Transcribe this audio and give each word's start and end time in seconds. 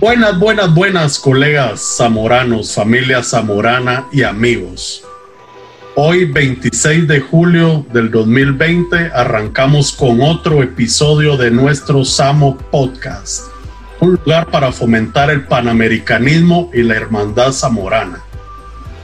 Buenas, 0.00 0.38
buenas, 0.38 0.74
buenas 0.74 1.18
colegas 1.18 1.96
zamoranos, 1.98 2.74
familia 2.74 3.22
zamorana 3.22 4.06
y 4.10 4.22
amigos. 4.22 5.04
Hoy 5.94 6.24
26 6.24 7.06
de 7.06 7.20
julio 7.20 7.84
del 7.92 8.10
2020 8.10 9.10
arrancamos 9.14 9.92
con 9.92 10.22
otro 10.22 10.62
episodio 10.62 11.36
de 11.36 11.50
nuestro 11.50 12.06
Samo 12.06 12.56
Podcast, 12.56 13.48
un 14.00 14.18
lugar 14.24 14.46
para 14.46 14.72
fomentar 14.72 15.28
el 15.28 15.44
panamericanismo 15.44 16.70
y 16.72 16.82
la 16.82 16.94
hermandad 16.94 17.52
zamorana. 17.52 18.22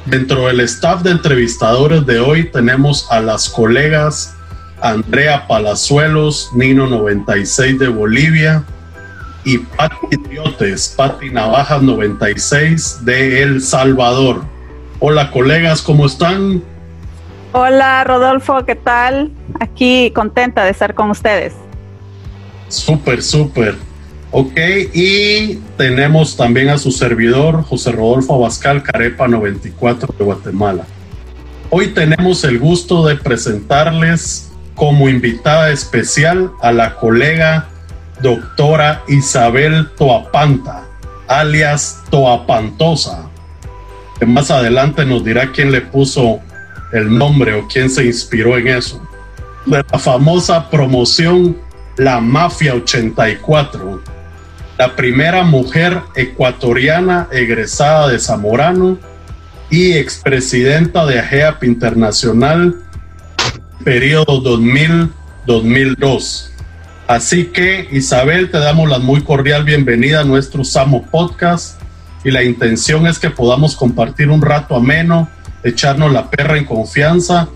Dentro 0.07 0.47
del 0.47 0.61
staff 0.61 1.03
de 1.03 1.11
entrevistadores 1.11 2.07
de 2.07 2.21
hoy 2.21 2.45
tenemos 2.51 3.07
a 3.11 3.21
las 3.21 3.51
colegas 3.51 4.35
Andrea 4.81 5.47
Palazuelos, 5.47 6.53
Nino 6.55 6.87
96 6.87 7.79
de 7.79 7.89
Bolivia, 7.89 8.65
y 9.47 9.59
Pati 9.59 10.17
Triotes, 10.25 10.93
Pati 10.97 11.31
Navajas 11.31 11.81
96 11.81 13.04
de 13.04 13.43
El 13.43 13.63
Salvador. 13.63 14.43
Hola 14.99 15.31
colegas, 15.31 15.82
¿cómo 15.82 16.07
están? 16.07 16.64
Hola 17.53 18.03
Rodolfo, 18.03 18.67
¿qué 18.67 18.75
tal? 18.75 19.31
Aquí 19.61 20.11
contenta 20.11 20.64
de 20.64 20.73
estar 20.73 20.95
con 20.95 21.11
ustedes. 21.13 21.54
Súper, 22.68 23.23
súper. 23.23 23.77
Ok, 24.32 24.59
y 24.93 25.61
tenemos 25.76 26.37
también 26.37 26.68
a 26.71 26.76
su 26.76 26.90
servidor, 26.90 27.63
José 27.63 27.93
Rodolfo 27.93 28.35
Abascal, 28.35 28.82
Carepa 28.82 29.29
94 29.29 30.13
de 30.18 30.25
Guatemala. 30.25 30.85
Hoy 31.71 31.95
tenemos 31.95 32.42
el 32.42 32.59
gusto 32.59 33.06
de 33.06 33.15
presentarles 33.15 34.51
como 34.75 35.09
invitada 35.09 35.70
especial 35.70 36.51
a 36.61 36.73
la 36.73 36.97
colega 36.97 37.69
doctora 38.20 39.02
Isabel 39.08 39.88
Toapanta, 39.97 40.84
alias 41.28 42.02
Toapantosa, 42.11 43.28
más 44.27 44.50
adelante 44.50 45.05
nos 45.05 45.25
dirá 45.25 45.53
quién 45.53 45.70
le 45.70 45.83
puso 45.83 46.41
el 46.92 47.17
nombre 47.17 47.55
o 47.55 47.69
quién 47.69 47.89
se 47.91 48.06
inspiró 48.06 48.56
en 48.56 48.69
eso. 48.69 49.06
De 49.67 49.84
la 49.91 49.98
famosa 49.98 50.70
promoción 50.70 51.58
La 51.98 52.20
Mafia 52.20 52.75
84, 52.75 54.00
la 54.78 54.97
primera 54.97 55.42
mujer 55.42 56.01
ecuatoriana 56.14 57.28
egresada 57.30 58.08
de 58.08 58.19
Zamorano 58.19 58.97
y 59.69 59.92
expresidenta 59.95 61.05
de 61.05 61.19
AGEAP 61.19 61.64
Internacional, 61.64 62.77
periodo 63.84 64.42
2000-2002 64.42 66.56
Así 67.07 67.47
que 67.47 67.87
Isabel, 67.93 68.51
te 68.51 68.59
damos 68.59 68.91
la 68.91 68.99
muy 68.99 69.21
cordial 69.21 69.62
bienvenida 69.62 70.23
a 70.23 70.25
nuestro 70.25 70.65
Samo 70.65 71.07
Podcast 71.09 71.81
y 72.25 72.33
la 72.33 72.43
intención 72.43 73.07
es 73.07 73.21
que 73.21 73.31
podamos 73.31 73.77
compartir 73.77 74.29
un 74.29 74.43
rato 74.43 74.75
ameno, 74.75 75.29
echarnos 75.63 76.13
la 76.13 76.29
perra 76.29 76.59
en 76.59 76.65
confianza 76.65 77.48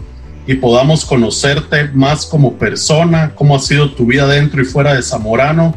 y 0.47 0.55
podamos 0.55 1.05
conocerte 1.05 1.91
más 1.92 2.27
como 2.27 2.59
persona, 2.59 3.33
cómo 3.34 3.57
ha 3.57 3.59
sido 3.59 3.91
tu 3.91 4.07
vida 4.07 4.29
dentro 4.29 4.62
y 4.62 4.67
fuera 4.67 4.95
de 4.95 5.03
Zamorano, 5.03 5.75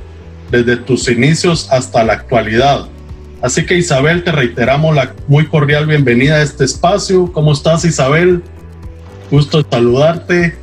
desde 0.52 0.78
tus 0.78 1.10
inicios 1.10 1.68
hasta 1.72 2.04
la 2.04 2.14
actualidad. 2.14 2.86
Así 3.42 3.66
que 3.66 3.76
Isabel, 3.76 4.24
te 4.24 4.32
reiteramos 4.32 4.96
la 4.96 5.16
muy 5.28 5.48
cordial 5.48 5.88
bienvenida 5.88 6.36
a 6.36 6.44
este 6.44 6.64
espacio. 6.64 7.32
¿Cómo 7.34 7.54
estás 7.54 7.86
Isabel? 7.86 8.44
Gusto 9.32 9.66
saludarte 9.68 10.63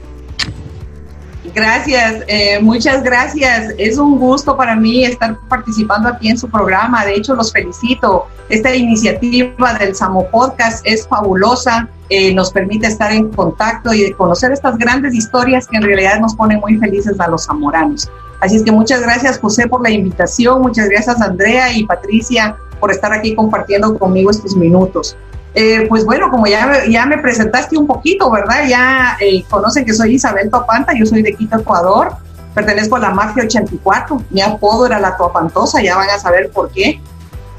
Gracias, 1.54 2.22
eh, 2.28 2.60
muchas 2.60 3.02
gracias. 3.02 3.74
Es 3.76 3.98
un 3.98 4.18
gusto 4.18 4.56
para 4.56 4.76
mí 4.76 5.04
estar 5.04 5.36
participando 5.48 6.08
aquí 6.08 6.28
en 6.28 6.38
su 6.38 6.48
programa. 6.48 7.04
De 7.04 7.14
hecho, 7.14 7.34
los 7.34 7.52
felicito. 7.52 8.26
Esta 8.48 8.74
iniciativa 8.74 9.74
del 9.74 9.94
Samo 9.94 10.28
Podcast 10.30 10.86
es 10.86 11.06
fabulosa. 11.06 11.88
Eh, 12.08 12.34
nos 12.34 12.52
permite 12.52 12.86
estar 12.86 13.12
en 13.12 13.30
contacto 13.30 13.92
y 13.92 14.12
conocer 14.12 14.52
estas 14.52 14.76
grandes 14.78 15.14
historias 15.14 15.66
que 15.66 15.77
en 15.77 15.83
realidad 15.83 16.20
nos 16.20 16.34
ponen 16.34 16.60
muy 16.60 16.77
felices 16.78 17.18
a 17.18 17.28
los 17.28 17.46
zamoranos. 17.46 18.10
Así 18.40 18.56
es 18.56 18.62
que 18.62 18.72
muchas 18.72 19.02
gracias, 19.02 19.39
José, 19.39 19.66
por 19.66 19.83
la 19.83 19.90
invitación. 19.90 20.62
Muchas 20.62 20.89
gracias, 20.89 21.20
Andrea 21.20 21.72
y 21.72 21.84
Patricia, 21.84 22.56
por 22.80 22.90
estar 22.90 23.12
aquí 23.12 23.34
compartiendo 23.34 23.98
conmigo 23.98 24.30
estos 24.30 24.56
minutos. 24.56 25.16
Eh, 25.55 25.86
pues 25.88 26.05
bueno, 26.05 26.30
como 26.30 26.46
ya, 26.46 26.84
ya 26.88 27.06
me 27.06 27.18
presentaste 27.18 27.77
un 27.77 27.86
poquito, 27.86 28.30
¿verdad? 28.30 28.66
Ya 28.68 29.16
eh, 29.20 29.42
conocen 29.48 29.84
que 29.84 29.92
soy 29.92 30.14
Isabel 30.14 30.48
Topanta, 30.48 30.92
yo 30.96 31.05
soy 31.06 31.22
de 31.22 31.34
Quito, 31.34 31.58
Ecuador, 31.58 32.14
pertenezco 32.55 32.96
a 32.96 33.00
la 33.00 33.11
Mafia 33.11 33.44
84, 33.44 34.22
mi 34.30 34.42
apodo 34.42 34.86
era 34.86 35.00
la 35.00 35.16
Topantosa, 35.16 35.83
ya 35.83 35.96
van 35.96 36.08
a 36.10 36.18
saber 36.18 36.50
por 36.50 36.70
qué. 36.70 37.00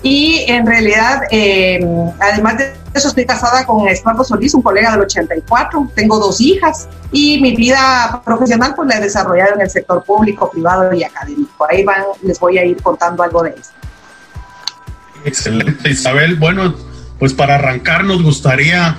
Y 0.04 0.46
en 0.48 0.66
realidad, 0.66 1.24
eh, 1.30 1.80
además 2.20 2.58
de 2.58 2.74
eso, 2.94 3.10
estoy 3.10 3.26
casada 3.26 3.66
con 3.66 3.88
Eduardo 3.88 4.24
Solís, 4.24 4.54
un 4.54 4.62
colega 4.62 4.92
del 4.92 5.02
84, 5.02 5.92
tengo 5.94 6.18
dos 6.18 6.42
hijas 6.42 6.88
y 7.12 7.40
mi 7.40 7.56
vida 7.56 8.22
profesional 8.26 8.74
pues 8.76 8.88
la 8.88 8.98
he 8.98 9.02
desarrollado 9.02 9.56
en 9.56 9.62
el 9.62 9.70
sector 9.70 10.04
público, 10.04 10.50
privado 10.50 10.92
y 10.94 11.04
académico. 11.04 11.68
Ahí 11.70 11.84
van, 11.84 12.04
les 12.24 12.40
voy 12.40 12.58
a 12.58 12.66
ir 12.66 12.82
contando 12.82 13.22
algo 13.22 13.44
de 13.44 13.52
eso. 13.52 13.72
Excelente, 15.24 15.90
Isabel. 15.90 16.36
Bueno, 16.36 16.74
pues 17.22 17.36
para 17.36 17.54
arrancar 17.54 18.04
nos 18.04 18.24
gustaría 18.24 18.98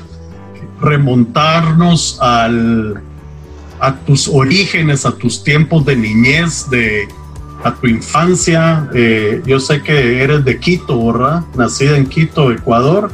remontarnos 0.81 2.19
al, 2.21 3.03
a 3.81 3.97
tus 3.97 4.29
orígenes, 4.29 5.05
a 5.05 5.11
tus 5.11 5.43
tiempos 5.43 5.85
de 5.85 5.97
niñez, 5.97 6.71
de, 6.71 7.09
a 7.65 7.75
tu 7.75 7.89
infancia. 7.89 8.89
Eh, 8.95 9.43
yo 9.45 9.59
sé 9.59 9.83
que 9.83 10.23
eres 10.23 10.45
de 10.45 10.61
Quito, 10.61 11.05
¿verdad? 11.05 11.43
Nacida 11.57 11.97
en 11.97 12.07
Quito, 12.07 12.53
Ecuador. 12.53 13.11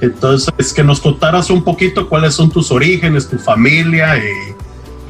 Entonces, 0.00 0.72
que 0.74 0.82
nos 0.82 0.98
contaras 0.98 1.48
un 1.48 1.62
poquito 1.62 2.08
cuáles 2.08 2.34
son 2.34 2.50
tus 2.50 2.72
orígenes, 2.72 3.28
tu 3.28 3.38
familia 3.38 4.18
y, 4.18 4.56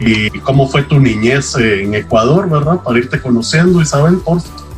y 0.06 0.38
cómo 0.40 0.68
fue 0.68 0.82
tu 0.82 1.00
niñez 1.00 1.56
en 1.56 1.94
Ecuador, 1.94 2.46
¿verdad? 2.50 2.82
Para 2.82 2.98
irte 2.98 3.18
conociendo, 3.18 3.80
Isabel, 3.80 4.18
por 4.18 4.42
favor. 4.42 4.69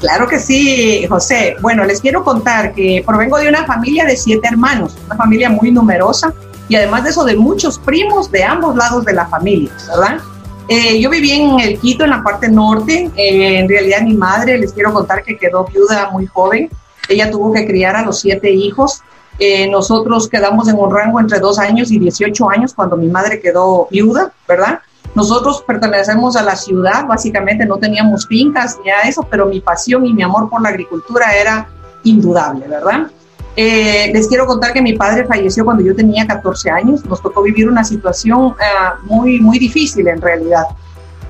Claro 0.00 0.28
que 0.28 0.38
sí, 0.38 1.06
José. 1.08 1.56
Bueno, 1.60 1.84
les 1.84 2.00
quiero 2.00 2.22
contar 2.22 2.72
que 2.72 3.02
provengo 3.04 3.38
de 3.38 3.48
una 3.48 3.64
familia 3.64 4.04
de 4.04 4.16
siete 4.16 4.48
hermanos, 4.48 4.96
una 5.06 5.16
familia 5.16 5.50
muy 5.50 5.72
numerosa 5.72 6.32
y 6.68 6.76
además 6.76 7.04
de 7.04 7.10
eso 7.10 7.24
de 7.24 7.36
muchos 7.36 7.78
primos 7.78 8.30
de 8.30 8.44
ambos 8.44 8.76
lados 8.76 9.04
de 9.04 9.12
la 9.12 9.26
familia, 9.26 9.72
¿verdad? 9.88 10.20
Eh, 10.68 11.00
yo 11.00 11.08
viví 11.08 11.32
en 11.32 11.58
el 11.60 11.80
Quito, 11.80 12.04
en 12.04 12.10
la 12.10 12.22
parte 12.22 12.48
norte. 12.48 13.10
Eh, 13.16 13.58
en 13.58 13.68
realidad 13.68 14.02
mi 14.02 14.14
madre, 14.14 14.58
les 14.58 14.72
quiero 14.72 14.92
contar 14.92 15.24
que 15.24 15.36
quedó 15.36 15.64
viuda 15.64 16.10
muy 16.10 16.26
joven. 16.26 16.70
Ella 17.08 17.30
tuvo 17.30 17.52
que 17.52 17.66
criar 17.66 17.96
a 17.96 18.04
los 18.04 18.20
siete 18.20 18.50
hijos. 18.50 19.02
Eh, 19.38 19.68
nosotros 19.68 20.28
quedamos 20.28 20.68
en 20.68 20.76
un 20.78 20.94
rango 20.94 21.20
entre 21.20 21.38
dos 21.38 21.58
años 21.58 21.90
y 21.90 21.98
18 21.98 22.50
años 22.50 22.74
cuando 22.74 22.96
mi 22.96 23.08
madre 23.08 23.40
quedó 23.40 23.88
viuda, 23.90 24.32
¿verdad? 24.46 24.80
Nosotros 25.14 25.64
pertenecemos 25.66 26.36
a 26.36 26.42
la 26.42 26.54
ciudad, 26.54 27.06
básicamente 27.06 27.66
no 27.66 27.76
teníamos 27.78 28.26
fincas 28.26 28.78
ni 28.84 28.90
a 28.90 29.02
eso, 29.02 29.26
pero 29.28 29.46
mi 29.46 29.60
pasión 29.60 30.06
y 30.06 30.12
mi 30.12 30.22
amor 30.22 30.48
por 30.48 30.62
la 30.62 30.68
agricultura 30.68 31.34
era 31.34 31.68
indudable, 32.04 32.68
¿verdad? 32.68 33.08
Eh, 33.56 34.12
les 34.12 34.28
quiero 34.28 34.46
contar 34.46 34.72
que 34.72 34.80
mi 34.80 34.92
padre 34.92 35.26
falleció 35.26 35.64
cuando 35.64 35.82
yo 35.82 35.92
tenía 35.92 36.24
14 36.28 36.70
años. 36.70 37.04
Nos 37.04 37.20
tocó 37.20 37.42
vivir 37.42 37.68
una 37.68 37.82
situación 37.82 38.54
eh, 38.60 38.94
muy, 39.02 39.40
muy 39.40 39.58
difícil 39.58 40.06
en 40.06 40.20
realidad. 40.20 40.62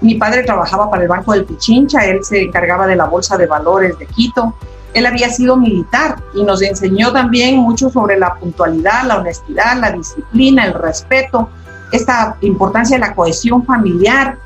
Mi 0.02 0.16
padre 0.16 0.42
trabajaba 0.44 0.90
para 0.90 1.04
el 1.04 1.08
Banco 1.08 1.32
del 1.32 1.46
Pichincha, 1.46 2.04
él 2.04 2.22
se 2.22 2.42
encargaba 2.42 2.86
de 2.86 2.96
la 2.96 3.06
Bolsa 3.06 3.38
de 3.38 3.46
Valores 3.46 3.98
de 3.98 4.04
Quito. 4.04 4.54
Él 4.92 5.06
había 5.06 5.30
sido 5.30 5.56
militar 5.56 6.22
y 6.34 6.42
nos 6.44 6.60
enseñó 6.60 7.12
también 7.12 7.56
mucho 7.56 7.88
sobre 7.88 8.18
la 8.18 8.34
puntualidad, 8.34 9.04
la 9.04 9.18
honestidad, 9.18 9.78
la 9.78 9.92
disciplina, 9.92 10.66
el 10.66 10.74
respeto, 10.74 11.48
esta 11.92 12.36
importancia 12.40 12.96
de 12.96 13.00
la 13.00 13.14
cohesión 13.14 13.64
familiar 13.64 14.38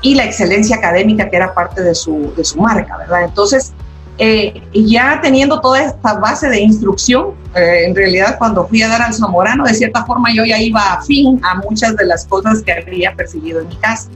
y 0.00 0.14
la 0.14 0.24
excelencia 0.24 0.76
académica 0.76 1.28
que 1.28 1.36
era 1.36 1.54
parte 1.54 1.82
de 1.82 1.94
su, 1.94 2.32
de 2.36 2.44
su 2.44 2.60
marca, 2.60 2.96
¿verdad? 2.98 3.24
Entonces, 3.24 3.72
eh, 4.20 4.62
ya 4.72 5.20
teniendo 5.22 5.60
toda 5.60 5.80
esta 5.80 6.14
base 6.14 6.48
de 6.48 6.60
instrucción, 6.60 7.34
eh, 7.54 7.84
en 7.86 7.94
realidad 7.94 8.36
cuando 8.36 8.66
fui 8.66 8.82
a 8.82 8.88
dar 8.88 9.02
al 9.02 9.14
Zamorano, 9.14 9.64
de 9.64 9.74
cierta 9.74 10.04
forma 10.04 10.32
yo 10.34 10.44
ya 10.44 10.60
iba 10.60 10.92
a 10.92 11.02
fin 11.02 11.40
a 11.44 11.56
muchas 11.56 11.96
de 11.96 12.04
las 12.04 12.26
cosas 12.26 12.62
que 12.62 12.72
había 12.72 13.14
percibido 13.14 13.60
en 13.60 13.68
mi 13.68 13.76
casa. 13.76 14.08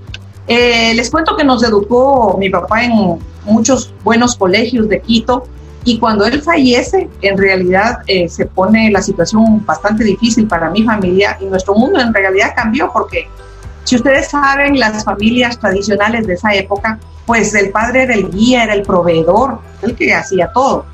Eh, 0.48 0.92
les 0.94 1.08
cuento 1.08 1.36
que 1.36 1.44
nos 1.44 1.62
educó 1.62 2.36
mi 2.38 2.50
papá 2.50 2.82
en 2.82 3.18
muchos 3.44 3.94
buenos 4.02 4.34
colegios 4.36 4.88
de 4.88 5.00
Quito, 5.00 5.46
y 5.84 5.98
cuando 5.98 6.24
él 6.24 6.40
fallece, 6.42 7.08
en 7.22 7.36
realidad 7.36 7.98
eh, 8.06 8.28
se 8.28 8.46
pone 8.46 8.90
la 8.90 9.02
situación 9.02 9.64
bastante 9.66 10.04
difícil 10.04 10.46
para 10.46 10.70
mi 10.70 10.84
familia 10.84 11.36
y 11.40 11.46
nuestro 11.46 11.74
mundo 11.74 12.00
en 12.00 12.14
realidad 12.14 12.52
cambió 12.54 12.90
porque 12.92 13.28
si 13.84 13.96
ustedes 13.96 14.28
saben, 14.28 14.78
las 14.78 15.04
familias 15.04 15.58
tradicionales 15.58 16.26
de 16.26 16.34
esa 16.34 16.54
época, 16.54 17.00
pues 17.26 17.54
el 17.54 17.70
padre 17.70 18.04
era 18.04 18.14
el 18.14 18.30
guía, 18.30 18.64
era 18.64 18.74
el 18.74 18.82
proveedor, 18.82 19.58
el 19.82 19.96
que 19.96 20.14
hacía 20.14 20.52
todo. 20.52 20.86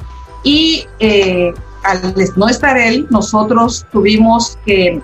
Y 0.43 0.87
eh, 0.99 1.53
al 1.85 2.15
no 2.37 2.49
estar 2.49 2.79
él, 2.79 3.07
nosotros 3.11 3.87
tuvimos 3.93 4.59
que 4.65 5.01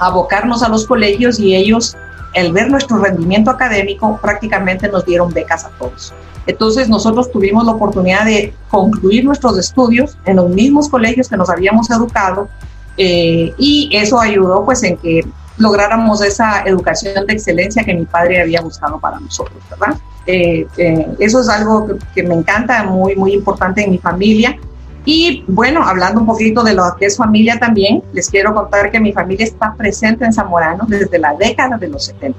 abocarnos 0.00 0.62
a 0.62 0.68
los 0.68 0.86
colegios 0.86 1.38
y 1.38 1.54
ellos 1.54 1.96
al 2.34 2.52
ver 2.52 2.70
nuestro 2.70 2.98
rendimiento 2.98 3.50
académico, 3.50 4.18
prácticamente 4.20 4.88
nos 4.88 5.04
dieron 5.04 5.32
becas 5.32 5.64
a 5.64 5.70
todos. 5.70 6.12
Entonces 6.46 6.88
nosotros 6.88 7.30
tuvimos 7.32 7.64
la 7.64 7.72
oportunidad 7.72 8.24
de 8.24 8.52
concluir 8.68 9.24
nuestros 9.24 9.58
estudios 9.58 10.18
en 10.26 10.36
los 10.36 10.48
mismos 10.50 10.88
colegios 10.88 11.28
que 11.28 11.36
nos 11.36 11.48
habíamos 11.48 11.90
educado 11.90 12.48
eh, 12.96 13.54
y 13.56 13.90
eso 13.92 14.20
ayudó 14.20 14.64
pues 14.64 14.82
en 14.82 14.96
que 14.98 15.22
lográramos 15.56 16.22
esa 16.22 16.62
educación 16.64 17.26
de 17.26 17.32
excelencia 17.32 17.84
que 17.84 17.94
mi 17.94 18.04
padre 18.04 18.42
había 18.42 18.60
buscado 18.60 18.98
para 18.98 19.20
nosotros, 19.20 19.56
¿verdad? 19.70 19.96
Eh, 20.26 20.66
eh, 20.76 21.06
eso 21.18 21.40
es 21.40 21.48
algo 21.48 21.86
que, 22.14 22.22
me 22.22 22.34
encanta, 22.34 22.82
muy, 22.84 23.14
muy 23.14 23.32
importante 23.32 23.84
en 23.84 23.90
mi 23.90 23.98
familia. 23.98 24.58
Y 25.04 25.44
bueno, 25.46 25.86
hablando 25.86 26.20
un 26.20 26.26
poquito 26.26 26.62
de 26.62 26.74
lo 26.74 26.84
que 26.98 27.06
es 27.06 27.16
familia 27.16 27.58
también, 27.58 28.02
les 28.12 28.30
quiero 28.30 28.54
contar 28.54 28.90
que 28.90 29.00
mi 29.00 29.12
familia 29.12 29.44
está 29.44 29.74
presente 29.74 30.24
en 30.24 30.32
Zamorano 30.32 30.84
desde 30.88 31.18
la 31.18 31.34
década 31.34 31.76
de 31.76 31.88
los 31.88 32.06
70. 32.06 32.38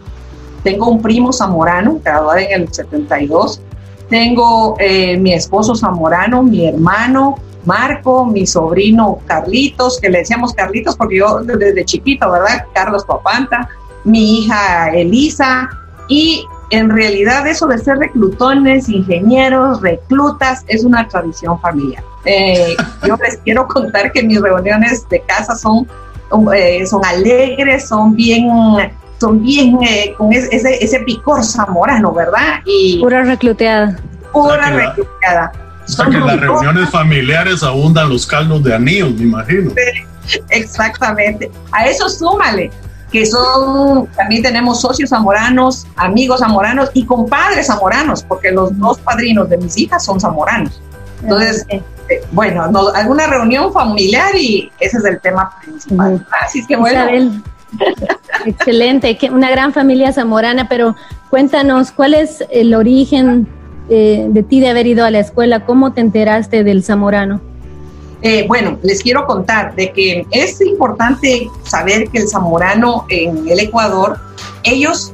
Tengo 0.63 0.89
un 0.89 1.00
primo 1.00 1.31
zamorano, 1.31 2.00
graduado 2.03 2.39
en 2.39 2.63
el 2.63 2.73
72. 2.73 3.62
Tengo 4.09 4.75
eh, 4.79 5.15
mi 5.17 5.33
esposo 5.33 5.75
zamorano, 5.75 6.41
mi 6.41 6.65
hermano 6.67 7.35
Marco, 7.65 8.25
mi 8.25 8.47
sobrino 8.47 9.19
Carlitos, 9.27 10.00
que 10.00 10.09
le 10.09 10.19
decíamos 10.19 10.53
Carlitos 10.53 10.95
porque 10.95 11.18
yo 11.18 11.41
desde 11.44 11.85
chiquito, 11.85 12.31
¿verdad? 12.31 12.65
Carlos 12.73 13.06
Papanta, 13.06 13.69
mi 14.03 14.39
hija 14.39 14.89
Elisa, 14.89 15.69
y 16.07 16.45
en 16.71 16.89
realidad 16.89 17.45
eso 17.47 17.68
de 17.68 17.77
ser 17.77 17.97
reclutones, 17.97 18.89
ingenieros, 18.89 19.81
reclutas, 19.81 20.63
es 20.68 20.83
una 20.83 21.07
tradición 21.07 21.59
familiar. 21.59 22.03
Eh, 22.25 22.75
yo 23.07 23.16
les 23.18 23.38
quiero 23.38 23.68
contar 23.68 24.12
que 24.12 24.24
mis 24.24 24.42
reuniones 24.42 25.07
de 25.10 25.22
casa 25.22 25.56
son, 25.56 25.88
eh, 26.56 26.86
son 26.86 27.04
alegres, 27.06 27.88
son 27.88 28.16
bien, 28.16 28.48
son 29.19 29.42
bien 29.42 29.77
eh, 29.83 30.13
con 30.18 30.33
ese, 30.33 30.83
ese 30.83 31.00
picor 31.01 31.44
zamorano, 31.44 32.13
¿verdad? 32.13 32.62
Y 32.66 33.00
pura 33.00 33.24
recluteada. 33.24 34.00
Pura 34.33 34.72
recluteada. 34.72 35.51
O 35.86 35.88
sea 35.88 36.06
que 36.07 36.18
en 36.18 36.25
las 36.25 36.39
reuniones 36.39 36.89
familiares 36.89 37.62
abundan 37.62 38.10
los 38.10 38.25
caldos 38.25 38.63
de 38.63 38.74
anillos, 38.74 39.13
me 39.13 39.24
imagino. 39.24 39.71
exactamente. 40.50 41.51
A 41.71 41.86
eso 41.86 42.10
súmale 42.10 42.71
que 43.12 43.25
son, 43.25 44.07
también 44.07 44.42
tenemos 44.42 44.81
socios 44.81 45.12
zamoranos, 45.12 45.88
amigos 45.95 46.39
zamoranos 46.39 46.89
y 46.94 47.06
compadres 47.06 47.68
zamoranos, 47.68 48.24
porque 48.24 48.51
los 48.51 48.78
dos 48.78 49.00
padrinos 49.00 49.48
de 49.48 49.57
mis 49.57 49.78
hijas 49.78 50.04
son 50.04 50.19
zamoranos. 50.19 50.81
Entonces, 51.21 51.66
eh, 52.10 52.22
bueno, 52.31 52.63
alguna 52.94 53.28
reunión 53.28 53.74
familiar 53.74 54.36
y 54.36 54.72
ese 54.80 54.98
es 54.98 55.06
el 55.06 55.19
tema 55.22 55.57
principal. 55.62 56.25
Así 56.42 56.60
es 56.60 56.68
que 56.68 56.75
bueno. 56.75 57.42
Excelente, 58.46 59.18
que 59.18 59.30
una 59.30 59.50
gran 59.50 59.74
familia 59.74 60.13
zamorana, 60.13 60.69
pero 60.69 60.96
cuéntanos, 61.30 61.92
¿cuál 61.92 62.13
es 62.13 62.44
el 62.50 62.74
origen 62.74 63.48
eh, 63.90 64.28
de 64.30 64.44
ti 64.44 64.60
de 64.60 64.69
haber 64.69 64.88
ido 64.88 65.04
a 65.04 65.12
la 65.12 65.19
escuela? 65.19 65.66
¿Cómo 65.66 65.94
te 65.94 66.02
enteraste 66.02 66.63
del 66.63 66.84
zamorano? 66.84 67.42
Eh, 68.22 68.46
bueno, 68.48 68.80
les 68.81 69.04
quiero 69.04 69.25
contar 69.25 69.75
de 69.75 69.92
que 69.92 70.25
es 70.31 70.62
importante 70.62 71.50
saber 71.63 72.10
que 72.10 72.19
el 72.19 72.28
zamorano 72.28 73.06
en 73.10 73.48
el 73.48 73.60
Ecuador, 73.60 74.18
ellos 74.63 75.13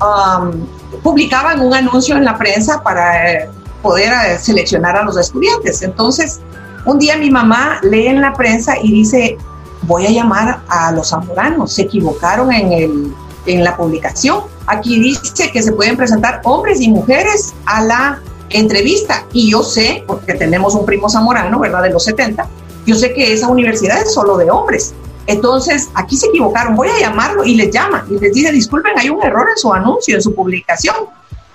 um, 0.00 0.66
publicaban 1.02 1.60
un 1.60 1.74
anuncio 1.74 2.16
en 2.16 2.24
la 2.24 2.36
prensa 2.36 2.82
para 2.82 3.48
poder 3.84 4.12
eh, 4.12 4.38
seleccionar 4.38 4.96
a 4.96 5.04
los 5.04 5.16
estudiantes. 5.18 5.82
Entonces, 5.82 6.40
un 6.86 6.98
día 6.98 7.18
mi 7.18 7.30
mamá 7.30 7.78
lee 7.82 8.06
en 8.06 8.22
la 8.22 8.32
prensa 8.32 8.76
y 8.82 8.90
dice, 8.90 9.36
voy 9.82 10.06
a 10.06 10.10
llamar 10.10 10.62
a 10.68 10.90
los 10.90 11.10
zamoranos, 11.10 11.74
se 11.74 11.82
equivocaron 11.82 12.50
en, 12.50 12.72
el, 12.72 13.14
en 13.46 13.62
la 13.62 13.76
publicación. 13.76 14.40
Aquí 14.66 14.98
dice 14.98 15.52
que 15.52 15.62
se 15.62 15.72
pueden 15.72 15.96
presentar 15.98 16.40
hombres 16.44 16.80
y 16.80 16.88
mujeres 16.88 17.54
a 17.66 17.84
la 17.84 18.22
entrevista. 18.48 19.26
Y 19.32 19.50
yo 19.50 19.62
sé, 19.62 20.02
porque 20.06 20.34
tenemos 20.34 20.74
un 20.74 20.86
primo 20.86 21.10
zamorano, 21.10 21.60
¿verdad? 21.60 21.82
De 21.82 21.90
los 21.90 22.04
70, 22.04 22.48
yo 22.86 22.94
sé 22.94 23.12
que 23.12 23.34
esa 23.34 23.48
universidad 23.48 24.00
es 24.00 24.14
solo 24.14 24.38
de 24.38 24.50
hombres. 24.50 24.94
Entonces, 25.26 25.90
aquí 25.94 26.16
se 26.16 26.26
equivocaron, 26.26 26.74
voy 26.74 26.88
a 26.88 26.98
llamarlo 26.98 27.44
y 27.44 27.54
les 27.54 27.70
llama 27.70 28.06
y 28.10 28.18
les 28.18 28.32
dice, 28.32 28.50
disculpen, 28.50 28.92
hay 28.98 29.10
un 29.10 29.22
error 29.22 29.46
en 29.48 29.56
su 29.56 29.72
anuncio, 29.72 30.16
en 30.16 30.22
su 30.22 30.34
publicación. 30.34 30.96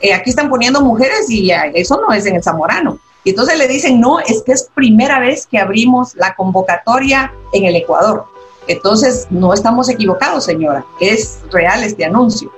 Eh, 0.01 0.13
aquí 0.13 0.29
están 0.29 0.49
poniendo 0.49 0.81
mujeres 0.81 1.29
y 1.29 1.51
eso 1.73 1.99
no 1.99 2.13
es 2.13 2.25
en 2.25 2.35
el 2.35 2.43
zamorano. 2.43 2.99
Y 3.23 3.31
entonces 3.31 3.57
le 3.57 3.67
dicen, 3.67 3.99
no, 3.99 4.19
es 4.19 4.41
que 4.43 4.53
es 4.53 4.69
primera 4.73 5.19
vez 5.19 5.45
que 5.45 5.57
abrimos 5.57 6.15
la 6.15 6.35
convocatoria 6.35 7.33
en 7.51 7.65
el 7.65 7.75
Ecuador. 7.75 8.25
Entonces, 8.67 9.27
no 9.29 9.53
estamos 9.53 9.89
equivocados, 9.89 10.45
señora, 10.45 10.85
es 10.99 11.39
real 11.51 11.83
este 11.83 12.05
anuncio. 12.05 12.51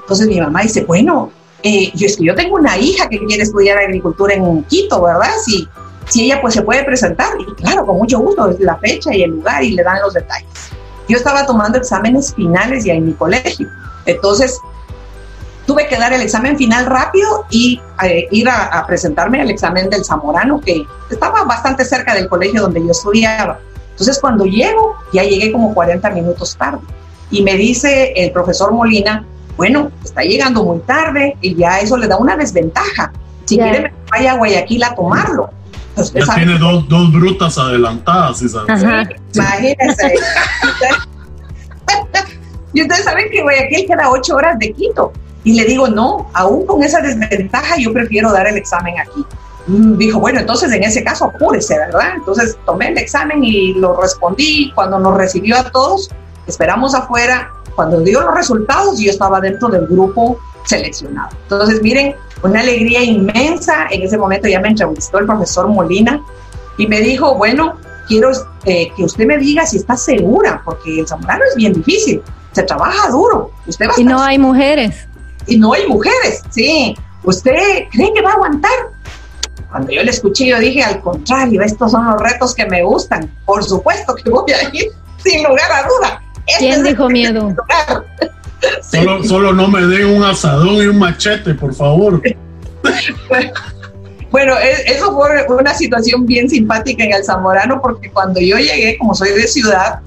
Entonces 0.00 0.28
mi 0.28 0.40
mamá 0.40 0.62
dice, 0.62 0.84
bueno, 0.84 1.30
eh, 1.62 1.90
yo 1.94 2.06
es 2.06 2.16
que 2.16 2.24
yo 2.24 2.34
tengo 2.34 2.54
una 2.54 2.78
hija 2.78 3.08
que 3.08 3.18
quiere 3.26 3.42
estudiar 3.42 3.76
agricultura 3.78 4.34
en 4.34 4.62
Quito, 4.64 5.02
¿verdad? 5.02 5.32
Si, 5.44 5.66
si 6.08 6.26
ella 6.26 6.40
pues 6.40 6.54
se 6.54 6.62
puede 6.62 6.84
presentar, 6.84 7.28
y 7.40 7.52
claro, 7.54 7.84
con 7.84 7.96
mucho 7.96 8.20
gusto, 8.20 8.54
la 8.60 8.76
fecha 8.76 9.12
y 9.12 9.22
el 9.22 9.32
lugar 9.32 9.64
y 9.64 9.72
le 9.72 9.82
dan 9.82 10.00
los 10.00 10.14
detalles. 10.14 10.48
Yo 11.08 11.16
estaba 11.16 11.44
tomando 11.44 11.78
exámenes 11.78 12.32
finales 12.34 12.84
ya 12.84 12.94
en 12.94 13.06
mi 13.06 13.12
colegio, 13.14 13.68
entonces 14.04 14.60
tuve 15.66 15.86
que 15.88 15.96
dar 15.96 16.12
el 16.12 16.22
examen 16.22 16.56
final 16.56 16.86
rápido 16.86 17.44
y 17.50 17.80
eh, 18.02 18.28
ir 18.30 18.48
a, 18.48 18.66
a, 18.66 18.86
presentarme 18.86 19.40
al 19.40 19.50
examen 19.50 19.90
del 19.90 20.04
Zamorano, 20.04 20.60
que 20.60 20.86
estaba 21.10 21.44
bastante 21.44 21.84
cerca 21.84 22.14
del 22.14 22.28
colegio 22.28 22.62
donde 22.62 22.80
yo 22.80 22.90
estudiaba. 22.90 23.58
Entonces 23.90 24.18
cuando 24.20 24.44
llego, 24.44 24.96
ya 25.12 25.22
llegué 25.22 25.52
como 25.52 25.74
40 25.74 26.10
minutos 26.10 26.56
tarde, 26.56 26.80
y 27.30 27.42
me 27.42 27.56
dice 27.56 28.12
el 28.16 28.30
profesor 28.30 28.72
Molina, 28.72 29.24
bueno, 29.56 29.90
está 30.04 30.22
llegando 30.22 30.62
muy 30.62 30.80
tarde 30.80 31.36
y 31.40 31.54
ya 31.56 31.80
eso 31.80 31.96
le 31.96 32.06
da 32.06 32.18
una 32.18 32.36
desventaja. 32.36 33.12
Si 33.46 33.56
quiere, 33.56 33.92
vaya 34.10 34.32
a 34.32 34.36
Guayaquil 34.36 34.84
a 34.84 34.94
tomarlo. 34.94 35.50
ya 35.96 36.34
tiene 36.34 36.58
dos, 36.58 36.88
dos, 36.88 37.12
brutas 37.12 37.56
adelantadas, 37.58 38.38
¿sí 38.38 38.48
sabes? 38.48 38.82
Imagínense. 39.34 40.14
y 42.74 42.82
ustedes 42.82 43.04
saben 43.04 43.30
que 43.30 43.42
Guayaquil 43.42 43.86
queda 43.86 44.10
ocho 44.10 44.36
horas 44.36 44.58
de 44.58 44.72
Quito. 44.72 45.12
Y 45.46 45.52
le 45.52 45.64
digo, 45.64 45.86
no, 45.86 46.28
aún 46.34 46.66
con 46.66 46.82
esa 46.82 47.00
desventaja, 47.00 47.76
yo 47.78 47.92
prefiero 47.92 48.32
dar 48.32 48.48
el 48.48 48.56
examen 48.56 48.98
aquí. 48.98 49.24
Mm, 49.68 49.96
dijo, 49.96 50.18
bueno, 50.18 50.40
entonces 50.40 50.72
en 50.72 50.82
ese 50.82 51.04
caso 51.04 51.26
apúrese, 51.26 51.78
¿verdad? 51.78 52.16
Entonces 52.16 52.58
tomé 52.66 52.88
el 52.88 52.98
examen 52.98 53.44
y 53.44 53.74
lo 53.74 54.00
respondí. 54.00 54.72
Cuando 54.74 54.98
nos 54.98 55.16
recibió 55.16 55.56
a 55.56 55.70
todos, 55.70 56.10
esperamos 56.48 56.96
afuera 56.96 57.52
cuando 57.76 58.00
dio 58.00 58.22
los 58.22 58.34
resultados, 58.34 58.98
yo 58.98 59.08
estaba 59.08 59.40
dentro 59.40 59.68
del 59.68 59.86
grupo 59.86 60.36
seleccionado. 60.64 61.36
Entonces, 61.44 61.80
miren, 61.80 62.16
una 62.42 62.58
alegría 62.58 63.04
inmensa. 63.04 63.86
En 63.90 64.02
ese 64.02 64.18
momento 64.18 64.48
ya 64.48 64.58
me 64.58 64.70
entrevistó 64.70 65.20
el 65.20 65.26
profesor 65.26 65.68
Molina 65.68 66.20
y 66.76 66.88
me 66.88 67.00
dijo, 67.02 67.36
bueno, 67.36 67.76
quiero 68.08 68.32
eh, 68.64 68.90
que 68.96 69.04
usted 69.04 69.26
me 69.26 69.38
diga 69.38 69.64
si 69.64 69.76
está 69.76 69.96
segura, 69.96 70.60
porque 70.64 70.98
el 70.98 71.06
zamorano 71.06 71.44
es 71.48 71.54
bien 71.54 71.72
difícil, 71.72 72.20
se 72.50 72.64
trabaja 72.64 73.10
duro. 73.10 73.52
Usted 73.64 73.86
va 73.86 73.92
y 73.96 74.02
no 74.02 74.20
hay 74.20 74.40
mujeres. 74.40 75.06
Y 75.46 75.58
no 75.58 75.72
hay 75.72 75.86
mujeres, 75.86 76.42
sí. 76.50 76.96
¿Usted 77.22 77.84
cree 77.90 78.12
que 78.14 78.22
va 78.22 78.30
a 78.30 78.34
aguantar? 78.34 78.70
Cuando 79.70 79.92
yo 79.92 80.02
le 80.02 80.10
escuché, 80.10 80.46
yo 80.46 80.58
dije, 80.58 80.82
al 80.82 81.00
contrario, 81.00 81.62
estos 81.62 81.90
son 81.90 82.06
los 82.06 82.20
retos 82.20 82.54
que 82.54 82.66
me 82.66 82.82
gustan. 82.82 83.30
Por 83.44 83.64
supuesto 83.64 84.14
que 84.14 84.30
voy 84.30 84.52
a 84.52 84.74
ir, 84.74 84.86
sin 85.24 85.42
lugar 85.42 85.70
a 85.72 85.82
duda. 85.88 86.22
¿Quién 86.58 86.74
este 86.74 86.90
dijo 86.90 87.08
miedo? 87.08 87.54
Solo, 88.90 89.22
solo 89.22 89.52
no 89.52 89.68
me 89.68 89.82
den 89.82 90.06
un 90.06 90.24
asadón 90.24 90.76
y 90.76 90.86
un 90.86 90.98
machete, 90.98 91.54
por 91.54 91.74
favor. 91.74 92.22
Bueno, 94.30 94.54
e, 94.58 94.92
eso 94.92 95.14
fue 95.14 95.56
una 95.56 95.72
situación 95.72 96.26
bien 96.26 96.50
simpática 96.50 97.04
en 97.04 97.12
el 97.14 97.24
Zamorano, 97.24 97.80
porque 97.80 98.10
cuando 98.10 98.40
yo 98.40 98.58
llegué, 98.58 98.98
como 98.98 99.14
soy 99.14 99.30
de 99.30 99.46
ciudad, 99.46 100.00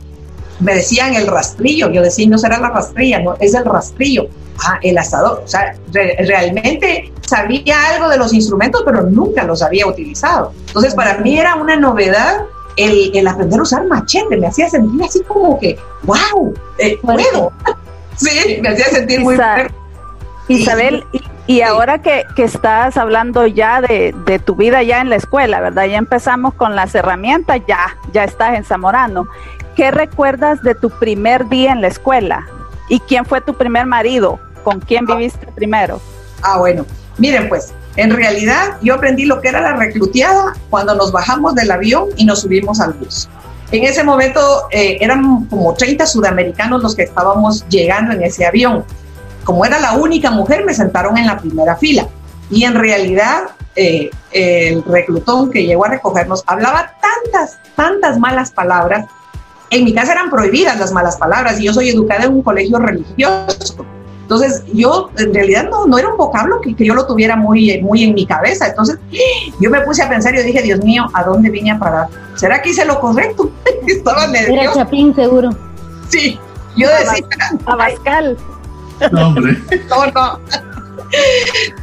me 0.60 0.76
decían 0.76 1.16
el 1.16 1.26
rastrillo. 1.26 1.90
Yo 1.90 2.02
decía, 2.02 2.28
no 2.28 2.38
será 2.38 2.60
la 2.60 2.70
rastrilla, 2.70 3.20
no, 3.20 3.36
es 3.40 3.54
el 3.54 3.66
rastrillo. 3.66 4.28
Ah, 4.66 4.80
el 4.82 4.98
asador. 4.98 5.42
O 5.44 5.48
sea, 5.48 5.76
realmente 5.92 7.12
sabía 7.22 7.78
algo 7.94 8.10
de 8.10 8.18
los 8.18 8.34
instrumentos, 8.34 8.82
pero 8.86 9.04
nunca 9.04 9.44
los 9.44 9.62
había 9.62 9.88
utilizado. 9.88 10.52
Entonces, 10.68 10.94
para 10.96 11.18
mí 11.20 11.40
era 11.40 11.56
una 11.56 11.76
novedad 11.76 12.46
el, 12.80 13.28
aprender 13.28 13.60
a 13.60 13.64
usar 13.64 13.86
machete 13.88 14.38
me 14.38 14.48
hacía 14.48 14.70
sentir 14.70 15.04
así 15.04 15.22
como 15.24 15.60
que, 15.60 15.78
wow, 16.04 16.54
eh, 16.78 16.98
puedo. 17.02 17.52
sí, 18.16 18.60
me 18.62 18.70
hacía 18.70 18.86
sentir 18.86 19.20
muy 19.22 19.36
fuerte. 19.36 19.74
Isabel, 20.48 21.06
y, 21.46 21.62
ahora 21.62 22.02
que, 22.02 22.26
estás 22.38 22.98
hablando 22.98 23.46
ya 23.46 23.82
de, 23.82 24.42
tu 24.46 24.56
vida 24.56 24.82
ya 24.82 25.00
en 25.02 25.10
la 25.10 25.16
escuela, 25.16 25.60
¿verdad? 25.62 25.86
Ya 25.86 25.98
empezamos 25.98 26.56
con 26.56 26.76
las 26.76 26.96
herramientas, 26.96 27.62
ya, 27.68 27.96
ya 28.14 28.24
estás 28.24 28.56
en 28.56 28.64
Zamorano. 28.64 29.28
¿Qué 29.76 29.92
recuerdas 29.92 30.62
de 30.64 30.74
tu 30.74 30.90
primer 30.90 31.48
día 31.50 31.72
en 31.72 31.82
la 31.82 31.88
escuela? 31.88 32.48
¿Y 32.88 33.00
quién 33.02 33.26
fue 33.26 33.42
tu 33.42 33.54
primer 33.54 33.86
marido? 33.86 34.40
¿Con 34.64 34.80
quién 34.80 35.06
ah. 35.10 35.16
viviste 35.16 35.48
primero? 35.54 36.00
Ah, 36.42 36.58
bueno, 36.60 36.86
miren 37.18 37.50
pues, 37.50 37.74
en 37.96 38.12
realidad, 38.12 38.78
yo 38.82 38.96
aprendí 38.96 39.26
lo 39.26 39.42
que 39.42 39.50
era 39.50 39.62
la 39.62 39.76
recluteada 39.76 40.54
cuando 40.70 40.96
nos 40.96 41.12
bajamos 41.12 41.56
del 41.56 41.70
avión 41.70 42.06
y 42.16 42.26
nos 42.26 42.42
subimos 42.42 42.80
al 42.80 42.94
bus. 42.94 43.28
En 43.72 43.84
ese 43.84 44.04
momento 44.04 44.40
eh, 44.72 44.98
eran 45.02 45.46
como 45.46 45.74
30 45.74 46.06
sudamericanos 46.06 46.82
los 46.82 46.96
que 46.96 47.04
estábamos 47.04 47.68
llegando 47.68 48.14
en 48.14 48.24
ese 48.24 48.46
avión. 48.46 48.86
como 49.44 49.66
era 49.66 49.80
la 49.80 49.94
única 49.94 50.32
mujer, 50.32 50.64
me 50.64 50.74
sentaron 50.74 51.18
en 51.18 51.26
la 51.26 51.38
primera 51.38 51.76
fila. 51.76 52.08
Y 52.52 52.64
en 52.64 52.76
realidad 52.76 53.50
eh, 53.76 54.10
el 54.32 54.84
reclutón 54.84 55.52
que 55.52 55.66
llegó 55.66 55.86
a 55.86 55.90
recogernos 55.90 56.44
hablaba 56.48 56.94
tantas, 57.02 57.60
tantas 57.76 58.18
malas 58.18 58.52
palabras. 58.52 59.08
En 59.72 59.84
mi 59.84 59.94
casa 59.94 60.14
eran 60.14 60.30
prohibidas 60.30 60.80
las 60.80 60.92
malas 60.92 61.18
palabras 61.18 61.60
y 61.60 61.66
yo 61.66 61.74
soy 61.74 61.90
educada 61.90 62.26
en 62.26 62.34
un 62.34 62.44
colegio 62.44 62.78
religioso. 62.80 63.86
Entonces, 64.30 64.64
yo 64.76 65.10
en 65.18 65.34
realidad 65.34 65.68
no, 65.72 65.88
no 65.88 65.98
era 65.98 66.08
un 66.10 66.16
vocablo 66.16 66.62
que, 66.62 66.76
que, 66.76 66.86
yo 66.86 66.94
lo 66.94 67.08
tuviera 67.08 67.36
muy, 67.36 67.82
muy 67.82 68.04
en 68.04 68.14
mi 68.14 68.28
cabeza. 68.28 68.68
Entonces, 68.68 69.00
yo 69.60 69.72
me 69.72 69.82
puse 69.82 70.04
a 70.04 70.08
pensar 70.08 70.36
y 70.36 70.38
yo 70.38 70.44
dije, 70.44 70.62
Dios 70.62 70.84
mío, 70.84 71.08
¿a 71.16 71.24
dónde 71.24 71.50
vine 71.50 71.72
a 71.72 71.80
parar? 71.80 72.10
¿Será 72.36 72.62
que 72.62 72.70
hice 72.70 72.86
lo 72.86 73.00
correcto? 73.00 73.50
Estaba 73.88 74.28
nerviosa. 74.28 74.62
Era 74.62 74.74
Chapín, 74.76 75.16
seguro. 75.16 75.50
Sí, 76.10 76.40
yo 76.78 76.88
decía. 76.90 77.26
Abascal. 77.66 78.38
No, 79.12 79.30
hombre. 79.30 79.58
No, 79.90 80.06
no. 80.06 80.40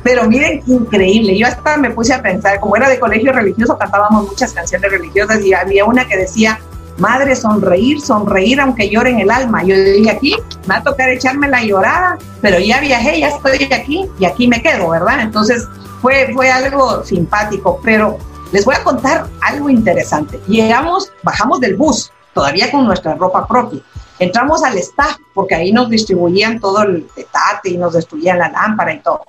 Pero 0.04 0.28
miren, 0.28 0.62
increíble. 0.68 1.36
Yo 1.36 1.48
hasta 1.48 1.76
me 1.78 1.90
puse 1.90 2.14
a 2.14 2.22
pensar, 2.22 2.60
como 2.60 2.76
era 2.76 2.88
de 2.88 3.00
colegio 3.00 3.32
religioso, 3.32 3.76
cantábamos 3.76 4.28
muchas 4.28 4.52
canciones 4.52 4.88
religiosas 4.88 5.40
y 5.40 5.52
había 5.52 5.84
una 5.84 6.06
que 6.06 6.16
decía, 6.16 6.60
madre, 6.98 7.36
sonreír, 7.36 8.00
sonreír 8.00 8.60
aunque 8.60 8.88
llore 8.88 9.10
en 9.10 9.20
el 9.20 9.30
alma. 9.30 9.62
Yo 9.64 9.76
dije, 9.76 10.10
aquí 10.10 10.34
me 10.66 10.74
va 10.74 10.76
a 10.80 10.82
tocar 10.82 11.08
echarme 11.10 11.48
la 11.48 11.62
llorada, 11.62 12.18
pero 12.40 12.58
ya 12.58 12.80
viajé, 12.80 13.20
ya 13.20 13.28
estoy 13.28 13.68
aquí 13.72 14.08
y 14.18 14.24
aquí 14.24 14.48
me 14.48 14.62
quedo, 14.62 14.90
¿verdad? 14.90 15.20
Entonces 15.20 15.66
fue, 16.00 16.32
fue 16.34 16.50
algo 16.50 17.04
simpático, 17.04 17.80
pero 17.82 18.18
les 18.52 18.64
voy 18.64 18.74
a 18.74 18.82
contar 18.82 19.26
algo 19.42 19.68
interesante. 19.70 20.40
Llegamos, 20.46 21.12
bajamos 21.22 21.60
del 21.60 21.76
bus, 21.76 22.12
todavía 22.32 22.70
con 22.70 22.86
nuestra 22.86 23.14
ropa 23.14 23.46
propia. 23.46 23.80
Entramos 24.18 24.62
al 24.62 24.78
staff, 24.78 25.16
porque 25.34 25.54
ahí 25.54 25.72
nos 25.72 25.90
distribuían 25.90 26.58
todo 26.58 26.82
el 26.82 27.02
petate 27.14 27.70
y 27.70 27.76
nos 27.76 27.92
destruían 27.92 28.38
la 28.38 28.48
lámpara 28.48 28.94
y 28.94 29.00
todo. 29.00 29.26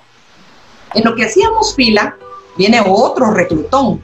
En 0.94 1.04
lo 1.04 1.16
que 1.16 1.26
hacíamos 1.26 1.76
fila, 1.76 2.16
viene 2.58 2.82
otro 2.86 3.32
reclutón 3.32 4.02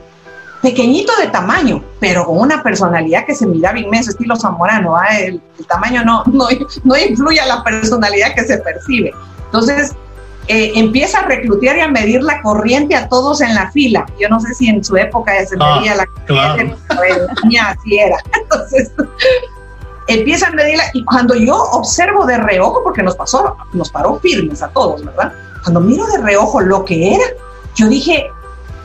pequeñito 0.64 1.12
de 1.18 1.28
tamaño, 1.28 1.84
pero 2.00 2.26
con 2.26 2.40
una 2.40 2.64
personalidad 2.64 3.26
que 3.26 3.36
se 3.36 3.46
miraba 3.46 3.78
inmenso, 3.78 4.12
estilo 4.12 4.38
zamorano. 4.38 4.96
¿ah? 4.96 5.20
El, 5.20 5.42
tamaño 5.68 6.06
no, 6.06 6.24
no, 6.28 6.48
no, 6.86 6.98
influye 6.98 7.40
a 7.42 7.46
la 7.46 7.64
personalidad 7.64 8.34
que 8.34 8.46
se 8.46 8.58
percibe. 8.60 9.14
Entonces, 9.46 9.94
eh, 10.48 10.72
empieza 10.76 11.20
a 11.20 11.26
reclutar 11.26 11.78
y 11.78 11.82
a 11.82 11.90
medir 11.90 12.24
la 12.24 12.42
corriente 12.42 12.96
a 12.96 13.10
todos 13.10 13.42
en 13.42 13.54
la 13.54 13.72
fila. 13.72 14.06
Yo 14.18 14.30
no 14.30 14.40
sé 14.40 14.54
si 14.54 14.70
en 14.70 14.82
su 14.82 14.96
época 14.96 15.34
se 15.46 15.58
ah, 15.60 15.76
medía 15.76 15.96
la 15.96 16.06
corriente, 16.06 16.78
claro. 16.88 17.28
así 17.70 18.00
era. 18.00 18.16
Entonces, 18.42 18.92
empieza 20.08 20.48
a 20.48 20.52
medirla 20.52 20.86
y 20.94 21.04
cuando 21.04 21.36
yo 21.36 21.58
observo 21.58 22.26
de 22.26 22.38
reojo, 22.38 22.82
porque 22.84 23.04
nos 23.04 23.18
pasó, 23.18 23.58
nos 23.74 23.92
paró 23.92 24.18
firmes 24.22 24.64
a 24.64 24.70
todos, 24.70 25.04
¿verdad? 25.04 25.34
Cuando 25.64 25.82
miro 25.82 26.08
de 26.08 26.20
reojo 26.20 26.62
lo 26.62 26.86
que 26.86 27.16
era, 27.16 27.26
yo 27.76 27.90
dije, 27.90 28.30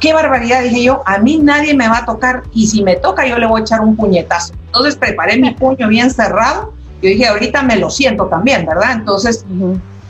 qué 0.01 0.13
barbaridad, 0.13 0.63
dije 0.63 0.85
yo, 0.85 1.03
a 1.07 1.19
mí 1.19 1.39
nadie 1.39 1.75
me 1.75 1.89
va 1.89 1.99
a 1.99 2.05
tocar 2.07 2.45
y 2.53 2.67
si 2.67 2.83
me 2.83 2.97
toca 2.97 3.27
yo 3.27 3.39
le 3.39 3.47
voy 3.47 3.61
a 3.61 3.65
echar 3.65 3.81
un 3.81 3.97
puñetazo. 3.97 4.55
Entonces 4.67 4.97
preparé 4.97 5.39
mi 5.39 5.51
puño 5.55 5.89
bien 5.89 6.11
cerrado, 6.11 6.75
yo 7.03 7.11
dije, 7.11 7.27
ahorita 7.27 7.63
me 7.63 7.77
lo 7.77 7.91
siento 7.91 8.27
también, 8.27 8.67
¿verdad? 8.67 8.93
Entonces, 8.93 9.45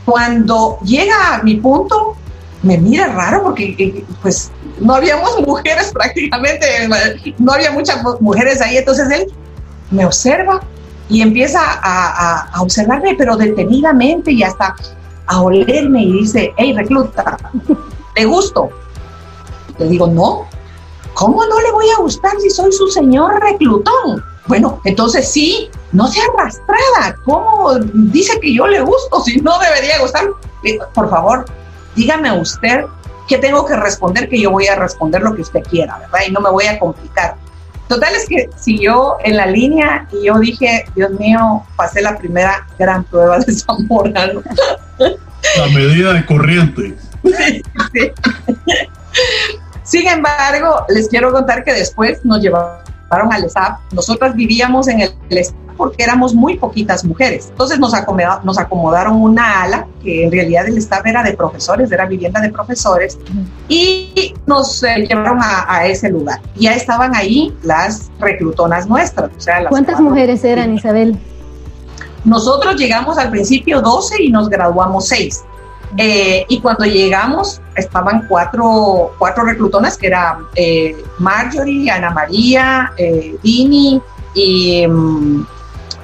cuando 0.05 0.79
llega 0.83 1.35
a 1.35 1.43
mi 1.43 1.55
punto, 1.55 2.15
me 2.63 2.77
mira 2.77 3.07
raro 3.07 3.43
porque 3.43 3.75
eh, 3.77 4.03
pues 4.21 4.51
no 4.79 4.95
habíamos 4.95 5.39
mujeres 5.45 5.91
prácticamente, 5.93 6.65
no 7.37 7.51
había 7.53 7.71
muchas 7.71 8.03
mujeres 8.19 8.61
ahí, 8.61 8.77
entonces 8.77 9.09
él 9.11 9.27
me 9.91 10.05
observa 10.05 10.61
y 11.09 11.21
empieza 11.21 11.59
a, 11.61 12.49
a 12.53 12.61
observarme, 12.61 13.15
pero 13.17 13.35
detenidamente 13.35 14.31
y 14.31 14.43
hasta 14.43 14.75
a 15.29 15.41
olerme 15.41 16.03
y 16.03 16.11
dice, 16.13 16.53
hey, 16.57 16.73
recluta, 16.75 17.37
te 18.15 18.25
gusto. 18.25 18.69
Le 19.79 19.87
digo, 19.87 20.07
no, 20.07 20.47
¿cómo 21.13 21.45
no 21.45 21.59
le 21.59 21.71
voy 21.71 21.89
a 21.89 22.01
gustar 22.01 22.33
si 22.39 22.49
soy 22.49 22.71
su 22.71 22.87
señor 22.87 23.39
reclutón? 23.41 24.23
Bueno, 24.47 24.81
entonces 24.83 25.31
sí, 25.31 25.69
no 25.91 26.07
sea 26.07 26.23
arrastrada. 26.33 27.15
¿Cómo 27.23 27.75
dice 27.93 28.39
que 28.39 28.53
yo 28.53 28.67
le 28.67 28.81
gusto 28.81 29.21
si 29.23 29.39
no 29.41 29.57
debería 29.59 29.99
gustar? 29.99 30.25
Por 30.93 31.09
favor, 31.09 31.45
dígame 31.95 32.31
usted 32.39 32.85
qué 33.27 33.37
tengo 33.37 33.65
que 33.65 33.75
responder, 33.75 34.27
que 34.27 34.41
yo 34.41 34.51
voy 34.51 34.67
a 34.67 34.75
responder 34.75 35.21
lo 35.21 35.35
que 35.35 35.43
usted 35.43 35.61
quiera, 35.63 35.99
¿verdad? 35.99 36.19
Y 36.27 36.31
no 36.31 36.41
me 36.41 36.49
voy 36.49 36.65
a 36.65 36.79
complicar. 36.79 37.35
Total 37.87 38.13
es 38.15 38.27
que 38.27 38.49
siguió 38.55 39.17
en 39.23 39.37
la 39.37 39.45
línea 39.45 40.07
y 40.11 40.25
yo 40.25 40.37
dije, 40.39 40.85
Dios 40.95 41.11
mío, 41.11 41.63
pasé 41.75 42.01
la 42.01 42.17
primera 42.17 42.67
gran 42.77 43.03
prueba 43.03 43.39
de 43.39 43.53
Zamorano. 43.53 44.41
La 44.99 45.67
medida 45.73 46.13
de 46.13 46.25
corriente. 46.25 46.95
Sí, 47.21 47.61
sí. 47.93 48.11
Sin 49.89 50.07
embargo, 50.07 50.85
les 50.87 51.09
quiero 51.09 51.31
contar 51.31 51.63
que 51.63 51.73
después 51.73 52.23
nos 52.23 52.41
llevaron 52.41 53.33
al 53.33 53.43
staff. 53.45 53.79
Nosotras 53.91 54.35
vivíamos 54.35 54.87
en 54.87 55.01
el 55.01 55.37
staff 55.37 55.69
porque 55.79 56.03
éramos 56.03 56.35
muy 56.35 56.57
poquitas 56.57 57.03
mujeres. 57.05 57.47
Entonces 57.49 57.79
nos, 57.79 57.93
acomodaron, 57.93 58.45
nos 58.45 58.59
acomodaron 58.59 59.19
una 59.19 59.63
ala, 59.63 59.87
que 60.03 60.25
en 60.25 60.31
realidad 60.31 60.67
el 60.67 60.77
staff 60.77 61.05
era 61.05 61.23
de 61.23 61.33
profesores, 61.33 61.89
era 61.89 62.05
vivienda 62.05 62.41
de 62.41 62.49
profesores, 62.49 63.17
y 63.69 64.35
nos 64.45 64.83
eh, 64.83 65.07
llevaron 65.07 65.39
a, 65.41 65.85
ese 65.85 66.09
lugar. 66.09 66.41
Ya 66.55 66.73
estaban 66.73 67.15
ahí 67.15 67.55
las 67.63 68.11
reclutonas 68.19 68.87
nuestras. 68.87 69.31
O 69.35 69.39
sea, 69.39 69.65
¿Cuántas 69.69 70.01
mujeres 70.01 70.43
eran, 70.43 70.75
Isabel? 70.75 71.17
Nosotros 72.25 72.75
llegamos 72.75 73.17
al 73.17 73.31
principio 73.31 73.81
12 73.81 74.21
y 74.21 74.31
nos 74.31 74.49
graduamos 74.49 75.07
6. 75.07 75.45
Eh, 75.97 76.45
y 76.47 76.61
cuando 76.61 76.85
llegamos, 76.85 77.61
estaban 77.75 78.27
cuatro, 78.27 79.13
cuatro 79.17 79.43
reclutonas, 79.43 79.97
que 79.97 80.07
eran 80.07 80.45
eh, 80.55 80.95
Marjorie, 81.17 81.89
Ana 81.89 82.11
María, 82.11 82.91
eh, 82.97 83.35
Dini 83.41 84.01
y... 84.33 84.85
Um, 84.85 85.45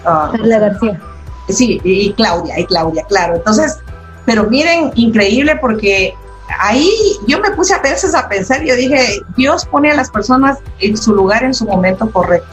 García. 0.04 1.02
Sí, 1.50 1.80
y 1.84 2.14
Claudia, 2.14 2.60
y 2.60 2.66
Claudia, 2.66 3.04
claro. 3.08 3.36
Entonces, 3.36 3.78
pero 4.26 4.46
miren, 4.46 4.92
increíble 4.96 5.56
porque 5.62 6.14
ahí 6.60 6.90
yo 7.28 7.40
me 7.40 7.52
puse 7.52 7.74
a 7.74 7.80
veces 7.80 8.14
a 8.16 8.28
pensar, 8.28 8.64
yo 8.64 8.76
dije, 8.76 9.22
Dios 9.36 9.66
pone 9.66 9.92
a 9.92 9.96
las 9.96 10.10
personas 10.10 10.60
en 10.80 10.98
su 10.98 11.14
lugar 11.14 11.44
en 11.44 11.54
su 11.54 11.66
momento 11.66 12.12
correcto. 12.12 12.48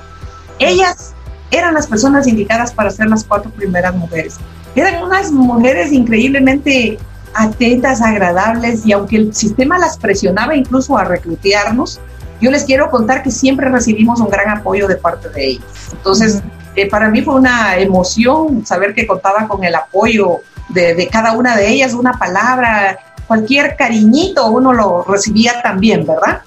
Ellas 0.59 1.15
eran 1.51 1.75
las 1.75 1.87
personas 1.87 2.27
indicadas 2.27 2.73
para 2.73 2.91
ser 2.91 3.09
las 3.09 3.25
cuatro 3.25 3.51
primeras 3.51 3.95
mujeres. 3.95 4.37
Eran 4.75 5.03
unas 5.03 5.31
mujeres 5.31 5.93
increíblemente 5.93 6.99
atentas, 7.35 8.03
agradables 8.03 8.87
y 8.87 8.93
aunque 8.93 9.17
el 9.17 9.35
sistema 9.35 9.79
las 9.79 9.97
presionaba 9.97 10.55
incluso 10.55 10.97
a 10.99 11.05
reclutearnos, 11.05 12.01
yo 12.41 12.51
les 12.51 12.65
quiero 12.65 12.91
contar 12.91 13.23
que 13.23 13.31
siempre 13.31 13.69
recibimos 13.69 14.21
un 14.21 14.29
gran 14.29 14.51
apoyo 14.51 14.89
de 14.89 14.97
parte 14.97 15.29
de 15.29 15.47
ellos. 15.51 15.65
Entonces, 15.93 16.43
eh, 16.75 16.89
para 16.89 17.09
mí 17.09 17.23
fue 17.23 17.35
una 17.35 17.77
emoción 17.79 18.67
saber 18.67 18.95
que 18.95 19.07
contaba 19.07 19.47
con 19.47 19.63
el 19.63 19.75
apoyo 19.75 20.41
de, 20.69 21.09
cada 21.11 21.33
una 21.33 21.57
de 21.57 21.69
ellas, 21.69 21.95
una 21.95 22.15
palabra, 22.15 22.99
cualquier 23.27 23.77
cariñito 23.77 24.51
uno 24.51 24.73
lo 24.73 25.05
recibía 25.05 25.63
también, 25.63 26.07
¿verdad? 26.07 26.43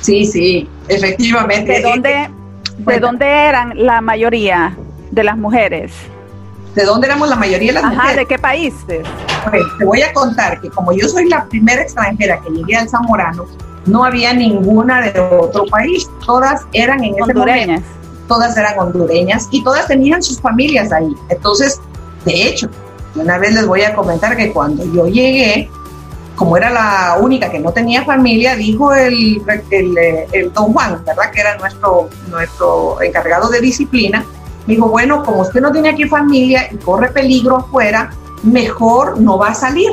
Sí, 0.00 0.26
sí, 0.26 0.68
efectivamente. 0.88 1.72
¿De 1.72 1.82
dónde, 1.82 2.30
¿De 2.78 2.98
dónde 2.98 3.26
eran 3.26 3.72
la 3.74 4.00
mayoría 4.00 4.76
de 5.10 5.24
las 5.24 5.36
mujeres? 5.36 5.92
¿De 6.78 6.84
dónde 6.84 7.08
éramos 7.08 7.28
la 7.28 7.34
mayoría 7.34 7.72
de 7.72 7.80
las 7.80 7.82
Ajá, 7.82 7.94
mujeres? 7.94 8.16
¿de 8.18 8.26
qué 8.26 8.38
países? 8.38 9.02
te 9.78 9.84
voy 9.84 10.00
a 10.00 10.12
contar 10.12 10.60
que 10.60 10.70
como 10.70 10.92
yo 10.92 11.08
soy 11.08 11.28
la 11.28 11.44
primera 11.46 11.82
extranjera 11.82 12.40
que 12.40 12.50
llegué 12.50 12.76
al 12.76 12.88
Zamorano, 12.88 13.46
no 13.86 14.04
había 14.04 14.32
ninguna 14.32 15.00
de 15.00 15.18
otro 15.18 15.66
país. 15.66 16.08
Todas 16.24 16.62
eran 16.72 17.02
en 17.02 17.16
ese 17.18 17.34
momento. 17.34 17.82
Todas 18.28 18.56
eran 18.56 18.78
hondureñas 18.78 19.48
y 19.50 19.64
todas 19.64 19.88
tenían 19.88 20.22
sus 20.22 20.40
familias 20.40 20.92
ahí. 20.92 21.12
Entonces, 21.30 21.80
de 22.24 22.46
hecho, 22.46 22.70
una 23.16 23.38
vez 23.38 23.54
les 23.54 23.66
voy 23.66 23.82
a 23.82 23.92
comentar 23.92 24.36
que 24.36 24.52
cuando 24.52 24.84
yo 24.84 25.08
llegué, 25.08 25.68
como 26.36 26.56
era 26.56 26.70
la 26.70 27.18
única 27.20 27.50
que 27.50 27.58
no 27.58 27.72
tenía 27.72 28.04
familia, 28.04 28.54
dijo 28.54 28.94
el, 28.94 29.42
el, 29.70 29.98
el, 30.30 30.52
don 30.52 30.72
Juan, 30.72 31.02
¿verdad? 31.04 31.32
Que 31.32 31.40
era 31.40 31.56
nuestro, 31.56 32.08
nuestro 32.28 33.02
encargado 33.02 33.48
de 33.48 33.60
disciplina, 33.60 34.24
dijo, 34.68 34.88
bueno, 34.88 35.24
como 35.24 35.40
usted 35.40 35.60
no 35.60 35.72
tiene 35.72 35.88
aquí 35.88 36.04
familia 36.04 36.68
y 36.70 36.76
corre 36.76 37.10
peligro 37.10 37.56
afuera, 37.56 38.10
mejor 38.42 39.18
no 39.18 39.38
va 39.38 39.48
a 39.48 39.54
salir. 39.54 39.90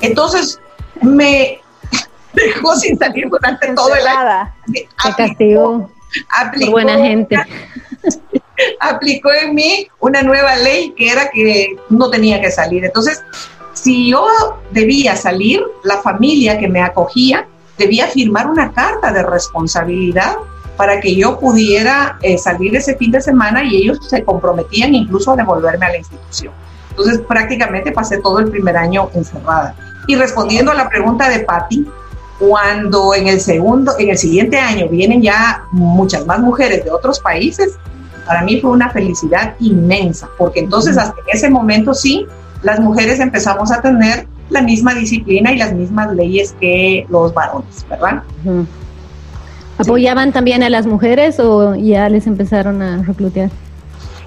Entonces 0.00 0.60
me 1.02 1.60
dejó 2.32 2.76
sin 2.76 2.96
salir 2.98 3.28
durante 3.28 3.74
todo 3.74 3.94
el 3.94 4.06
año. 4.06 4.52
Aplicó, 5.04 5.90
aplicó, 6.38 6.70
buena 6.70 6.96
gente. 6.98 7.36
aplicó 8.80 9.32
en 9.32 9.54
mí 9.54 9.88
una 9.98 10.22
nueva 10.22 10.56
ley 10.56 10.94
que 10.96 11.10
era 11.10 11.28
que 11.30 11.76
no 11.90 12.08
tenía 12.08 12.40
que 12.40 12.50
salir. 12.50 12.84
Entonces, 12.84 13.22
si 13.72 14.10
yo 14.10 14.26
debía 14.70 15.16
salir, 15.16 15.64
la 15.82 15.98
familia 15.98 16.58
que 16.58 16.68
me 16.68 16.80
acogía 16.80 17.48
debía 17.76 18.06
firmar 18.06 18.46
una 18.46 18.72
carta 18.72 19.12
de 19.12 19.24
responsabilidad 19.24 20.36
para 20.82 20.98
que 20.98 21.14
yo 21.14 21.38
pudiera 21.38 22.18
eh, 22.22 22.36
salir 22.36 22.74
ese 22.74 22.96
fin 22.96 23.12
de 23.12 23.20
semana 23.20 23.62
y 23.62 23.76
ellos 23.76 24.00
se 24.04 24.24
comprometían 24.24 24.92
incluso 24.96 25.30
a 25.30 25.36
devolverme 25.36 25.86
a 25.86 25.90
la 25.90 25.98
institución. 25.98 26.52
Entonces 26.90 27.20
prácticamente 27.20 27.92
pasé 27.92 28.18
todo 28.18 28.40
el 28.40 28.50
primer 28.50 28.76
año 28.76 29.08
encerrada. 29.14 29.76
Y 30.08 30.16
respondiendo 30.16 30.72
a 30.72 30.74
la 30.74 30.88
pregunta 30.88 31.28
de 31.28 31.38
Patti, 31.38 31.86
cuando 32.40 33.14
en 33.14 33.28
el 33.28 33.40
segundo, 33.40 33.92
en 33.96 34.08
el 34.08 34.18
siguiente 34.18 34.58
año 34.58 34.88
vienen 34.88 35.22
ya 35.22 35.62
muchas 35.70 36.26
más 36.26 36.40
mujeres 36.40 36.84
de 36.84 36.90
otros 36.90 37.20
países, 37.20 37.78
para 38.26 38.42
mí 38.42 38.60
fue 38.60 38.72
una 38.72 38.90
felicidad 38.90 39.54
inmensa, 39.60 40.28
porque 40.36 40.58
entonces 40.58 40.98
hasta 40.98 41.14
en 41.20 41.36
ese 41.36 41.48
momento 41.48 41.94
sí, 41.94 42.26
las 42.62 42.80
mujeres 42.80 43.20
empezamos 43.20 43.70
a 43.70 43.80
tener 43.80 44.26
la 44.50 44.62
misma 44.62 44.94
disciplina 44.94 45.52
y 45.52 45.58
las 45.58 45.72
mismas 45.74 46.12
leyes 46.12 46.56
que 46.58 47.06
los 47.08 47.32
varones, 47.32 47.86
¿verdad? 47.88 48.24
¿Apoyaban 49.78 50.32
también 50.32 50.62
a 50.62 50.70
las 50.70 50.86
mujeres 50.86 51.40
o 51.40 51.74
ya 51.74 52.08
les 52.08 52.26
empezaron 52.26 52.82
a 52.82 53.02
reclutar? 53.02 53.50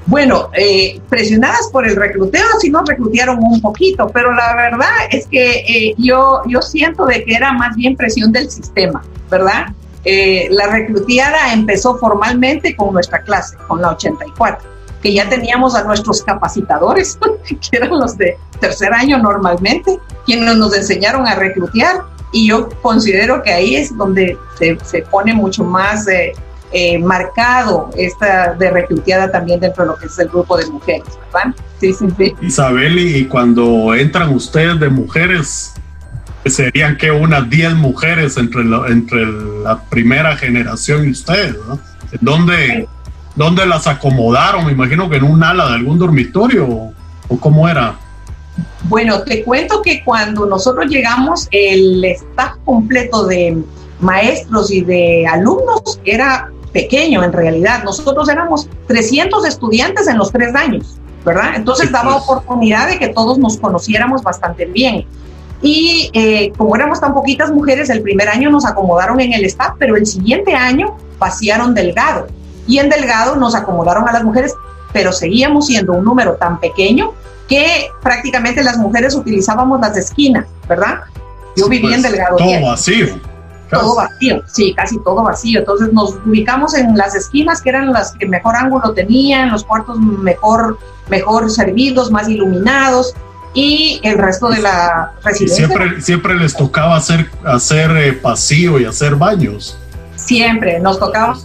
Bueno, 0.08 0.50
eh, 0.54 1.02
presionadas 1.10 1.70
por 1.72 1.88
el 1.88 1.96
recluteo, 1.96 2.46
sí 2.60 2.70
nos 2.70 2.88
reclutearon 2.88 3.40
un 3.42 3.60
poquito, 3.60 4.08
pero 4.14 4.34
la 4.34 4.56
verdad 4.56 5.08
es 5.10 5.25
que 5.28 5.66
eh, 5.68 5.96
yo, 5.98 6.42
yo 6.48 6.62
siento 6.62 7.06
de 7.06 7.24
que 7.24 7.34
era 7.34 7.52
más 7.54 7.75
bien 7.75 7.96
presión 7.96 8.32
del 8.32 8.50
sistema, 8.50 9.04
¿verdad? 9.32 9.74
Eh, 10.04 10.48
la 10.52 10.68
recluteada 10.68 11.54
empezó 11.54 11.98
formalmente 11.98 12.75
con 12.75 12.94
nuestra 12.94 13.24
clase, 13.24 13.58
con 13.68 13.82
la 13.82 13.90
84, 13.92 14.70
que 15.02 15.12
ya 15.12 15.28
teníamos 15.28 15.74
a 15.74 15.84
nuestros 15.84 16.22
capacitadores, 16.22 17.18
que 17.48 17.78
eran 17.78 17.90
los 17.90 18.16
de 18.16 18.38
tercer 18.60 18.94
año 18.94 19.18
normalmente, 19.18 19.98
quienes 20.28 20.56
nos 20.56 20.75
enseñaron 20.78 21.28
a 21.28 21.34
reclutear, 21.34 22.04
y 22.36 22.48
yo 22.50 22.68
considero 22.82 23.42
que 23.42 23.54
ahí 23.54 23.77
es 23.77 23.98
donde 23.98 24.38
se, 24.60 24.77
se 24.84 25.04
pone 25.04 25.34
mucho 25.34 25.63
más 25.63 26.06
eh, 26.10 27.00
marcado 27.00 27.89
esta 27.96 28.54
de 28.56 29.30
también 29.32 29.62
dentro 29.62 29.86
de 29.86 29.92
lo 29.92 29.96
que 29.96 30.08
es 30.08 30.20
el 30.20 30.27
grupo 30.27 30.58
de 30.58 30.65
mujeres, 30.65 31.08
¿verdad? 31.34 31.56
Sí, 31.80 31.94
sí, 31.94 32.08
sí. 32.18 32.36
Isabel, 32.42 33.00
y 33.00 33.25
cuando 33.27 33.96
entran 33.96 34.36
ustedes 34.36 34.77
de 34.82 34.89
mujeres, 34.89 35.75
serían 36.46 36.98
que 36.98 37.10
unas 37.10 37.50
10 37.50 37.75
mujeres 37.75 38.36
entre, 38.36 38.63
entre 38.89 39.25
la 39.63 39.82
primera 39.86 40.36
generación 40.36 41.08
y 41.08 41.12
ustedes, 41.12 41.56
¿no? 41.65 41.80
¿Dónde, 42.20 42.86
¿Dónde 43.38 43.65
las 43.65 43.88
acomodaron? 43.88 44.65
Me 44.65 44.74
imagino 44.74 45.10
que 45.10 45.15
en 45.15 45.24
un 45.24 45.42
ala 45.42 45.68
de 45.70 45.75
algún 45.75 45.98
dormitorio, 45.98 46.68
¿o, 46.68 46.94
o 47.30 47.39
cómo 47.39 47.70
era? 47.70 47.96
Bueno, 48.88 49.24
te 49.24 49.44
cuento 49.44 49.82
que 49.82 50.04
cuando 50.04 50.46
nosotros 50.46 50.86
llegamos, 50.88 51.48
el 51.52 52.04
staff 52.06 52.54
completo 52.66 53.26
de 53.26 53.64
maestros 54.00 54.72
y 54.72 54.82
de 54.82 55.26
alumnos 55.28 56.00
era 56.06 56.52
pequeño 56.72 57.24
en 57.24 57.34
realidad. 57.34 57.84
Nosotros 57.84 58.30
éramos 58.30 58.68
300 58.88 59.46
estudiantes 59.46 60.08
en 60.08 60.18
los 60.18 60.32
tres 60.32 60.54
años, 60.54 60.98
¿verdad? 61.24 61.56
Entonces 61.56 61.92
daba 61.92 62.14
pues. 62.14 62.24
oportunidad 62.24 62.90
de 62.90 63.00
que 63.00 63.08
todos 63.10 63.38
nos 63.38 63.58
conociéramos 63.58 64.22
bastante 64.22 64.66
bien. 64.66 65.06
Y 65.62 66.12
eh, 66.14 66.52
como 66.58 66.76
éramos 66.76 67.00
tan 67.02 67.14
poquitas 67.14 67.52
mujeres, 67.52 67.90
el 67.90 68.02
primer 68.02 68.30
año 68.30 68.52
nos 68.52 68.66
acomodaron 68.66 69.20
en 69.20 69.34
el 69.34 69.46
staff, 69.46 69.76
pero 69.80 69.96
el 69.96 70.06
siguiente 70.06 70.54
año 70.54 70.96
vaciaron 71.18 71.74
Delgado. 71.74 72.28
Y 72.68 72.78
en 72.80 72.90
Delgado 72.90 73.36
nos 73.36 73.56
acomodaron 73.56 74.08
a 74.08 74.12
las 74.12 74.24
mujeres, 74.24 74.54
pero 74.94 75.12
seguíamos 75.12 75.68
siendo 75.68 75.94
un 75.94 76.04
número 76.04 76.36
tan 76.36 76.60
pequeño 76.60 77.14
que 77.48 77.90
prácticamente 78.02 78.64
las 78.64 78.78
mujeres 78.78 79.16
utilizábamos 79.16 79.80
las 79.80 79.96
esquinas, 79.98 80.46
¿verdad? 80.68 81.02
Yo 81.56 81.68
vivía 81.68 81.96
en 81.96 82.02
pues, 82.02 82.12
Delgado. 82.12 82.38
Todo 82.38 82.62
vacío 82.62 83.20
todo 83.70 83.96
vacío, 83.96 84.44
sí, 84.48 84.74
casi 84.75 85.00
todo 85.00 85.24
vacío. 85.24 85.60
Entonces 85.60 85.92
nos 85.94 86.16
ubicamos 86.25 86.74
en 86.75 86.96
las 86.98 87.16
esquinas 87.16 87.62
que 87.62 87.70
eran 87.70 87.92
las 87.92 88.14
que 88.14 88.28
mejor 88.28 88.56
ángulo 88.56 88.94
tenían, 88.94 89.52
los 89.52 89.64
cuartos 89.64 90.00
mejor, 90.00 90.78
mejor 91.10 91.50
servidos, 91.52 92.12
más 92.12 92.30
iluminados 92.30 93.14
y 93.54 94.00
el 94.04 94.18
resto 94.18 94.50
de 94.50 94.62
la 94.62 95.14
residencia. 95.24 95.68
Siempre, 95.68 96.02
siempre 96.02 96.36
les 96.36 96.56
tocaba 96.56 96.96
hacer, 96.96 97.30
hacer 97.46 97.92
eh, 97.98 98.14
pasillo 98.14 98.80
y 98.80 98.86
hacer 98.86 99.16
baños. 99.16 99.78
Siempre, 100.16 100.80
nos 100.80 101.00
tocaba. 101.00 101.38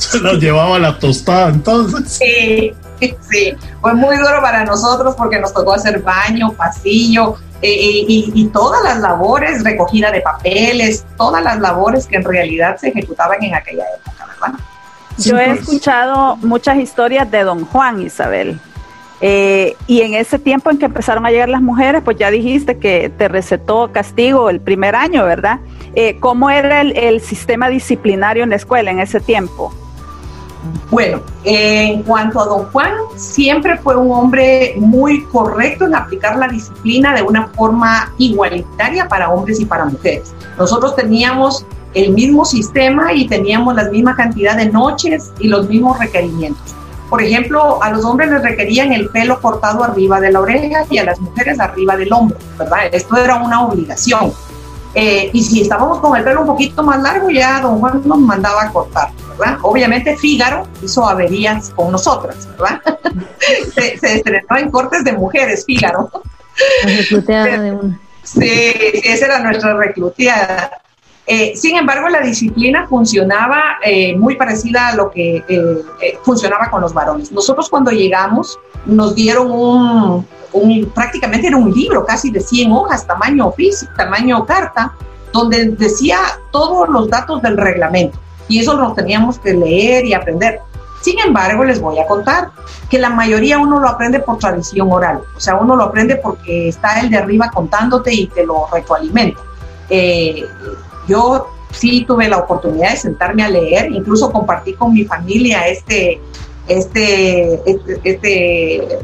Se 0.10 0.18
las 0.18 0.38
llevaba 0.38 0.78
la 0.78 0.98
tostada 0.98 1.50
entonces. 1.50 2.10
Sí, 2.10 2.72
sí, 3.30 3.54
fue 3.80 3.94
muy 3.94 4.16
duro 4.16 4.40
para 4.40 4.64
nosotros 4.64 5.14
porque 5.14 5.38
nos 5.38 5.52
tocó 5.52 5.74
hacer 5.74 6.00
baño, 6.00 6.52
pasillo, 6.52 7.36
eh, 7.62 8.04
y, 8.08 8.46
todas 8.46 8.82
las 8.82 9.00
labores, 9.00 9.62
recogida 9.62 10.10
de 10.10 10.22
papeles, 10.22 11.04
todas 11.18 11.44
las 11.44 11.60
labores 11.60 12.06
que 12.06 12.16
en 12.16 12.24
realidad 12.24 12.78
se 12.78 12.88
ejecutaban 12.88 13.42
en 13.44 13.54
aquella 13.54 13.84
época, 13.96 14.26
¿verdad? 14.26 14.58
Yo 15.18 15.36
he 15.36 15.50
escuchado 15.50 16.36
muchas 16.36 16.78
historias 16.78 17.30
de 17.30 17.44
don 17.44 17.66
Juan 17.66 18.00
Isabel. 18.00 18.58
Eh, 19.20 19.76
y 19.86 20.00
en 20.00 20.14
ese 20.14 20.38
tiempo 20.38 20.70
en 20.70 20.78
que 20.78 20.86
empezaron 20.86 21.26
a 21.26 21.30
llegar 21.30 21.50
las 21.50 21.60
mujeres, 21.60 22.00
pues 22.02 22.16
ya 22.16 22.30
dijiste 22.30 22.78
que 22.78 23.12
te 23.18 23.28
recetó 23.28 23.92
castigo 23.92 24.48
el 24.48 24.60
primer 24.60 24.96
año, 24.96 25.26
¿verdad? 25.26 25.60
Eh, 25.94 26.16
¿Cómo 26.20 26.48
era 26.48 26.80
el 26.80 27.20
sistema 27.20 27.68
disciplinario 27.68 28.44
en 28.44 28.50
la 28.50 28.56
escuela 28.56 28.90
en 28.90 29.00
ese 29.00 29.20
tiempo? 29.20 29.74
Bueno, 30.90 31.20
en 31.44 32.02
cuanto 32.02 32.40
a 32.40 32.46
don 32.46 32.64
Juan, 32.66 32.92
siempre 33.16 33.78
fue 33.78 33.96
un 33.96 34.12
hombre 34.12 34.74
muy 34.78 35.24
correcto 35.24 35.86
en 35.86 35.94
aplicar 35.94 36.36
la 36.36 36.48
disciplina 36.48 37.14
de 37.14 37.22
una 37.22 37.48
forma 37.48 38.12
igualitaria 38.18 39.08
para 39.08 39.30
hombres 39.30 39.60
y 39.60 39.64
para 39.64 39.86
mujeres. 39.86 40.34
Nosotros 40.58 40.96
teníamos 40.96 41.64
el 41.94 42.12
mismo 42.12 42.44
sistema 42.44 43.12
y 43.12 43.26
teníamos 43.26 43.74
la 43.74 43.84
misma 43.84 44.14
cantidad 44.14 44.56
de 44.56 44.66
noches 44.66 45.32
y 45.38 45.48
los 45.48 45.68
mismos 45.68 45.98
requerimientos. 45.98 46.74
Por 47.08 47.22
ejemplo, 47.22 47.82
a 47.82 47.90
los 47.90 48.04
hombres 48.04 48.30
les 48.30 48.42
requerían 48.42 48.92
el 48.92 49.08
pelo 49.08 49.40
cortado 49.40 49.82
arriba 49.82 50.20
de 50.20 50.30
la 50.30 50.40
oreja 50.40 50.84
y 50.88 50.98
a 50.98 51.04
las 51.04 51.18
mujeres 51.20 51.58
arriba 51.58 51.96
del 51.96 52.12
hombro, 52.12 52.38
¿verdad? 52.56 52.78
Esto 52.92 53.16
era 53.16 53.36
una 53.36 53.66
obligación. 53.66 54.32
Eh, 54.94 55.30
y 55.32 55.42
si 55.42 55.62
estábamos 55.62 56.00
con 56.00 56.16
el 56.16 56.24
pelo 56.24 56.40
un 56.40 56.46
poquito 56.46 56.82
más 56.82 57.00
largo, 57.02 57.30
ya 57.30 57.60
don 57.60 57.78
Juan 57.78 58.02
nos 58.04 58.18
mandaba 58.18 58.64
a 58.64 58.72
cortar. 58.72 59.10
Obviamente 59.62 60.16
Fígaro 60.16 60.66
hizo 60.82 61.08
averías 61.08 61.70
con 61.70 61.92
nosotras, 61.92 62.48
¿verdad? 62.58 62.80
se, 63.74 63.94
estrenó 63.94 64.58
en 64.58 64.70
cortes 64.70 65.04
de 65.04 65.12
mujeres, 65.12 65.64
Fígaro. 65.64 66.10
Sí, 68.22 68.72
esa 69.02 69.26
era 69.26 69.38
nuestra 69.40 69.74
recluteada. 69.74 70.70
Eh, 71.26 71.54
sin 71.54 71.76
embargo, 71.76 72.08
la 72.08 72.20
disciplina 72.20 72.86
funcionaba 72.88 73.78
eh, 73.84 74.16
muy 74.16 74.36
parecida 74.36 74.88
a 74.88 74.96
lo 74.96 75.10
que 75.10 75.44
eh, 75.48 76.18
funcionaba 76.22 76.70
con 76.70 76.80
los 76.80 76.92
varones. 76.92 77.30
Nosotros 77.30 77.68
cuando 77.68 77.90
llegamos 77.90 78.58
nos 78.84 79.14
dieron 79.14 79.50
un, 79.50 80.26
un, 80.52 80.90
prácticamente 80.94 81.46
era 81.46 81.56
un 81.56 81.72
libro 81.72 82.04
casi 82.04 82.30
de 82.30 82.40
100 82.40 82.72
hojas, 82.72 83.06
tamaño 83.06 83.52
físico, 83.52 83.92
tamaño 83.96 84.44
carta, 84.44 84.92
donde 85.32 85.66
decía 85.66 86.18
todos 86.50 86.88
los 86.88 87.08
datos 87.08 87.40
del 87.42 87.56
reglamento 87.56 88.18
y 88.48 88.58
eso 88.58 88.76
lo 88.76 88.92
teníamos 88.94 89.38
que 89.38 89.54
leer 89.54 90.04
y 90.04 90.12
aprender. 90.12 90.60
Sin 91.02 91.18
embargo, 91.20 91.64
les 91.64 91.80
voy 91.80 91.98
a 91.98 92.06
contar 92.06 92.50
que 92.90 92.98
la 92.98 93.08
mayoría 93.08 93.58
uno 93.58 93.78
lo 93.78 93.88
aprende 93.88 94.18
por 94.20 94.38
tradición 94.38 94.92
oral, 94.92 95.20
o 95.34 95.40
sea, 95.40 95.56
uno 95.56 95.76
lo 95.76 95.84
aprende 95.84 96.16
porque 96.16 96.68
está 96.68 97.00
el 97.00 97.08
de 97.08 97.16
arriba 97.16 97.50
contándote 97.54 98.12
y 98.12 98.26
te 98.26 98.44
lo 98.44 98.66
retroalimenta. 98.70 99.40
Eh, 99.88 100.44
yo 101.06 101.46
sí 101.70 102.04
tuve 102.06 102.28
la 102.28 102.38
oportunidad 102.38 102.90
de 102.90 102.96
sentarme 102.96 103.44
a 103.44 103.48
leer, 103.48 103.90
incluso 103.92 104.30
compartí 104.30 104.74
con 104.74 104.92
mi 104.92 105.04
familia 105.04 105.66
este, 105.68 106.20
este, 106.66 107.54
este, 107.64 108.00
este 108.02 108.98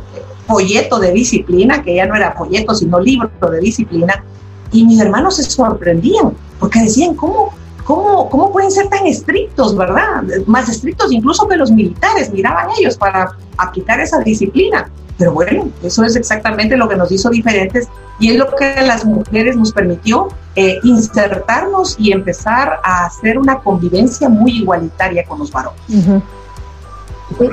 folleto 0.47 0.99
de 0.99 1.13
disciplina, 1.13 1.83
que 1.83 1.97
ya 1.97 2.07
no 2.07 2.15
era 2.15 2.33
folleto, 2.33 2.75
sino 2.75 3.01
libro 3.01 3.31
de 3.51 3.61
disciplina, 3.61 4.25
y 4.73 4.85
mis 4.85 5.01
hermanos 5.01 5.37
se 5.37 5.45
sorprendían, 5.45 6.33
porque 6.59 6.81
decían, 6.81 7.15
¿cómo? 7.15 7.55
¿Cómo, 7.85 8.29
¿Cómo 8.29 8.51
pueden 8.51 8.73
ser 8.73 8.89
tan 8.89 9.07
estrictos, 9.07 9.77
verdad? 9.77 10.25
Más 10.47 10.69
estrictos 10.69 11.13
incluso 11.13 11.47
que 11.47 11.57
los 11.57 11.71
militares, 11.71 12.33
miraban 12.33 12.67
ellos 12.77 12.97
para 12.97 13.37
aplicar 13.57 14.01
esa 14.01 14.19
disciplina. 14.19 14.91
Pero 15.19 15.33
bueno, 15.33 15.69
eso 15.83 16.05
es 16.05 16.17
exactamente 16.17 16.77
lo 16.77 16.89
que 16.89 16.97
nos 16.97 17.11
hizo 17.13 17.31
diferentes 17.31 17.89
y 18.19 18.31
es 18.31 18.37
lo 18.37 18.55
que 18.55 18.83
las 18.83 19.05
mujeres 19.05 19.57
nos 19.57 19.73
permitió 19.73 20.29
eh, 20.57 20.79
insertarnos 20.83 21.97
y 21.99 22.13
empezar 22.13 22.81
a 22.83 23.07
hacer 23.07 23.39
una 23.39 23.61
convivencia 23.61 24.29
muy 24.29 24.59
igualitaria 24.59 25.25
con 25.25 25.39
los 25.39 25.51
varones. 25.51 25.81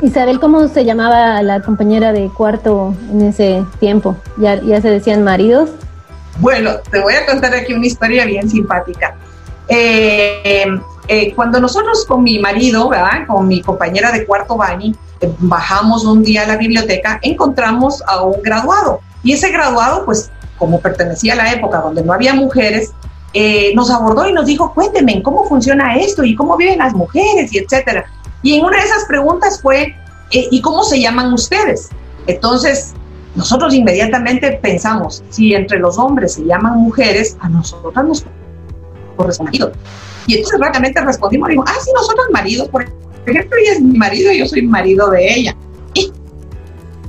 Isabel, 0.02 0.40
¿cómo 0.40 0.68
se 0.68 0.86
llamaba 0.86 1.42
la 1.42 1.62
compañera 1.62 2.14
de 2.14 2.30
cuarto 2.30 2.96
en 3.12 3.24
ese 3.24 3.66
tiempo? 3.80 4.16
¿Ya, 4.38 4.62
¿Ya 4.62 4.82
se 4.82 4.90
decían 4.90 5.24
maridos? 5.24 5.70
Bueno, 6.40 6.72
te 6.90 7.00
voy 7.00 7.14
a 7.14 7.26
contar 7.26 7.54
aquí 7.54 7.74
una 7.74 7.86
historia 7.86 8.26
bien 8.26 8.50
simpática. 8.50 9.16
Eh, 9.68 10.66
eh, 11.08 11.34
cuando 11.36 11.60
nosotros 11.60 12.06
con 12.06 12.24
mi 12.24 12.40
marido, 12.40 12.90
con 13.28 13.48
mi 13.48 13.62
compañera 13.62 14.12
de 14.12 14.26
cuarto 14.26 14.58
Bani, 14.58 14.96
eh, 15.22 15.32
bajamos 15.40 16.06
un 16.06 16.24
día 16.24 16.44
a 16.44 16.48
la 16.48 16.58
biblioteca, 16.58 17.20
encontramos 17.22 18.04
a 18.08 18.24
un 18.24 18.42
graduado. 18.42 19.02
Y 19.24 19.34
ese 19.34 19.52
graduado, 19.52 20.06
pues 20.06 20.32
como 20.58 20.80
pertenecía 20.80 21.34
a 21.34 21.38
la 21.38 21.52
época 21.52 21.80
donde 21.80 22.04
no 22.04 22.14
había 22.14 22.34
mujeres, 22.34 22.92
nos 23.74 23.90
abordó 23.90 24.28
y 24.28 24.34
nos 24.34 24.46
dijo, 24.46 24.74
cuéntenme 24.74 25.24
cómo 25.24 25.48
funciona 25.50 25.96
esto 25.96 26.24
y 26.24 26.36
cómo 26.36 26.56
viven 26.56 26.78
las 26.78 26.94
mujeres 26.94 27.52
y 27.52 27.58
etcétera. 27.58 28.06
Y 28.44 28.56
en 28.56 28.66
una 28.66 28.78
de 28.78 28.84
esas 28.84 29.06
preguntas 29.06 29.62
fue, 29.62 29.96
¿y 30.32 30.62
cómo 30.62 30.84
se 30.84 31.00
llaman 31.00 31.34
ustedes? 31.34 31.90
Entonces, 32.28 32.94
nosotros 33.36 33.74
inmediatamente 33.74 34.60
pensamos, 34.62 35.24
si 35.30 35.56
entre 35.56 35.80
los 35.80 35.98
hombres 35.98 36.34
se 36.34 36.46
llaman 36.46 36.78
mujeres, 36.78 37.38
a 37.40 37.50
nosotras 37.50 38.06
nos 38.06 38.26
corresponde 39.18 39.52
marido. 39.52 39.72
Y 40.28 40.36
entonces 40.36 40.60
rápidamente 40.60 41.02
respondimos, 41.02 41.50
digo, 41.50 41.64
ah, 41.68 41.74
sí, 41.84 41.92
nosotros 41.96 42.28
maridos, 42.32 42.70
por 42.70 42.86
ejemplo, 43.26 43.58
ella 43.58 43.74
es 43.74 43.82
mi 43.82 43.98
marido 43.98 44.32
y 44.32 44.40
yo 44.40 44.46
soy 44.46 44.62
marido 44.64 45.10
de 45.10 45.34
ella. 45.34 45.56
Y 45.94 46.12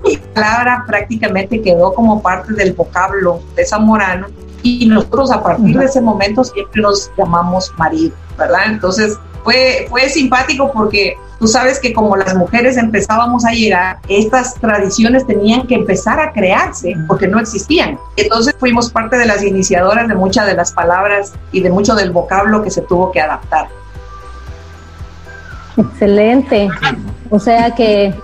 mi 0.03 0.17
palabra 0.17 0.85
prácticamente 0.87 1.61
quedó 1.61 1.93
como 1.95 2.23
parte 2.23 2.53
del 2.55 2.73
vocablo 2.73 3.41
de 3.57 3.67
Zamorano 3.67 4.29
y 4.63 4.87
nosotros 4.87 5.31
a 5.31 5.43
partir 5.43 5.79
de 5.79 5.85
ese 5.85 6.01
momento 6.01 6.43
siempre 6.43 6.81
nos 6.81 7.11
llamamos 7.19 7.73
marido, 7.77 8.15
¿verdad? 8.39 8.63
Entonces 8.67 9.19
fue, 9.45 9.87
fue 9.91 10.09
simpático 10.09 10.73
porque 10.73 11.17
tú 11.39 11.47
sabes 11.47 11.79
que 11.79 11.93
como 11.93 12.17
las 12.17 12.35
mujeres 12.35 12.79
empezábamos 12.79 13.45
a 13.45 13.53
llegar, 13.53 13.99
estas 14.09 14.55
tradiciones 14.55 15.27
tenían 15.27 15.67
que 15.67 15.75
empezar 15.75 16.19
a 16.19 16.33
crearse 16.33 16.97
porque 17.07 17.29
no 17.29 17.39
existían. 17.39 17.99
Entonces 18.17 18.57
fuimos 18.59 18.91
parte 18.91 19.19
de 19.19 19.27
las 19.27 19.45
iniciadoras 19.45 20.09
de 20.09 20.15
muchas 20.15 20.47
de 20.47 20.55
las 20.55 20.73
palabras 20.73 21.35
y 21.53 21.61
de 21.61 21.71
mucho 21.71 21.95
del 21.95 22.11
vocablo 22.11 22.63
que 22.63 22.71
se 22.71 22.81
tuvo 22.81 23.13
que 23.13 23.21
adaptar. 23.21 23.69
Excelente. 25.77 26.69
O 27.31 27.39
sea 27.39 27.75
que 27.75 28.15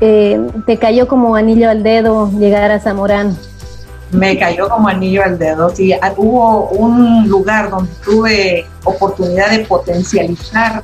eh, 0.00 0.46
te 0.66 0.76
cayó 0.76 1.08
como 1.08 1.36
anillo 1.36 1.70
al 1.70 1.82
dedo 1.82 2.30
llegar 2.38 2.70
a 2.70 2.80
Zamorano 2.80 3.34
me 4.10 4.38
cayó 4.38 4.68
como 4.68 4.88
anillo 4.88 5.22
al 5.24 5.38
dedo. 5.38 5.70
Sí, 5.70 5.92
ah, 5.92 6.12
hubo 6.16 6.68
un 6.70 7.28
lugar 7.28 7.70
donde 7.70 7.90
tuve 8.04 8.66
oportunidad 8.84 9.50
de 9.50 9.60
potencializar 9.60 10.82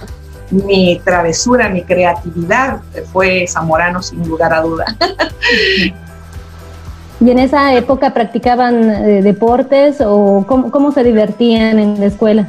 mi 0.50 1.00
travesura, 1.04 1.68
mi 1.68 1.82
creatividad, 1.82 2.80
fue 3.12 3.46
Zamorano 3.46 4.02
sin 4.02 4.26
lugar 4.28 4.52
a 4.52 4.60
duda. 4.60 4.84
¿Y 7.20 7.30
en 7.30 7.38
esa 7.38 7.74
época 7.74 8.12
practicaban 8.12 8.90
eh, 8.90 9.22
deportes 9.22 9.98
o 10.04 10.44
cómo, 10.46 10.90
se 10.90 11.04
divertían 11.04 11.78
en 11.78 12.00
la 12.00 12.06
escuela? 12.06 12.48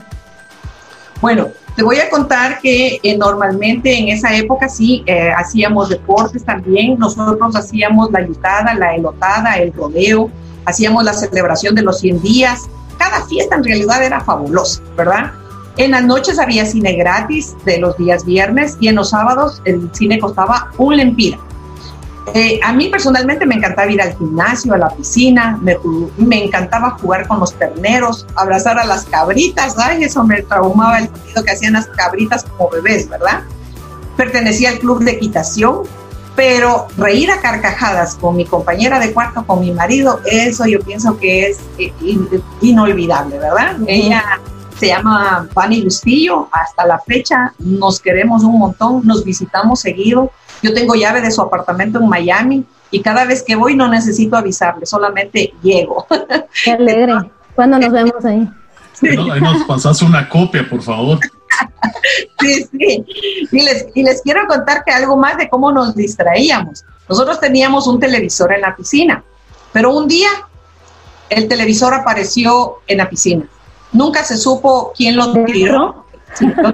Bueno, 1.21 1.49
te 1.75 1.83
voy 1.83 1.99
a 1.99 2.09
contar 2.09 2.59
que 2.59 2.99
eh, 3.03 3.17
normalmente 3.17 3.95
en 3.95 4.09
esa 4.09 4.35
época 4.35 4.67
sí 4.67 5.03
eh, 5.05 5.31
hacíamos 5.31 5.89
deportes 5.89 6.43
también. 6.43 6.97
Nosotros 6.97 7.55
hacíamos 7.55 8.11
la 8.11 8.25
yutada, 8.25 8.73
la 8.73 8.95
elotada, 8.95 9.57
el 9.57 9.71
rodeo, 9.73 10.31
hacíamos 10.65 11.03
la 11.03 11.13
celebración 11.13 11.75
de 11.75 11.83
los 11.83 11.99
100 11.99 12.21
días. 12.21 12.69
Cada 12.97 13.25
fiesta 13.25 13.55
en 13.55 13.63
realidad 13.63 14.03
era 14.03 14.21
fabulosa, 14.21 14.81
¿verdad? 14.95 15.33
En 15.77 15.91
las 15.91 16.03
noches 16.03 16.37
había 16.37 16.65
cine 16.65 16.93
gratis 16.93 17.55
de 17.65 17.79
los 17.79 17.97
días 17.97 18.25
viernes 18.25 18.77
y 18.79 18.89
en 18.89 18.95
los 18.95 19.09
sábados 19.09 19.61
el 19.65 19.89
cine 19.93 20.19
costaba 20.19 20.71
un 20.77 20.97
lempira. 20.97 21.39
Eh, 22.33 22.59
a 22.63 22.71
mí 22.73 22.87
personalmente 22.87 23.45
me 23.45 23.55
encantaba 23.55 23.91
ir 23.91 24.01
al 24.01 24.15
gimnasio, 24.15 24.73
a 24.73 24.77
la 24.77 24.89
piscina, 24.89 25.59
me, 25.61 25.77
me, 26.17 26.45
encantaba 26.45 26.91
jugar 26.91 27.27
con 27.27 27.39
los 27.39 27.53
terneros, 27.53 28.25
abrazar 28.35 28.79
a 28.79 28.85
las 28.85 29.03
cabritas, 29.05 29.75
ay, 29.77 30.03
eso 30.05 30.23
me 30.23 30.41
traumaba 30.43 30.99
el 30.99 31.09
sonido 31.09 31.43
que 31.43 31.51
hacían 31.51 31.73
las 31.73 31.87
cabritas 31.87 32.45
como 32.45 32.69
bebés, 32.69 33.09
¿verdad? 33.09 33.41
Pertenecía 34.15 34.69
al 34.69 34.79
club 34.79 35.03
de 35.03 35.11
equitación, 35.11 35.81
pero 36.35 36.87
reír 36.97 37.29
a 37.31 37.39
carcajadas 37.39 38.15
con 38.15 38.35
mi 38.35 38.45
compañera 38.45 38.99
de 38.99 39.13
cuarto, 39.13 39.45
con 39.45 39.59
mi 39.59 39.71
marido, 39.71 40.19
eso 40.25 40.65
yo 40.65 40.79
pienso 40.79 41.17
que 41.17 41.47
es 41.47 41.59
eh, 41.77 41.93
inolvidable, 42.61 43.37
¿verdad? 43.37 43.77
Ella 43.87 44.39
se 44.79 44.87
llama 44.87 45.47
Fanny 45.53 45.83
Bustillo, 45.83 46.47
hasta 46.51 46.85
la 46.85 46.99
fecha 46.99 47.53
nos 47.59 47.99
queremos 47.99 48.43
un 48.43 48.59
montón, 48.59 49.05
nos 49.05 49.23
visitamos 49.23 49.79
seguido. 49.79 50.31
Yo 50.61 50.73
tengo 50.73 50.95
llave 50.95 51.21
de 51.21 51.31
su 51.31 51.41
apartamento 51.41 51.99
en 51.99 52.09
Miami 52.09 52.65
y 52.89 53.01
cada 53.01 53.25
vez 53.25 53.43
que 53.43 53.55
voy 53.55 53.75
no 53.75 53.87
necesito 53.87 54.35
avisarle, 54.35 54.85
solamente 54.85 55.53
llego. 55.61 56.05
Qué 56.63 56.71
alegre. 56.71 57.13
¿Cuándo 57.55 57.77
nos 57.77 57.91
vemos 57.91 58.25
ahí? 58.25 58.49
ahí 59.01 59.41
nos 59.41 59.63
pasas 59.65 60.01
una 60.01 60.27
copia, 60.27 60.67
por 60.67 60.81
favor. 60.81 61.19
Sí, 62.39 62.67
sí. 62.71 63.05
Y 63.51 63.61
les, 63.61 63.87
y 63.93 64.03
les 64.03 64.21
quiero 64.21 64.47
contar 64.47 64.83
que 64.83 64.91
algo 64.91 65.15
más 65.17 65.37
de 65.37 65.49
cómo 65.49 65.71
nos 65.71 65.95
distraíamos. 65.95 66.83
Nosotros 67.09 67.39
teníamos 67.39 67.87
un 67.87 67.99
televisor 67.99 68.53
en 68.53 68.61
la 68.61 68.75
piscina, 68.75 69.23
pero 69.71 69.95
un 69.95 70.07
día 70.07 70.29
el 71.29 71.47
televisor 71.47 71.93
apareció 71.93 72.79
en 72.87 72.99
la 72.99 73.09
piscina. 73.09 73.45
Nunca 73.91 74.23
se 74.23 74.37
supo 74.37 74.93
quién 74.95 75.15
lo 75.15 75.33
tiró. 75.45 76.05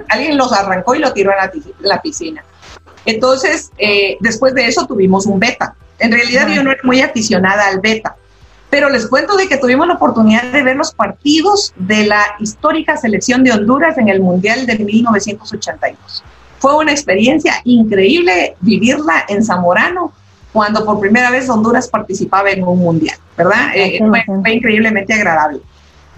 alguien 0.08 0.38
los 0.38 0.52
arrancó 0.52 0.94
y 0.94 1.00
lo 1.00 1.12
tiró 1.12 1.32
en 1.32 1.62
la, 1.80 2.00
piscina. 2.00 2.44
Entonces, 3.04 3.70
eh, 3.78 4.16
después 4.20 4.54
de 4.54 4.66
eso 4.66 4.86
tuvimos 4.86 5.26
un 5.26 5.38
beta. 5.38 5.74
En 5.98 6.12
realidad 6.12 6.48
yo 6.48 6.62
no 6.62 6.70
era 6.70 6.80
muy 6.82 7.02
aficionada 7.02 7.66
al 7.68 7.80
beta, 7.80 8.16
pero 8.70 8.88
les 8.88 9.08
cuento 9.08 9.36
de 9.36 9.48
que 9.48 9.58
tuvimos 9.58 9.86
la 9.88 9.94
oportunidad 9.94 10.44
de 10.44 10.62
ver 10.62 10.76
los 10.76 10.94
partidos 10.94 11.74
de 11.76 12.06
la 12.06 12.22
histórica 12.38 12.96
selección 12.96 13.42
de 13.42 13.52
Honduras 13.52 13.98
en 13.98 14.08
el 14.08 14.20
Mundial 14.20 14.64
de 14.64 14.78
1982. 14.78 16.24
Fue 16.58 16.76
una 16.76 16.92
experiencia 16.92 17.54
increíble 17.64 18.56
vivirla 18.60 19.24
en 19.28 19.44
Zamorano 19.44 20.12
cuando 20.52 20.84
por 20.84 21.00
primera 21.00 21.30
vez 21.30 21.48
Honduras 21.48 21.88
participaba 21.88 22.50
en 22.50 22.62
un 22.64 22.78
mundial, 22.78 23.16
¿verdad? 23.36 23.70
Eh, 23.74 24.00
fue, 24.42 24.52
increíblemente 24.52 25.14
agradable. 25.14 25.60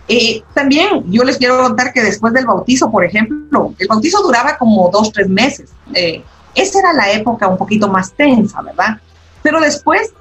Eh, 0.09 0.43
también 0.53 1.05
yo 1.11 1.23
les 1.23 1.39
quiero 1.39 1.63
contar 1.63 1.93
que 1.93 2.03
después 2.03 2.33
del 2.33 2.45
bautizo, 2.45 2.91
por 2.91 3.05
ejemplo, 3.05 3.73
el 3.79 3.89
bautizo 3.89 4.23
duraba 4.23 4.59
como 4.59 4.91
dos, 4.91 5.13
tres 5.13 5.29
meses. 5.29 5.71
Eh, 5.95 6.23
esa 6.55 6.81
era 6.81 6.93
la 6.93 7.13
época 7.13 7.47
un 7.47 7.57
poquito 7.57 7.89
más 7.89 8.13
tensa, 8.13 8.61
¿verdad? 8.63 8.99
Pero 9.43 9.61
después 9.61 10.13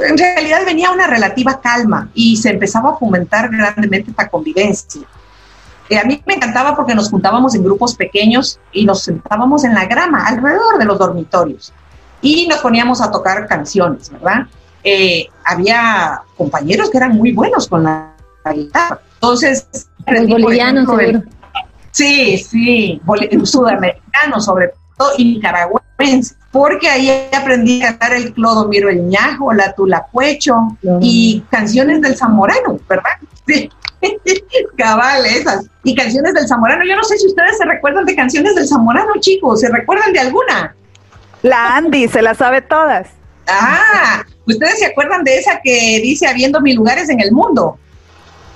en 0.00 0.16
realidad 0.16 0.64
venía 0.64 0.90
una 0.90 1.06
relativa 1.06 1.60
calma 1.60 2.08
y 2.14 2.36
se 2.36 2.50
empezaba 2.50 2.90
a 2.90 2.96
fomentar 2.96 3.50
grandemente 3.50 4.10
esta 4.10 4.28
convivencia. 4.28 5.02
Eh, 5.88 5.98
a 5.98 6.04
mí 6.04 6.22
me 6.26 6.34
encantaba 6.34 6.74
porque 6.74 6.94
nos 6.94 7.10
juntábamos 7.10 7.54
en 7.54 7.64
grupos 7.64 7.94
pequeños 7.94 8.58
y 8.72 8.84
nos 8.84 9.02
sentábamos 9.02 9.64
en 9.64 9.74
la 9.74 9.84
grama 9.86 10.26
alrededor 10.26 10.78
de 10.78 10.84
los 10.84 10.98
dormitorios 10.98 11.72
y 12.22 12.46
nos 12.46 12.60
poníamos 12.60 13.00
a 13.00 13.10
tocar 13.10 13.46
canciones, 13.46 14.10
¿verdad? 14.10 14.46
Eh, 14.84 15.28
había 15.44 16.22
compañeros 16.36 16.90
que 16.90 16.96
eran 16.96 17.16
muy 17.16 17.32
buenos 17.32 17.68
con 17.68 17.84
la, 17.84 18.14
guitarra. 18.54 19.00
Entonces, 19.14 19.66
bolivianos, 20.06 20.88
Sí, 21.92 22.38
sí, 22.38 23.00
sudamericanos 23.44 24.46
sobre 24.46 24.68
todo 24.68 24.81
y 25.18 25.24
nicaragüenses 25.24 26.36
porque 26.50 26.88
ahí 26.88 27.10
aprendí 27.32 27.82
a 27.82 27.88
cantar 27.88 28.14
el 28.14 28.32
Clodomiro 28.34 28.90
el 28.90 29.08
Ñajo, 29.08 29.52
la 29.52 29.72
Tulacuecho 29.72 30.54
y 31.00 31.42
canciones 31.50 32.00
del 32.02 32.16
Zamorano, 32.16 32.78
¿verdad? 32.88 33.10
Sí. 33.46 33.70
Cabal, 34.76 35.24
esas. 35.26 35.66
Y 35.84 35.94
canciones 35.94 36.34
del 36.34 36.46
Zamorano. 36.46 36.84
Yo 36.84 36.96
no 36.96 37.04
sé 37.04 37.16
si 37.18 37.26
ustedes 37.26 37.56
se 37.56 37.64
recuerdan 37.64 38.04
de 38.04 38.14
canciones 38.14 38.54
del 38.54 38.68
Zamorano, 38.68 39.12
chicos. 39.20 39.60
¿Se 39.60 39.70
recuerdan 39.70 40.12
de 40.12 40.20
alguna? 40.20 40.74
La 41.42 41.76
Andy, 41.76 42.08
se 42.08 42.20
la 42.20 42.34
sabe 42.34 42.60
todas. 42.60 43.08
Ah, 43.48 44.24
¿ustedes 44.46 44.78
se 44.78 44.86
acuerdan 44.86 45.24
de 45.24 45.38
esa 45.38 45.60
que 45.62 46.00
dice 46.02 46.26
habiendo 46.26 46.60
mil 46.60 46.76
lugares 46.76 47.08
en 47.08 47.20
el 47.20 47.32
mundo? 47.32 47.78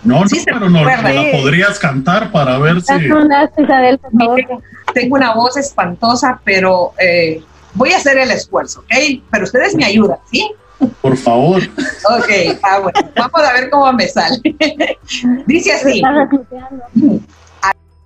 No, 0.03 0.21
no, 0.21 0.31
pero 0.45 0.71
no, 0.71 0.85
la 0.85 1.33
podrías 1.33 1.79
cantar 1.79 2.31
para 2.31 2.59
ver 2.59 2.81
si. 2.81 2.93
Tengo 4.95 5.17
una 5.17 5.35
voz 5.35 5.57
espantosa, 5.57 6.41
pero 6.45 6.93
eh, 6.99 7.43
voy 7.75 7.93
a 7.93 7.99
hacer 7.99 8.19
el 8.19 8.31
esfuerzo, 8.31 8.81
¿ok? 8.81 9.21
Pero 9.31 9.45
ustedes 9.45 9.75
me 9.75 9.85
ayudan, 9.85 10.19
¿sí? 10.31 10.51
Por 11.01 11.17
favor. 11.17 11.63
Ok, 11.63 12.59
ah, 12.63 12.81
bueno, 12.81 13.11
vamos 13.17 13.49
a 13.49 13.53
ver 13.53 13.71
cómo 13.71 13.93
me 13.93 14.09
sale. 14.09 14.41
Dice 15.47 15.73
así. 15.73 16.03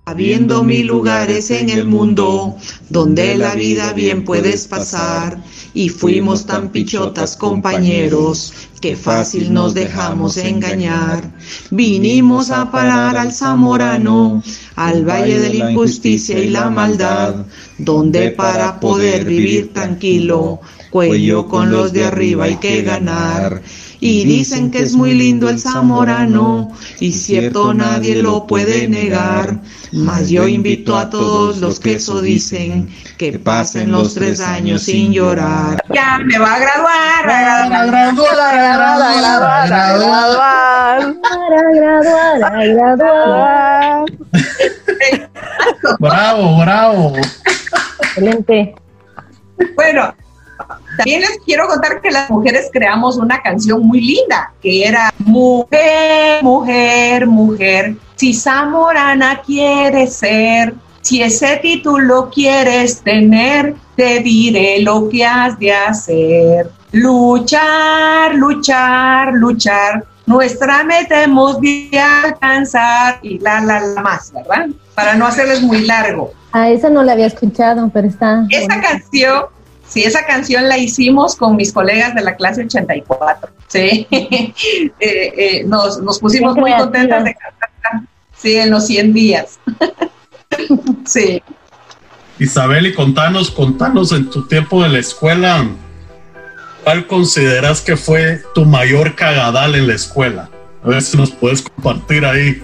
Habiendo 0.05 0.63
mil 0.63 0.87
lugares 0.87 1.51
en 1.51 1.69
el 1.69 1.85
mundo 1.85 2.57
donde 2.89 3.35
la 3.35 3.55
vida 3.55 3.93
bien 3.93 4.23
puedes 4.23 4.67
pasar, 4.67 5.37
y 5.73 5.89
fuimos 5.89 6.45
tan 6.45 6.69
pichotas 6.69 7.37
compañeros 7.37 8.53
que 8.81 8.95
fácil 8.95 9.53
nos 9.53 9.73
dejamos 9.73 10.37
engañar. 10.37 11.31
Vinimos 11.69 12.49
a 12.49 12.71
parar 12.71 13.15
al 13.17 13.31
Zamorano, 13.31 14.43
al 14.75 15.07
valle 15.07 15.39
de 15.39 15.53
la 15.53 15.71
injusticia 15.71 16.39
y 16.39 16.49
la 16.49 16.69
maldad, 16.69 17.45
donde 17.77 18.31
para 18.31 18.79
poder 18.79 19.23
vivir 19.23 19.71
tranquilo, 19.71 20.59
cuello 20.89 21.47
con 21.47 21.71
los 21.71 21.93
de 21.93 22.05
arriba 22.05 22.45
hay 22.45 22.57
que 22.57 22.81
ganar. 22.81 23.61
Y 24.03 24.25
dicen 24.25 24.71
que 24.71 24.79
es 24.79 24.95
muy 24.95 25.13
lindo 25.13 25.47
el 25.47 25.59
zamorano, 25.59 26.71
y 26.99 27.13
cierto 27.13 27.71
nadie 27.71 28.21
lo 28.23 28.47
puede 28.47 28.87
negar. 28.87 29.61
Mas 29.91 30.27
yo 30.29 30.47
invito 30.47 30.97
a 30.97 31.07
todos 31.11 31.57
los 31.57 31.79
que 31.79 31.93
eso 31.93 32.19
dicen, 32.19 32.89
que 33.19 33.37
pasen 33.37 33.91
los 33.91 34.15
tres 34.15 34.39
años 34.39 34.81
sin 34.81 35.13
llorar. 35.13 35.83
Ya 35.93 36.17
me 36.17 36.39
va 36.39 36.55
a 36.55 36.59
graduar, 36.59 37.29
a 37.29 37.67
graduar, 37.67 37.95
a 37.95 38.11
graduar, 38.51 39.71
a 39.71 39.97
graduar, 39.97 41.01
a 41.21 41.73
graduar, 41.75 42.43
a 42.43 42.65
graduar. 42.65 44.05
Bravo, 45.99 46.57
bravo. 46.57 47.13
Excelente. 48.01 48.73
Bueno, 49.75 50.15
También 50.97 51.21
les 51.21 51.39
quiero 51.45 51.67
contar 51.67 52.01
que 52.01 52.11
las 52.11 52.29
mujeres 52.29 52.69
creamos 52.71 53.17
una 53.17 53.41
canción 53.41 53.85
muy 53.85 54.01
linda, 54.01 54.53
que 54.61 54.85
era 54.85 55.11
Mujer, 55.19 56.43
mujer, 56.43 57.27
mujer, 57.27 57.95
si 58.15 58.33
Zamorana 58.33 59.41
quiere 59.41 60.07
ser, 60.07 60.73
si 61.01 61.21
ese 61.21 61.57
título 61.57 62.29
quieres 62.29 63.01
tener, 63.01 63.75
te 63.95 64.19
diré 64.19 64.81
lo 64.81 65.09
que 65.09 65.25
has 65.25 65.57
de 65.57 65.73
hacer. 65.73 66.69
Luchar, 66.91 68.35
luchar, 68.35 69.33
luchar. 69.33 70.05
Nuestra 70.25 70.83
meta 70.83 71.23
hemos 71.23 71.59
de 71.59 71.89
alcanzar 71.99 73.19
y 73.21 73.39
la, 73.39 73.59
la, 73.61 73.79
la 73.79 74.01
más, 74.01 74.31
¿verdad? 74.31 74.67
Para 74.93 75.15
no 75.15 75.25
hacerles 75.25 75.61
muy 75.61 75.85
largo. 75.85 76.31
A 76.51 76.69
esa 76.69 76.89
no 76.89 77.01
la 77.03 77.13
había 77.13 77.27
escuchado, 77.27 77.89
pero 77.93 78.07
está. 78.07 78.45
Esa 78.49 78.79
canción, 78.81 79.45
sí, 79.91 80.03
esa 80.03 80.25
canción 80.25 80.69
la 80.69 80.77
hicimos 80.77 81.35
con 81.35 81.55
mis 81.55 81.73
colegas 81.73 82.15
de 82.15 82.21
la 82.21 82.35
clase 82.35 82.63
84. 82.63 83.51
Sí, 83.67 84.07
eh, 84.11 84.53
eh, 84.99 85.63
nos, 85.65 86.01
nos 86.01 86.19
pusimos 86.19 86.55
muy 86.55 86.71
contentas 86.73 87.23
de 87.23 87.35
cantar. 87.35 88.07
Sí, 88.35 88.55
en 88.55 88.71
los 88.71 88.87
100 88.87 89.13
días. 89.13 89.59
sí. 91.05 91.43
Isabel, 92.39 92.87
y 92.87 92.93
contanos, 92.93 93.51
contanos 93.51 94.11
en 94.13 94.29
tu 94.29 94.47
tiempo 94.47 94.81
de 94.81 94.89
la 94.89 94.99
escuela, 94.99 95.67
¿cuál 96.83 97.05
consideras 97.05 97.81
que 97.81 97.95
fue 97.95 98.41
tu 98.55 98.65
mayor 98.65 99.15
cagadal 99.15 99.75
en 99.75 99.87
la 99.87 99.93
escuela? 99.93 100.49
A 100.83 100.87
ver 100.87 101.01
si 101.03 101.17
nos 101.17 101.29
puedes 101.31 101.61
compartir 101.61 102.25
ahí. 102.25 102.63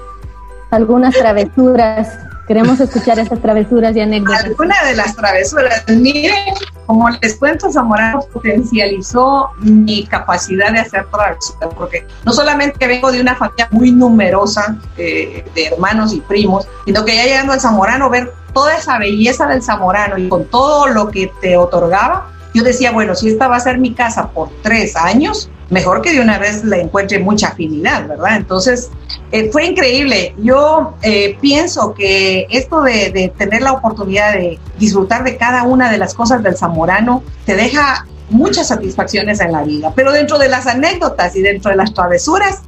Algunas 0.71 1.13
travesuras. 1.15 2.09
Queremos 2.47 2.79
escuchar 2.79 3.19
esas 3.19 3.41
travesuras 3.41 3.93
y 3.95 3.99
anécdotas. 3.99 4.45
Alguna 4.45 4.75
de 4.85 4.95
las 4.95 5.15
travesuras. 5.15 5.83
Miren, 5.89 6.53
como 6.85 7.09
les 7.09 7.35
cuento, 7.35 7.69
Zamorano 7.69 8.21
potencializó 8.31 9.49
mi 9.59 10.05
capacidad 10.05 10.71
de 10.71 10.79
hacer 10.79 11.05
travesuras, 11.11 11.73
porque 11.75 12.07
no 12.23 12.31
solamente 12.31 12.87
vengo 12.87 13.11
de 13.11 13.19
una 13.19 13.35
familia 13.35 13.67
muy 13.71 13.91
numerosa 13.91 14.77
eh, 14.97 15.45
de 15.53 15.65
hermanos 15.65 16.13
y 16.13 16.21
primos, 16.21 16.69
sino 16.85 17.03
que 17.03 17.17
ya 17.17 17.25
llegando 17.25 17.51
al 17.51 17.59
Zamorano, 17.59 18.09
ver 18.09 18.31
toda 18.53 18.77
esa 18.77 18.97
belleza 18.97 19.45
del 19.47 19.61
Zamorano 19.61 20.17
y 20.17 20.29
con 20.29 20.45
todo 20.45 20.87
lo 20.87 21.09
que 21.11 21.29
te 21.41 21.57
otorgaba, 21.57 22.31
yo 22.53 22.63
decía, 22.63 22.91
bueno, 22.91 23.13
si 23.13 23.27
esta 23.27 23.49
va 23.49 23.57
a 23.57 23.59
ser 23.59 23.77
mi 23.77 23.93
casa 23.93 24.29
por 24.29 24.49
tres 24.61 24.95
años, 24.95 25.49
mejor 25.69 26.01
que 26.01 26.13
de 26.13 26.21
una 26.21 26.37
vez 26.39 26.63
le 26.63 26.81
encuentre 26.81 27.19
mucha 27.19 27.49
afinidad, 27.49 28.07
¿verdad? 28.07 28.37
Entonces, 28.37 28.89
eh, 29.31 29.49
fue 29.51 29.65
increíble. 29.65 30.33
Yo 30.37 30.95
eh, 31.01 31.37
pienso 31.41 31.93
que 31.93 32.47
esto 32.49 32.81
de, 32.81 33.33
tener 33.37 33.61
la 33.61 33.73
oportunidad 33.73 34.33
de 34.33 34.59
disfrutar 34.77 35.23
de 35.23 35.37
cada 35.37 35.63
una 35.63 35.91
de 35.91 35.97
las 35.97 36.13
cosas 36.13 36.41
del 36.43 36.55
zamorano 36.55 37.23
te 37.45 37.55
deja 37.55 38.05
muchas 38.29 38.67
satisfacciones 38.67 39.39
en 39.39 39.51
la 39.51 39.63
vida. 39.63 39.91
Pero 39.95 40.11
dentro 40.11 40.37
de 40.37 40.49
las 40.49 40.67
anécdotas 40.67 41.35
y 41.35 41.41
dentro 41.41 41.71
de 41.71 41.77
las 41.77 41.93
travesuras, 41.93 42.61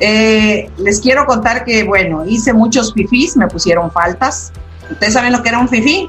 eh, 0.00 0.70
les 0.78 1.00
quiero 1.00 1.26
contar 1.26 1.64
que, 1.64 1.84
bueno, 1.84 2.24
hice 2.26 2.52
muchos 2.52 2.92
fifís, 2.92 3.36
me 3.36 3.46
pusieron 3.46 3.90
faltas. 3.90 4.52
¿Ustedes 4.90 5.14
saben 5.14 5.32
lo 5.32 5.42
que 5.42 5.48
era 5.48 5.58
un 5.58 5.68
fifí? 5.68 6.08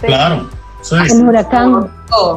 Claro. 0.00 0.57
Sí. 0.82 0.94
El 1.10 1.26
huracán. 1.26 1.90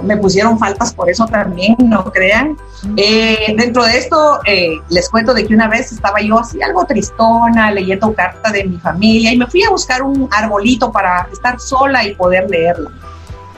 Me 0.03 0.17
pusieron 0.17 0.59
faltas 0.59 0.93
por 0.93 1.09
eso 1.09 1.25
también, 1.25 1.75
no 1.79 2.03
crean. 2.05 2.57
Eh, 2.97 3.55
dentro 3.57 3.85
de 3.85 3.97
esto, 3.97 4.39
eh, 4.45 4.79
les 4.89 5.09
cuento 5.09 5.33
de 5.33 5.45
que 5.45 5.53
una 5.53 5.67
vez 5.67 5.91
estaba 5.91 6.19
yo 6.19 6.39
así 6.39 6.61
algo 6.61 6.85
tristona, 6.85 7.71
leyendo 7.71 8.13
carta 8.13 8.51
de 8.51 8.65
mi 8.65 8.77
familia 8.79 9.31
y 9.31 9.37
me 9.37 9.47
fui 9.47 9.63
a 9.63 9.69
buscar 9.69 10.03
un 10.03 10.27
arbolito 10.31 10.91
para 10.91 11.27
estar 11.31 11.59
sola 11.59 12.05
y 12.05 12.15
poder 12.15 12.49
leerla. 12.49 12.91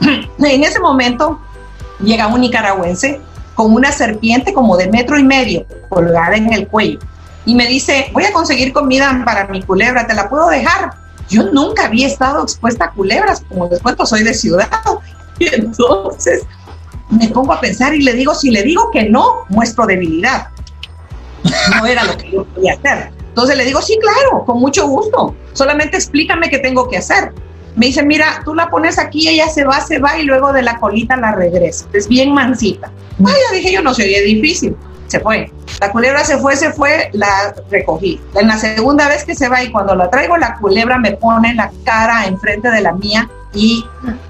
en 0.00 0.64
ese 0.64 0.78
momento 0.78 1.40
llega 2.00 2.28
un 2.28 2.40
nicaragüense 2.40 3.20
con 3.54 3.72
una 3.72 3.90
serpiente 3.90 4.52
como 4.52 4.76
de 4.76 4.88
metro 4.88 5.18
y 5.18 5.24
medio 5.24 5.66
colgada 5.88 6.36
en 6.36 6.52
el 6.52 6.68
cuello 6.68 7.00
y 7.46 7.54
me 7.54 7.66
dice, 7.66 8.10
voy 8.12 8.24
a 8.24 8.32
conseguir 8.32 8.72
comida 8.72 9.22
para 9.24 9.46
mi 9.48 9.62
culebra, 9.62 10.06
¿te 10.06 10.14
la 10.14 10.28
puedo 10.28 10.48
dejar? 10.48 11.03
Yo 11.28 11.44
nunca 11.52 11.86
había 11.86 12.06
estado 12.06 12.42
expuesta 12.42 12.86
a 12.86 12.90
culebras, 12.92 13.42
como 13.48 13.68
les 13.68 13.80
cuento, 13.80 14.06
soy 14.06 14.22
de 14.22 14.34
ciudad. 14.34 14.68
Y 15.36 15.52
entonces 15.52 16.44
me 17.10 17.28
pongo 17.28 17.52
a 17.52 17.60
pensar 17.60 17.92
y 17.92 18.02
le 18.02 18.12
digo, 18.12 18.36
si 18.36 18.52
le 18.52 18.62
digo 18.62 18.90
que 18.92 19.08
no, 19.10 19.44
muestro 19.48 19.84
debilidad. 19.84 20.46
No 21.76 21.86
era 21.86 22.04
lo 22.04 22.16
que 22.16 22.30
yo 22.30 22.44
podía 22.44 22.74
hacer. 22.74 23.10
Entonces 23.28 23.56
le 23.56 23.64
digo, 23.64 23.82
sí, 23.82 23.98
claro, 24.00 24.44
con 24.44 24.60
mucho 24.60 24.86
gusto. 24.86 25.34
Solamente 25.52 25.96
explícame 25.96 26.48
qué 26.50 26.58
tengo 26.58 26.88
que 26.88 26.98
hacer. 26.98 27.32
Me 27.74 27.86
dice, 27.86 28.04
mira, 28.04 28.42
tú 28.44 28.54
la 28.54 28.70
pones 28.70 28.98
aquí, 28.98 29.28
ella 29.28 29.48
se 29.48 29.64
va, 29.64 29.80
se 29.80 29.98
va 29.98 30.18
y 30.18 30.22
luego 30.22 30.52
de 30.52 30.62
la 30.62 30.78
colita 30.78 31.16
la 31.16 31.32
regresa. 31.32 31.86
Es 31.92 32.06
bien 32.06 32.32
mansita. 32.32 32.92
Vaya, 33.18 33.36
dije 33.52 33.72
yo, 33.72 33.82
no 33.82 33.92
sería 33.92 34.22
difícil. 34.22 34.76
Se 35.14 35.20
fue. 35.20 35.48
La 35.80 35.92
culebra 35.92 36.24
se 36.24 36.38
fue, 36.38 36.56
se 36.56 36.72
fue, 36.72 37.08
la 37.12 37.54
recogí. 37.70 38.20
En 38.34 38.48
la 38.48 38.58
segunda 38.58 39.06
vez 39.06 39.24
que 39.24 39.36
se 39.36 39.48
va 39.48 39.62
y 39.62 39.70
cuando 39.70 39.94
la 39.94 40.10
traigo, 40.10 40.36
la 40.36 40.56
culebra 40.56 40.98
me 40.98 41.12
pone 41.12 41.54
la 41.54 41.70
cara 41.84 42.26
enfrente 42.26 42.68
de 42.68 42.80
la 42.80 42.94
mía 42.94 43.30
y 43.52 43.86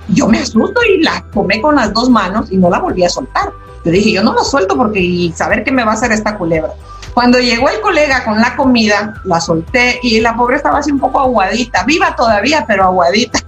yo 0.08 0.28
me 0.28 0.40
asusto 0.40 0.82
y 0.84 1.02
la 1.02 1.24
tomé 1.32 1.62
con 1.62 1.76
las 1.76 1.94
dos 1.94 2.10
manos 2.10 2.52
y 2.52 2.58
no 2.58 2.68
la 2.68 2.80
volví 2.80 3.02
a 3.02 3.08
soltar. 3.08 3.50
Yo 3.82 3.92
dije, 3.92 4.12
yo 4.12 4.22
no 4.22 4.34
la 4.34 4.44
suelto 4.44 4.76
porque 4.76 5.00
y 5.00 5.32
saber 5.32 5.64
qué 5.64 5.72
me 5.72 5.84
va 5.84 5.92
a 5.92 5.94
hacer 5.94 6.12
esta 6.12 6.36
culebra. 6.36 6.74
Cuando 7.14 7.38
llegó 7.38 7.70
el 7.70 7.80
colega 7.80 8.22
con 8.22 8.38
la 8.38 8.54
comida, 8.54 9.14
la 9.24 9.40
solté 9.40 10.00
y 10.02 10.20
la 10.20 10.36
pobre 10.36 10.56
estaba 10.56 10.80
así 10.80 10.92
un 10.92 11.00
poco 11.00 11.18
aguadita, 11.18 11.84
viva 11.84 12.14
todavía, 12.14 12.66
pero 12.68 12.84
aguadita. 12.84 13.38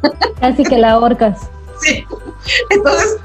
Casi 0.40 0.64
que 0.64 0.78
la 0.78 0.92
ahorcas. 0.92 1.38
Sí. 1.78 2.06
Entonces, 2.70 3.18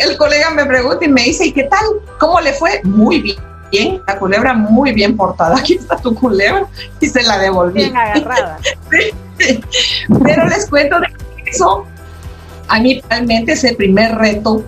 el 0.00 0.16
colega 0.16 0.50
me 0.50 0.64
pregunta 0.66 1.04
y 1.04 1.08
me 1.08 1.22
dice, 1.22 1.46
¿y 1.46 1.52
qué 1.52 1.64
tal? 1.64 1.84
¿Cómo 2.18 2.40
le 2.40 2.52
fue? 2.52 2.80
Muy 2.84 3.20
bien. 3.20 3.38
Bien, 3.70 4.02
la 4.06 4.18
culebra 4.18 4.54
muy 4.54 4.92
bien 4.92 5.16
portada. 5.16 5.58
Aquí 5.58 5.74
está 5.74 5.96
tu 5.96 6.14
culebra 6.14 6.66
y 7.00 7.06
se 7.06 7.22
la 7.22 7.38
devolví. 7.38 7.82
Bien 7.82 7.96
agarrada. 7.96 8.58
Pero 10.24 10.46
les 10.46 10.66
cuento 10.66 10.98
de 11.00 11.06
eso. 11.46 11.84
A 12.68 12.80
mí 12.80 13.02
realmente 13.08 13.52
ese 13.52 13.74
primer 13.74 14.14
reto 14.14 14.64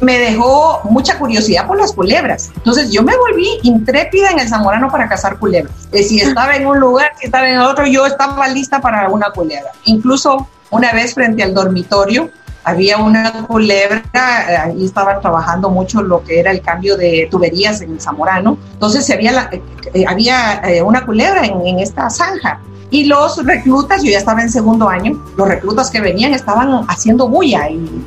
me 0.00 0.18
dejó 0.18 0.80
mucha 0.84 1.18
curiosidad 1.18 1.66
por 1.66 1.78
las 1.78 1.92
culebras. 1.92 2.50
Entonces 2.56 2.90
yo 2.90 3.02
me 3.02 3.16
volví 3.16 3.48
intrépida 3.62 4.30
en 4.30 4.40
el 4.40 4.48
Zamorano 4.48 4.90
para 4.90 5.08
cazar 5.08 5.38
culebras. 5.38 5.88
Si 5.92 6.20
estaba 6.20 6.56
en 6.56 6.66
un 6.66 6.78
lugar, 6.78 7.12
si 7.18 7.26
estaba 7.26 7.48
en 7.48 7.58
otro, 7.58 7.86
yo 7.86 8.06
estaba 8.06 8.48
lista 8.48 8.80
para 8.80 9.08
una 9.08 9.30
culebra. 9.30 9.70
Incluso 9.84 10.48
una 10.70 10.92
vez 10.92 11.14
frente 11.14 11.42
al 11.42 11.54
dormitorio 11.54 12.30
había 12.66 12.98
una 12.98 13.46
culebra, 13.46 14.02
eh, 14.12 14.56
ahí 14.56 14.84
estaban 14.84 15.20
trabajando 15.20 15.70
mucho 15.70 16.02
lo 16.02 16.24
que 16.24 16.40
era 16.40 16.50
el 16.50 16.60
cambio 16.60 16.96
de 16.96 17.28
tuberías 17.30 17.80
en 17.80 17.92
el 17.92 18.00
Zamorano. 18.00 18.58
Entonces 18.72 19.08
había, 19.08 19.30
la, 19.30 19.50
eh, 19.94 20.04
había 20.06 20.60
eh, 20.64 20.82
una 20.82 21.06
culebra 21.06 21.46
en, 21.46 21.64
en 21.64 21.78
esta 21.78 22.10
zanja. 22.10 22.60
Y 22.90 23.04
los 23.04 23.44
reclutas, 23.44 24.02
yo 24.02 24.10
ya 24.10 24.18
estaba 24.18 24.42
en 24.42 24.50
segundo 24.50 24.88
año, 24.88 25.16
los 25.36 25.46
reclutas 25.46 25.90
que 25.92 26.00
venían 26.00 26.34
estaban 26.34 26.84
haciendo 26.88 27.28
bulla 27.28 27.70
y 27.70 28.04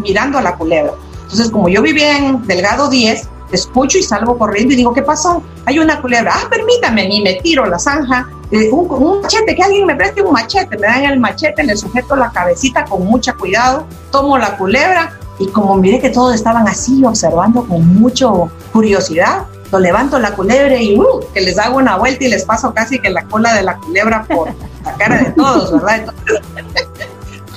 mirando 0.00 0.38
a 0.38 0.42
la 0.42 0.56
culebra. 0.56 0.92
Entonces, 1.22 1.48
como 1.48 1.68
yo 1.68 1.80
vivía 1.80 2.18
en 2.18 2.44
Delgado 2.48 2.90
10, 2.90 3.28
escucho 3.52 3.96
y 3.96 4.02
salgo 4.02 4.36
corriendo 4.36 4.74
y 4.74 4.76
digo, 4.76 4.92
¿qué 4.92 5.02
pasó? 5.02 5.40
Hay 5.66 5.78
una 5.78 6.00
culebra. 6.00 6.32
Ah, 6.34 6.48
permítame, 6.50 7.04
y 7.04 7.22
me 7.22 7.34
tiro 7.34 7.64
la 7.64 7.78
zanja. 7.78 8.28
Eh, 8.50 8.68
un, 8.70 8.90
un, 8.90 9.20
machete, 9.20 9.54
que 9.54 9.62
alguien 9.62 9.86
me 9.86 9.94
preste 9.94 10.22
un 10.22 10.32
machete. 10.32 10.76
Me 10.76 10.86
dan 10.86 11.04
el 11.04 11.20
machete, 11.20 11.62
le 11.62 11.76
sujeto 11.76 12.16
la 12.16 12.30
cabecita 12.30 12.84
con 12.84 13.04
mucho 13.04 13.36
cuidado, 13.36 13.86
tomo 14.10 14.36
la 14.38 14.56
culebra 14.56 15.18
y 15.40 15.46
como 15.48 15.76
miré 15.76 16.00
que 16.00 16.10
todos 16.10 16.34
estaban 16.34 16.68
así 16.68 17.02
observando 17.04 17.64
con 17.66 17.86
mucha 17.94 18.26
curiosidad, 18.72 19.46
lo 19.72 19.78
levanto 19.78 20.18
la 20.18 20.34
culebra 20.34 20.76
y 20.76 20.98
uh, 20.98 21.20
que 21.32 21.40
les 21.40 21.58
hago 21.58 21.78
una 21.78 21.96
vuelta 21.96 22.24
y 22.24 22.28
les 22.28 22.44
paso 22.44 22.74
casi 22.74 22.98
que 22.98 23.08
la 23.08 23.24
cola 23.24 23.54
de 23.54 23.62
la 23.62 23.76
culebra 23.76 24.24
por 24.24 24.48
la 24.84 24.92
cara 24.98 25.16
de 25.16 25.30
todos, 25.30 25.72
¿verdad? 25.72 25.96
Entonces, 25.96 26.40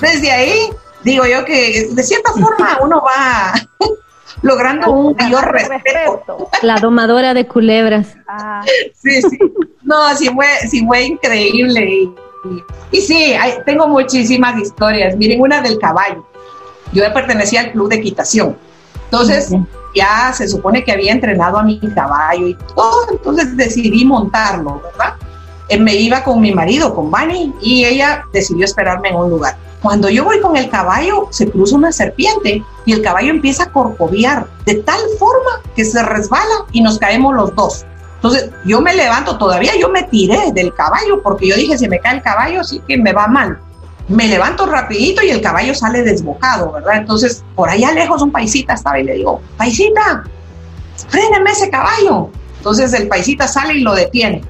desde 0.00 0.32
ahí 0.32 0.70
digo 1.02 1.26
yo 1.26 1.44
que 1.44 1.90
de 1.92 2.02
cierta 2.02 2.32
forma 2.32 2.78
uno 2.80 3.02
va 3.02 3.52
logrando 4.44 4.90
un 4.92 5.16
mayor 5.16 5.50
respeto. 5.50 6.48
La 6.62 6.76
domadora 6.76 7.32
de 7.34 7.46
culebras. 7.46 8.14
Ah. 8.28 8.62
Sí, 9.02 9.22
sí. 9.22 9.38
No, 9.82 10.14
sí 10.16 10.28
fue, 10.28 10.46
sí 10.68 10.84
fue 10.86 11.02
increíble. 11.04 11.80
Y, 11.80 12.14
y, 12.48 12.64
y 12.98 13.00
sí, 13.00 13.32
hay, 13.32 13.54
tengo 13.64 13.88
muchísimas 13.88 14.60
historias. 14.60 15.16
Miren, 15.16 15.40
una 15.40 15.60
del 15.62 15.78
caballo. 15.78 16.26
Yo 16.92 17.02
pertenecía 17.12 17.60
al 17.62 17.72
club 17.72 17.88
de 17.88 17.96
equitación. 17.96 18.56
Entonces, 19.06 19.50
uh 19.50 19.56
-huh. 19.56 19.66
ya 19.94 20.32
se 20.32 20.46
supone 20.46 20.84
que 20.84 20.92
había 20.92 21.12
entrenado 21.12 21.58
a 21.58 21.62
mi 21.62 21.80
caballo 21.94 22.46
y 22.48 22.56
todo. 22.74 23.06
Entonces 23.10 23.56
decidí 23.56 24.04
montarlo, 24.04 24.82
¿verdad? 24.84 25.14
Eh, 25.70 25.78
me 25.78 25.94
iba 25.94 26.22
con 26.22 26.40
mi 26.40 26.52
marido, 26.52 26.94
con 26.94 27.10
Bunny, 27.10 27.54
y 27.62 27.84
ella 27.86 28.24
decidió 28.32 28.64
esperarme 28.66 29.08
en 29.08 29.16
un 29.16 29.30
lugar. 29.30 29.56
Cuando 29.84 30.08
yo 30.08 30.24
voy 30.24 30.40
con 30.40 30.56
el 30.56 30.70
caballo, 30.70 31.28
se 31.28 31.50
cruza 31.50 31.76
una 31.76 31.92
serpiente 31.92 32.64
y 32.86 32.92
el 32.94 33.02
caballo 33.02 33.28
empieza 33.28 33.64
a 33.64 33.70
corcoviar 33.70 34.46
de 34.64 34.76
tal 34.76 34.98
forma 35.18 35.60
que 35.76 35.84
se 35.84 36.02
resbala 36.02 36.64
y 36.72 36.80
nos 36.80 36.98
caemos 36.98 37.34
los 37.34 37.54
dos. 37.54 37.84
Entonces 38.14 38.48
yo 38.64 38.80
me 38.80 38.94
levanto, 38.94 39.36
todavía 39.36 39.72
yo 39.78 39.90
me 39.90 40.04
tiré 40.04 40.52
del 40.54 40.72
caballo 40.72 41.22
porque 41.22 41.48
yo 41.48 41.56
dije, 41.56 41.76
si 41.76 41.86
me 41.86 41.98
cae 41.98 42.14
el 42.14 42.22
caballo, 42.22 42.64
sí 42.64 42.80
que 42.88 42.96
me 42.96 43.12
va 43.12 43.26
mal. 43.26 43.58
me 44.08 44.26
levanto 44.26 44.64
rapidito 44.64 45.22
y 45.22 45.28
el 45.28 45.42
caballo 45.42 45.74
sale 45.74 46.02
desbocado, 46.02 46.72
¿verdad? 46.72 46.96
Entonces, 46.96 47.44
por 47.54 47.68
allá 47.68 47.92
lejos 47.92 48.22
un 48.22 48.32
paisita 48.32 48.72
estaba 48.72 48.98
y 48.98 49.04
le 49.04 49.16
digo, 49.16 49.42
paisita, 49.58 50.24
fréneme 51.08 51.50
ese 51.50 51.68
caballo. 51.68 52.30
Entonces 52.56 52.94
el 52.94 53.06
paisita 53.06 53.46
sale 53.46 53.74
y 53.74 53.80
lo 53.80 53.94
detiene. 53.94 54.40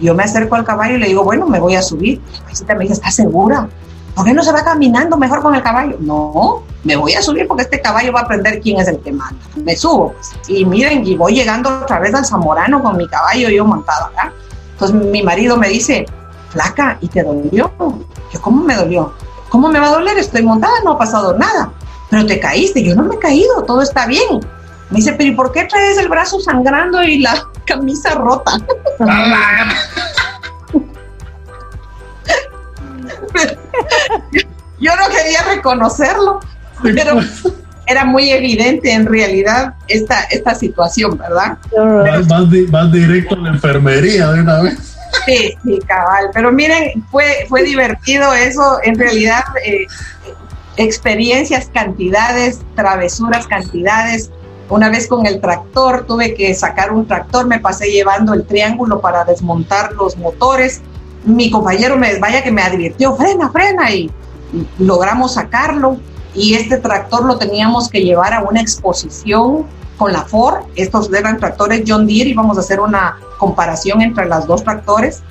Yo 0.00 0.14
me 0.14 0.22
acerco 0.22 0.54
al 0.54 0.64
caballo 0.64 0.96
y 0.96 1.00
le 1.00 1.08
digo, 1.08 1.22
bueno, 1.22 1.46
me 1.46 1.60
voy 1.60 1.74
a 1.74 1.82
subir. 1.82 2.22
El 2.34 2.42
paisita 2.44 2.74
me 2.74 2.84
dice, 2.84 2.94
¿estás 2.94 3.16
segura? 3.16 3.68
¿Por 4.14 4.24
qué 4.24 4.32
no 4.32 4.42
se 4.42 4.52
va 4.52 4.64
caminando 4.64 5.16
mejor 5.16 5.42
con 5.42 5.54
el 5.54 5.62
caballo? 5.62 5.96
No, 6.00 6.62
me 6.84 6.96
voy 6.96 7.14
a 7.14 7.22
subir 7.22 7.46
porque 7.46 7.62
este 7.62 7.80
caballo 7.80 8.12
va 8.12 8.20
a 8.20 8.22
aprender 8.24 8.60
quién 8.60 8.80
es 8.80 8.88
el 8.88 8.98
que 9.00 9.12
manda. 9.12 9.40
Me 9.56 9.76
subo. 9.76 10.14
Y 10.48 10.64
miren, 10.64 11.06
y 11.06 11.16
voy 11.16 11.34
llegando 11.34 11.82
otra 11.82 11.98
vez 11.98 12.14
al 12.14 12.24
Zamorano 12.24 12.82
con 12.82 12.96
mi 12.96 13.06
caballo 13.08 13.48
yo 13.48 13.64
montado 13.64 14.06
acá. 14.06 14.32
Entonces 14.72 14.96
mi 14.96 15.22
marido 15.22 15.56
me 15.56 15.68
dice, 15.68 16.06
flaca, 16.50 16.98
¿y 17.00 17.08
te 17.08 17.22
dolió? 17.22 17.72
Yo, 18.32 18.40
¿cómo 18.40 18.64
me 18.64 18.74
dolió? 18.74 19.12
¿Cómo 19.48 19.68
me 19.68 19.80
va 19.80 19.88
a 19.88 19.92
doler? 19.92 20.18
Estoy 20.18 20.42
montada, 20.42 20.74
no 20.84 20.92
ha 20.92 20.98
pasado 20.98 21.36
nada. 21.36 21.72
Pero 22.08 22.26
te 22.26 22.40
caíste. 22.40 22.82
Yo 22.82 22.94
no 22.94 23.02
me 23.04 23.16
he 23.16 23.18
caído, 23.18 23.62
todo 23.64 23.82
está 23.82 24.06
bien. 24.06 24.40
Me 24.90 24.96
dice, 24.96 25.12
pero 25.12 25.30
¿y 25.30 25.34
por 25.34 25.52
qué 25.52 25.64
traes 25.64 25.98
el 25.98 26.08
brazo 26.08 26.40
sangrando 26.40 27.02
y 27.02 27.18
la 27.20 27.48
camisa 27.64 28.14
rota? 28.14 28.52
Yo 34.80 34.96
no 34.96 35.08
quería 35.08 35.42
reconocerlo, 35.42 36.40
pero 36.82 37.20
era 37.86 38.04
muy 38.04 38.30
evidente 38.30 38.92
en 38.92 39.04
realidad 39.04 39.74
esta, 39.88 40.22
esta 40.30 40.54
situación, 40.54 41.18
¿verdad? 41.18 41.58
Vas, 42.70 42.92
directo 42.92 43.34
a 43.34 43.38
la 43.38 43.48
enfermería 43.50 44.30
de 44.30 44.40
una 44.40 44.62
vez. 44.62 44.96
Sí, 45.26 45.54
sí, 45.64 45.78
cabal. 45.86 46.30
Pero 46.32 46.52
miren, 46.52 47.04
fue, 47.10 47.46
fue 47.48 47.64
divertido 47.64 48.32
eso. 48.32 48.78
En 48.84 48.96
realidad, 48.96 49.42
eh, 49.64 49.86
experiencias, 50.76 51.68
cantidades, 51.72 52.60
travesuras, 52.74 53.46
cantidades. 53.46 54.30
Una 54.68 54.88
vez 54.88 55.08
con 55.08 55.26
el 55.26 55.40
tractor, 55.40 56.06
tuve 56.06 56.34
que 56.34 56.54
sacar 56.54 56.92
un 56.92 57.06
tractor, 57.06 57.46
me 57.48 57.58
pasé 57.58 57.90
llevando 57.90 58.34
el 58.34 58.46
triángulo 58.46 59.00
para 59.00 59.24
desmontar 59.24 59.92
los 59.94 60.16
motores. 60.16 60.80
Mi 61.24 61.50
compañero 61.50 61.96
me 61.96 62.18
vaya 62.18 62.42
que 62.42 62.50
me 62.50 62.62
advirtió, 62.62 63.14
frena, 63.16 63.50
frena, 63.50 63.90
y 63.90 64.10
logramos 64.78 65.34
sacarlo. 65.34 65.98
Y 66.34 66.54
este 66.54 66.78
tractor 66.78 67.24
lo 67.24 67.36
teníamos 67.36 67.88
que 67.88 68.02
llevar 68.02 68.32
a 68.32 68.42
una 68.42 68.60
exposición 68.60 69.66
con 69.96 70.12
la 70.12 70.22
Ford. 70.22 70.64
Estos 70.76 71.12
eran 71.12 71.38
tractores 71.38 71.82
John 71.86 72.06
Deere 72.06 72.30
y 72.30 72.34
vamos 72.34 72.56
a 72.56 72.60
hacer 72.60 72.80
una 72.80 73.18
comparación 73.38 74.00
entre 74.00 74.26
las 74.26 74.46
dos 74.46 74.62
tractores. 74.62 75.22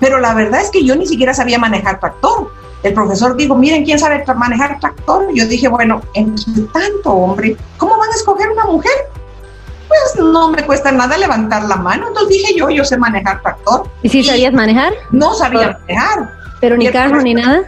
Pero 0.00 0.18
la 0.18 0.34
verdad 0.34 0.60
es 0.60 0.70
que 0.70 0.84
yo 0.84 0.96
ni 0.96 1.06
siquiera 1.06 1.34
sabía 1.34 1.58
manejar 1.58 2.00
tractor 2.00 2.50
el 2.82 2.94
profesor 2.94 3.36
dijo, 3.36 3.54
miren, 3.56 3.84
¿quién 3.84 3.98
sabe 3.98 4.24
manejar 4.34 4.80
tractor? 4.80 5.28
Yo 5.34 5.46
dije, 5.46 5.68
bueno, 5.68 6.00
entre 6.14 6.62
tanto 6.72 7.12
hombre, 7.12 7.56
¿cómo 7.76 7.98
van 7.98 8.10
a 8.10 8.14
escoger 8.14 8.50
una 8.50 8.64
mujer? 8.64 8.92
Pues 9.90 10.24
no 10.24 10.50
me 10.50 10.64
cuesta 10.64 10.92
nada 10.92 11.18
levantar 11.18 11.64
la 11.64 11.76
mano. 11.76 12.08
Entonces 12.08 12.38
dije 12.38 12.54
yo, 12.56 12.70
yo 12.70 12.84
sé 12.84 12.96
manejar 12.96 13.42
tractor. 13.42 13.90
¿Y 14.02 14.08
si 14.08 14.24
sabías 14.24 14.52
manejar? 14.52 14.94
No 15.10 15.34
sabía 15.34 15.78
manejar. 15.80 16.30
¿Pero 16.60 16.76
ni 16.76 16.88
carro 16.88 17.20
ni 17.20 17.34
nada? 17.34 17.64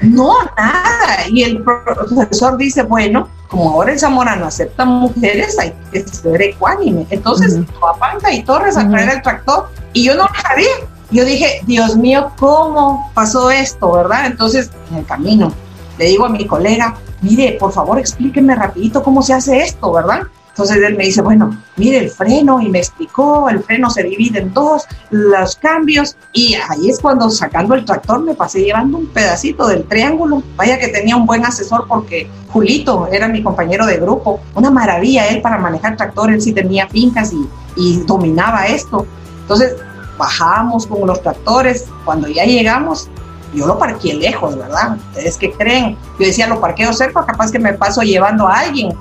No, 0.00 0.34
nada. 0.56 1.28
Y 1.28 1.42
el 1.42 1.62
profesor 1.62 2.56
dice, 2.56 2.82
bueno, 2.82 3.28
como 3.48 3.72
ahora 3.72 3.92
el 3.92 3.98
Zamora 3.98 4.36
no 4.36 4.46
acepta 4.46 4.84
mujeres, 4.84 5.58
hay 5.58 5.74
que 5.92 6.06
ser 6.06 6.40
ecuánime. 6.40 7.06
Entonces, 7.10 7.54
uh 7.54 8.30
y 8.30 8.42
Torres 8.42 8.76
a 8.76 8.88
traer 8.88 9.10
el 9.10 9.22
tractor 9.22 9.68
y 9.92 10.04
yo 10.04 10.14
no 10.14 10.24
lo 10.24 10.40
sabía 10.40 10.68
yo 11.14 11.24
dije, 11.24 11.60
Dios 11.66 11.96
mío, 11.96 12.32
¿cómo 12.36 13.12
pasó 13.14 13.48
esto, 13.50 13.92
verdad? 13.92 14.26
Entonces, 14.26 14.70
en 14.90 14.98
el 14.98 15.06
camino, 15.06 15.52
le 15.96 16.06
digo 16.06 16.26
a 16.26 16.28
mi 16.28 16.44
colega, 16.44 16.96
mire, 17.20 17.56
por 17.58 17.72
favor, 17.72 18.00
explíqueme 18.00 18.54
rapidito 18.56 19.00
cómo 19.02 19.22
se 19.22 19.32
hace 19.32 19.58
esto, 19.58 19.92
¿verdad? 19.92 20.22
Entonces 20.54 20.76
él 20.76 20.96
me 20.96 21.06
dice, 21.06 21.20
bueno, 21.20 21.60
mire 21.74 21.98
el 21.98 22.10
freno 22.10 22.60
y 22.60 22.68
me 22.68 22.78
explicó, 22.78 23.48
el 23.48 23.60
freno 23.64 23.90
se 23.90 24.04
divide 24.04 24.38
en 24.38 24.54
dos, 24.54 24.84
los 25.10 25.56
cambios 25.56 26.16
y 26.32 26.54
ahí 26.54 26.90
es 26.90 27.00
cuando 27.00 27.28
sacando 27.28 27.74
el 27.74 27.84
tractor 27.84 28.22
me 28.22 28.34
pasé 28.34 28.60
llevando 28.60 28.98
un 28.98 29.06
pedacito 29.08 29.66
del 29.66 29.82
triángulo. 29.82 30.44
Vaya 30.54 30.78
que 30.78 30.86
tenía 30.88 31.16
un 31.16 31.26
buen 31.26 31.44
asesor 31.44 31.86
porque 31.88 32.30
Julito 32.50 33.08
era 33.10 33.26
mi 33.26 33.42
compañero 33.42 33.84
de 33.84 33.96
grupo, 33.96 34.38
una 34.54 34.70
maravilla 34.70 35.26
él 35.26 35.42
para 35.42 35.58
manejar 35.58 35.96
tractor, 35.96 36.30
él 36.30 36.40
sí 36.40 36.52
tenía 36.52 36.88
fincas 36.88 37.32
y, 37.32 37.48
y 37.74 37.96
dominaba 38.06 38.68
esto. 38.68 39.08
Entonces 39.40 39.74
bajamos 40.16 40.86
con 40.86 41.04
los 41.04 41.20
tractores, 41.20 41.86
cuando 42.04 42.28
ya 42.28 42.44
llegamos, 42.44 43.10
yo 43.52 43.66
lo 43.66 43.76
parqué 43.76 44.14
lejos, 44.14 44.56
¿verdad? 44.56 44.98
¿Ustedes 45.08 45.36
qué 45.36 45.52
creen? 45.52 45.96
Yo 46.20 46.26
decía, 46.26 46.46
lo 46.46 46.60
parqueo 46.60 46.92
cerca, 46.92 47.26
capaz 47.26 47.50
que 47.50 47.58
me 47.58 47.72
paso 47.72 48.02
llevando 48.02 48.46
a 48.46 48.60
alguien. 48.60 48.96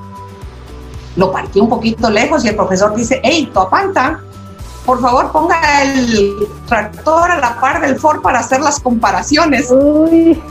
Lo 1.16 1.32
parqué 1.32 1.62
un 1.62 1.70
poquito 1.70 2.10
lejos 2.10 2.44
y 2.44 2.50
el 2.50 2.56
profesor 2.56 2.96
dice, 2.96 3.22
hey, 3.24 3.52
apanta, 3.56 4.20
por 4.86 5.00
favor 5.02 5.32
ponga 5.32 5.84
el 5.84 6.36
tractor 6.68 7.32
a 7.32 7.40
la 7.40 7.60
par 7.60 7.82
del 7.82 7.98
Ford 7.98 8.22
para 8.22 8.40
hacer 8.40 8.62
las 8.62 8.80
comparaciones. 8.80 9.70
Uy. 9.72 10.42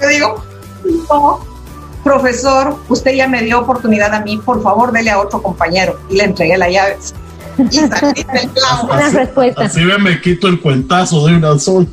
Yo 0.00 0.08
digo, 0.08 0.44
no, 1.10 1.40
profesor, 2.04 2.76
usted 2.88 3.12
ya 3.12 3.26
me 3.26 3.42
dio 3.42 3.60
oportunidad 3.60 4.14
a 4.14 4.20
mí, 4.20 4.38
por 4.38 4.62
favor, 4.62 4.92
dele 4.92 5.10
a 5.10 5.18
otro 5.20 5.42
compañero. 5.42 5.98
Y 6.08 6.16
le 6.16 6.24
entregué 6.24 6.56
la 6.56 6.68
llave 6.68 6.98
Así 9.56 9.80
me 9.98 10.20
quito 10.20 10.46
el 10.46 10.60
cuentazo 10.60 11.26
de 11.26 11.34
una 11.36 11.58
sola. 11.58 11.88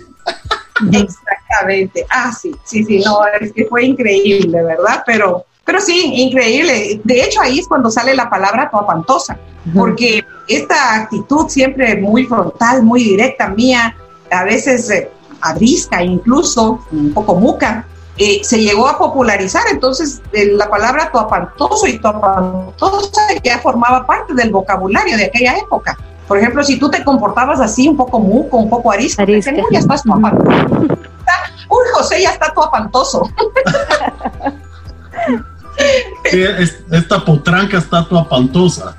Exactamente. 0.91 2.05
Ah, 2.09 2.31
sí, 2.31 2.55
sí, 2.63 2.83
sí, 2.83 3.01
no, 3.03 3.21
es 3.39 3.51
que 3.51 3.65
fue 3.65 3.85
increíble, 3.85 4.61
¿verdad? 4.63 5.03
Pero, 5.05 5.45
pero 5.65 5.81
sí, 5.81 6.11
increíble. 6.13 7.01
De 7.03 7.23
hecho, 7.23 7.41
ahí 7.41 7.59
es 7.59 7.67
cuando 7.67 7.89
sale 7.89 8.15
la 8.15 8.29
palabra 8.29 8.69
toapantosa, 8.69 9.37
porque 9.73 10.23
esta 10.47 10.93
actitud 10.93 11.49
siempre 11.49 11.97
muy 11.97 12.25
frontal, 12.25 12.83
muy 12.83 13.03
directa 13.03 13.49
mía, 13.49 13.95
a 14.31 14.43
veces 14.43 14.89
eh, 14.91 15.11
abrisca 15.41 16.03
incluso, 16.03 16.79
un 16.91 17.13
poco 17.13 17.35
muca, 17.35 17.87
eh, 18.17 18.41
se 18.43 18.61
llegó 18.61 18.87
a 18.87 18.97
popularizar, 18.97 19.63
entonces 19.71 20.21
eh, 20.31 20.51
la 20.53 20.69
palabra 20.69 21.11
tuapantoso 21.11 21.87
y 21.87 21.99
tuapantosa 21.99 23.21
ya 23.43 23.59
formaba 23.59 24.05
parte 24.05 24.33
del 24.35 24.51
vocabulario 24.51 25.17
de 25.17 25.25
aquella 25.25 25.57
época. 25.57 25.97
Por 26.27 26.37
ejemplo, 26.37 26.63
si 26.63 26.79
tú 26.79 26.89
te 26.89 27.03
comportabas 27.03 27.59
así, 27.59 27.87
un 27.87 27.97
poco 27.97 28.19
muco, 28.19 28.57
un 28.57 28.69
poco 28.69 28.91
arisco, 28.91 29.21
arisco. 29.21 29.51
uy, 29.51 29.63
ya 29.71 29.79
estás 29.79 30.03
tuapantoso. 30.03 30.53
uy, 31.69 31.85
José 31.93 32.21
ya 32.21 32.31
está 32.31 32.53
esta 36.91 37.23
potranca 37.23 37.77
está 37.77 38.07
tuapantosa. 38.07 38.95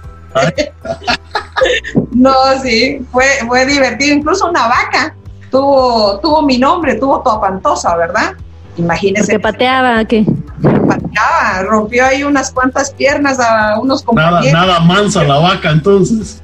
no, 2.13 2.35
sí, 2.63 3.05
fue, 3.13 3.25
fue 3.47 3.67
divertido. 3.67 4.15
Incluso 4.15 4.49
una 4.49 4.69
vaca 4.69 5.15
tuvo, 5.51 6.19
tuvo 6.21 6.43
mi 6.43 6.59
nombre, 6.59 6.97
tuvo 6.97 7.23
tuapantosa, 7.23 7.97
¿verdad? 7.97 8.35
Imagínese. 8.77 9.33
¿Que 9.33 9.41
pateaba 9.41 10.05
qué? 10.05 10.27
Pateaba, 10.63 11.63
rompió 11.63 12.05
ahí 12.05 12.25
unas 12.25 12.51
cuantas 12.51 12.91
piernas 12.93 13.41
a 13.41 13.79
unos 13.81 14.03
compañeros. 14.03 14.53
Nada, 14.53 14.67
nada 14.67 14.81
mansa 14.81 15.25
la 15.25 15.39
vaca 15.39 15.71
entonces. 15.71 16.43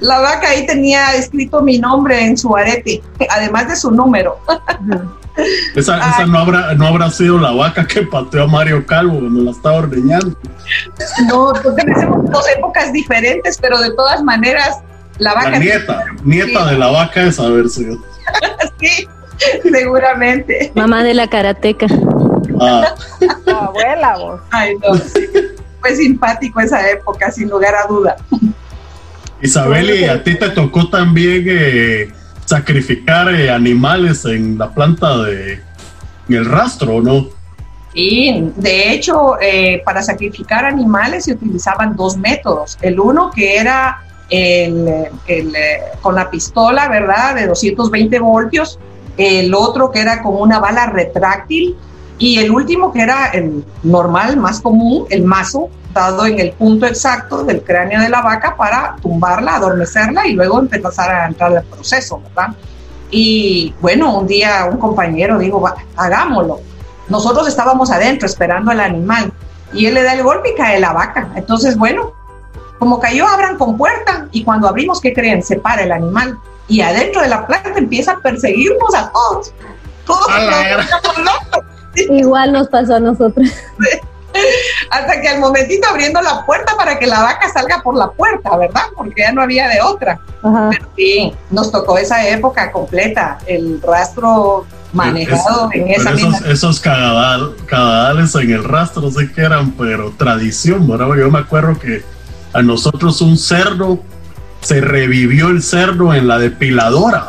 la 0.00 0.20
vaca 0.20 0.48
ahí 0.48 0.66
tenía 0.66 1.14
escrito 1.14 1.60
mi 1.60 1.78
nombre 1.78 2.24
en 2.24 2.38
su 2.38 2.56
arete, 2.56 3.02
además 3.28 3.68
de 3.68 3.76
su 3.76 3.90
número. 3.90 4.38
Esa, 5.74 6.26
no, 6.26 6.38
habrá, 6.38 6.74
no 6.74 6.86
habrá 6.86 7.10
sido 7.10 7.38
la 7.38 7.52
vaca 7.52 7.86
que 7.86 8.02
pateó 8.02 8.44
a 8.44 8.46
Mario 8.46 8.84
Calvo 8.84 9.20
cuando 9.20 9.42
la 9.42 9.50
estaba 9.52 9.76
ordeñando. 9.76 10.36
No, 11.28 11.52
tenemos 11.76 12.30
dos 12.30 12.44
épocas 12.56 12.92
diferentes, 12.92 13.58
pero 13.60 13.78
de 13.80 13.92
todas 13.94 14.22
maneras, 14.22 14.78
la 15.18 15.34
vaca. 15.34 15.50
La 15.50 15.58
nieta, 15.58 16.04
nieta 16.24 16.66
de 16.66 16.78
la 16.78 16.88
vaca 16.88 17.22
es 17.22 17.38
haber 17.38 17.68
sido. 17.68 17.98
sí, 18.80 19.08
Seguramente. 19.62 20.72
Mamá 20.74 21.04
de 21.04 21.14
la 21.14 21.28
karateca. 21.28 21.86
Ah. 22.60 22.94
abuela, 23.46 24.16
vos. 24.18 24.40
Ay, 24.50 24.74
no. 24.76 24.98
Fue 25.80 25.94
simpático 25.94 26.60
esa 26.60 26.88
época, 26.90 27.30
sin 27.30 27.48
lugar 27.48 27.74
a 27.74 27.86
duda. 27.86 28.16
Isabel, 29.40 29.90
¿y 29.90 30.04
a 30.04 30.22
ti 30.24 30.34
te 30.34 30.50
tocó 30.50 30.90
también 30.90 31.44
eh, 31.46 32.12
sacrificar 32.48 33.28
eh, 33.34 33.50
animales 33.50 34.24
en 34.24 34.56
la 34.56 34.70
planta 34.70 35.18
de 35.18 35.60
el 36.28 36.44
rastro, 36.44 37.02
no? 37.02 37.26
Sí, 37.92 38.52
de 38.56 38.92
hecho, 38.92 39.40
eh, 39.40 39.82
para 39.84 40.02
sacrificar 40.02 40.64
animales 40.64 41.24
se 41.24 41.32
utilizaban 41.32 41.96
dos 41.96 42.16
métodos. 42.16 42.78
El 42.80 43.00
uno 43.00 43.30
que 43.34 43.56
era 43.56 44.02
el, 44.28 45.08
con 46.02 46.14
la 46.14 46.30
pistola, 46.30 46.88
¿verdad? 46.88 47.34
De 47.34 47.46
220 47.46 48.18
voltios, 48.18 48.78
el 49.16 49.54
otro 49.54 49.90
que 49.90 50.00
era 50.00 50.22
con 50.22 50.36
una 50.36 50.58
bala 50.58 50.86
retráctil 50.86 51.76
y 52.18 52.38
el 52.38 52.50
último 52.50 52.92
que 52.92 53.02
era 53.02 53.26
el 53.28 53.64
normal, 53.84 54.36
más 54.36 54.60
común, 54.60 55.06
el 55.08 55.24
mazo, 55.24 55.70
dado 55.94 56.26
en 56.26 56.38
el 56.38 56.52
punto 56.52 56.86
exacto 56.86 57.44
del 57.44 57.62
cráneo 57.62 58.00
de 58.00 58.08
la 58.08 58.22
vaca 58.22 58.56
para 58.56 58.96
tumbarla, 59.00 59.56
adormecerla 59.56 60.26
y 60.26 60.32
luego 60.32 60.58
empezar 60.58 61.10
a 61.10 61.26
entrar 61.26 61.56
al 61.56 61.64
proceso, 61.64 62.20
¿verdad? 62.20 62.54
Y 63.10 63.74
bueno, 63.80 64.18
un 64.18 64.26
día 64.26 64.68
un 64.70 64.78
compañero 64.78 65.38
dijo, 65.38 65.64
hagámoslo. 65.96 66.60
Nosotros 67.08 67.48
estábamos 67.48 67.90
adentro 67.90 68.26
esperando 68.26 68.70
al 68.70 68.80
animal 68.80 69.32
y 69.72 69.86
él 69.86 69.94
le 69.94 70.02
da 70.02 70.12
el 70.12 70.22
golpe 70.22 70.50
y 70.50 70.54
cae 70.54 70.78
la 70.78 70.92
vaca. 70.92 71.28
Entonces, 71.36 71.76
bueno, 71.76 72.12
como 72.78 73.00
cayó, 73.00 73.26
abran 73.26 73.56
con 73.56 73.78
puerta 73.78 74.28
y 74.30 74.44
cuando 74.44 74.68
abrimos, 74.68 75.00
¿qué 75.00 75.14
creen? 75.14 75.42
Se 75.42 75.56
para 75.56 75.82
el 75.82 75.92
animal 75.92 76.38
y 76.68 76.80
adentro 76.82 77.22
de 77.22 77.28
la 77.28 77.46
planta 77.46 77.72
empieza 77.76 78.12
a 78.12 78.18
perseguirnos 78.18 78.94
a 78.94 79.10
todos. 79.10 79.54
todos 80.04 80.26
Igual 82.10 82.52
nos 82.52 82.68
pasó 82.68 82.96
a 82.96 83.00
nosotros. 83.00 83.48
Hasta 84.90 85.20
que 85.20 85.28
al 85.28 85.40
momentito 85.40 85.88
abriendo 85.88 86.20
la 86.20 86.44
puerta 86.44 86.76
para 86.76 86.98
que 86.98 87.06
la 87.06 87.22
vaca 87.22 87.48
salga 87.48 87.82
por 87.82 87.96
la 87.96 88.10
puerta, 88.10 88.56
¿verdad? 88.56 88.82
Porque 88.96 89.22
ya 89.22 89.32
no 89.32 89.42
había 89.42 89.68
de 89.68 89.80
otra. 89.80 90.20
Pero 90.42 90.86
sí, 90.96 91.32
nos 91.50 91.72
tocó 91.72 91.98
esa 91.98 92.26
época 92.28 92.70
completa, 92.70 93.38
el 93.46 93.80
rastro 93.82 94.66
manejado 94.92 95.70
en 95.72 95.88
esa 95.88 96.10
esos, 96.12 96.30
misma. 96.30 96.48
Esos 96.48 96.80
cagadales 96.80 98.34
en 98.34 98.50
el 98.50 98.64
rastro, 98.64 99.10
sé 99.10 99.32
que 99.32 99.40
eran, 99.40 99.72
pero 99.72 100.12
tradición, 100.16 100.86
¿verdad? 100.86 101.08
Yo 101.16 101.30
me 101.30 101.40
acuerdo 101.40 101.78
que 101.78 102.02
a 102.52 102.62
nosotros 102.62 103.20
un 103.20 103.36
cerdo 103.36 104.00
se 104.60 104.80
revivió 104.80 105.48
el 105.48 105.62
cerdo 105.62 106.14
en 106.14 106.28
la 106.28 106.38
depiladora. 106.38 107.24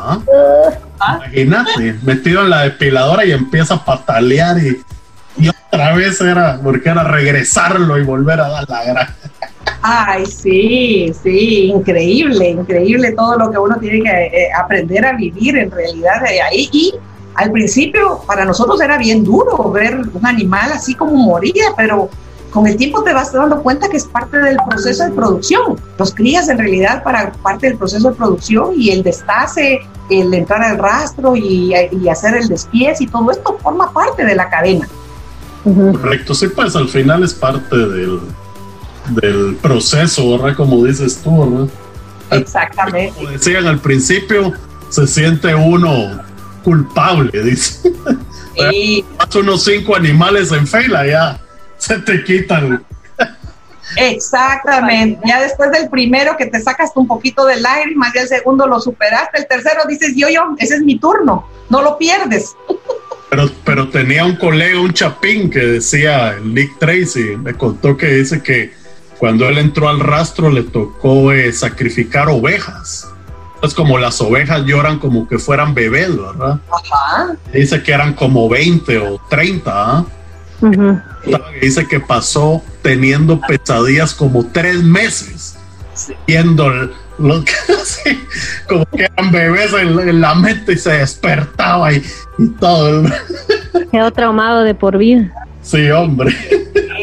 Ah. 0.99 1.19
Imagínate, 1.21 1.95
metido 2.03 2.41
en 2.41 2.49
la 2.49 2.63
depiladora 2.63 3.25
y 3.25 3.32
empieza 3.32 3.75
a 3.75 3.86
patalear 3.86 4.57
y, 4.59 4.82
otra 5.47 5.93
vez 5.93 6.19
era, 6.19 6.59
porque 6.61 6.89
era 6.89 7.03
regresarlo 7.03 7.97
y 7.97 8.03
volver 8.03 8.41
a 8.41 8.49
dar 8.49 8.69
la 8.69 8.84
granja. 8.84 9.15
Ay, 9.82 10.25
sí, 10.25 11.13
sí, 11.23 11.67
increíble, 11.67 12.49
increíble 12.49 13.13
todo 13.13 13.38
lo 13.38 13.51
que 13.51 13.57
uno 13.57 13.77
tiene 13.80 14.01
que 14.01 14.09
eh, 14.09 14.49
aprender 14.57 15.05
a 15.05 15.13
vivir 15.13 15.57
en 15.57 15.71
realidad 15.71 16.21
de 16.21 16.41
ahí. 16.41 16.69
Y 16.73 16.93
al 17.36 17.51
principio 17.51 18.21
para 18.27 18.43
nosotros 18.43 18.82
era 18.82 18.97
bien 18.97 19.23
duro 19.23 19.71
ver 19.71 19.95
un 19.95 20.25
animal 20.25 20.71
así 20.73 20.95
como 20.95 21.13
moría, 21.13 21.67
pero 21.77 22.09
con 22.52 22.66
el 22.68 22.78
tiempo 22.78 23.04
te 23.04 23.14
vas 23.14 23.32
dando 23.32 23.62
cuenta 23.62 23.89
que 23.89 23.97
es 23.97 24.06
parte 24.06 24.38
del 24.38 24.58
proceso 24.68 25.04
de 25.04 25.12
producción. 25.12 25.80
Los 25.97 26.14
crías 26.14 26.50
en 26.50 26.58
realidad 26.58 27.04
para 27.04 27.32
parte 27.32 27.68
del 27.68 27.78
proceso 27.78 28.10
de 28.10 28.16
producción 28.16 28.74
y 28.76 28.89
el 28.89 29.04
destace, 29.04 29.82
el 30.10 30.34
entrar 30.34 30.62
al 30.64 30.78
rastro 30.78 31.36
y, 31.36 31.74
hacer 32.10 32.36
el 32.36 32.47
despiece 32.47 33.04
y 33.04 33.08
todo 33.08 33.30
esto 33.30 33.58
forma 33.62 33.91
parte 33.93 34.26
de 34.26 34.36
la 34.36 34.50
cadena. 34.50 34.88
Correcto, 35.64 36.34
sí, 36.34 36.47
pues 36.47 36.76
al 36.76 36.88
final 36.88 37.24
es 37.24 37.34
parte 37.34 37.76
del, 37.76 38.20
del 39.10 39.56
proceso, 39.62 40.38
¿verdad? 40.38 40.56
Como 40.56 40.84
dices 40.86 41.22
tú, 41.24 41.45
¿verdad? 41.45 41.70
Exactamente. 42.32 43.14
Como 43.16 43.30
decían 43.30 43.68
al 43.68 43.80
principio, 43.80 44.54
se 44.89 45.06
siente 45.06 45.54
uno 45.54 46.20
culpable, 46.64 47.43
dice. 47.43 47.93
Y... 48.72 49.06
unos 49.39 49.64
cinco 49.64 49.95
animales 49.95 50.52
en 50.52 50.66
fila, 50.66 51.06
ya 51.06 51.39
se 51.80 51.97
te 51.99 52.23
quitan. 52.23 52.86
Exactamente. 53.97 55.19
Ya 55.25 55.41
después 55.41 55.71
del 55.71 55.89
primero 55.89 56.38
que 56.38 56.45
te 56.45 56.61
sacas 56.61 56.91
un 56.95 57.07
poquito 57.07 57.45
de 57.45 57.59
lágrimas, 57.59 58.13
ya 58.13 58.21
el 58.21 58.27
segundo 58.27 58.67
lo 58.67 58.80
superaste, 58.80 59.39
el 59.39 59.47
tercero 59.47 59.82
dices, 59.88 60.13
yo, 60.15 60.30
yo, 60.30 60.55
ese 60.59 60.75
es 60.75 60.82
mi 60.84 60.99
turno, 60.99 61.47
no 61.69 61.82
lo 61.82 61.97
pierdes. 61.97 62.55
Pero, 63.30 63.49
pero 63.63 63.89
tenía 63.89 64.25
un 64.25 64.36
colega, 64.36 64.80
un 64.80 64.93
chapín, 64.93 65.49
que 65.49 65.59
decía, 65.59 66.38
Nick 66.43 66.77
Tracy, 66.80 67.38
me 67.38 67.53
contó 67.53 67.97
que 67.97 68.07
dice 68.07 68.41
que 68.41 68.73
cuando 69.17 69.47
él 69.47 69.57
entró 69.57 69.89
al 69.89 69.99
rastro 69.99 70.49
le 70.49 70.63
tocó 70.63 71.32
eh, 71.32 71.51
sacrificar 71.51 72.30
ovejas. 72.30 73.07
Es 73.61 73.73
como 73.73 73.97
las 73.97 74.21
ovejas 74.21 74.63
lloran 74.65 74.99
como 74.99 75.27
que 75.27 75.38
fueran 75.38 75.73
bebés, 75.73 76.15
¿verdad? 76.15 76.61
Ajá. 76.71 77.36
Dice 77.51 77.84
que 77.84 77.91
eran 77.91 78.13
como 78.13 78.47
20 78.47 78.97
o 78.99 79.21
30, 79.30 79.71
¿ah? 79.75 80.05
Dice 81.62 81.88
que 81.88 81.99
pasó 81.99 82.62
teniendo 82.82 83.39
pesadillas 83.41 84.14
como 84.14 84.45
tres 84.47 84.84
meses, 84.84 85.57
viendo 86.28 86.70
lo 87.18 87.43
que, 87.43 87.53
como 88.68 88.86
que 88.86 89.03
eran 89.03 89.32
bebés 89.32 89.74
en, 89.74 90.22
la 90.22 90.36
mente 90.36 90.74
y 90.74 90.78
se 90.78 90.91
despertaba 90.91 91.93
y, 91.93 92.03
todo. 92.60 93.03
Quedó 93.91 94.12
traumado 94.12 94.64
de 94.64 94.74
por 94.74 94.97
vida. 94.97 95.32
Sí, 95.62 95.89
hombre. 95.91 96.34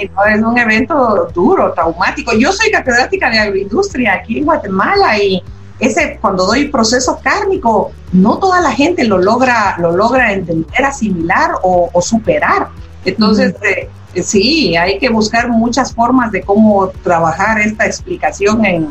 es 0.00 0.42
un 0.42 0.59
evento 0.59 1.30
duro, 1.34 1.72
traumático. 1.72 2.32
Yo 2.36 2.52
soy 2.52 2.70
catedrática 2.70 3.30
de 3.30 3.38
agroindustria 3.38 4.14
aquí 4.14 4.38
en 4.38 4.44
Guatemala 4.44 5.18
y 5.18 5.42
ese 5.78 6.18
cuando 6.20 6.46
doy 6.46 6.68
proceso 6.68 7.20
cárnico, 7.22 7.92
no 8.12 8.38
toda 8.38 8.61
la 8.61 8.72
gente 8.72 9.04
lo 9.04 9.18
logra, 9.18 9.76
lo 9.78 9.94
logra 9.94 10.32
entender, 10.32 10.84
asimilar 10.84 11.52
o, 11.62 11.90
superar. 12.00 12.68
Entonces, 13.07 13.54
eh, 13.62 13.88
sí, 14.22 14.76
hay 14.76 14.98
que 14.98 15.09
buscar 15.09 15.48
muchas 15.48 15.94
formas 15.94 16.32
de 16.32 16.42
cómo 16.42 16.88
trabajar 17.02 17.61
esta 17.61 17.86
explicación 17.86 18.64
en, 18.64 18.88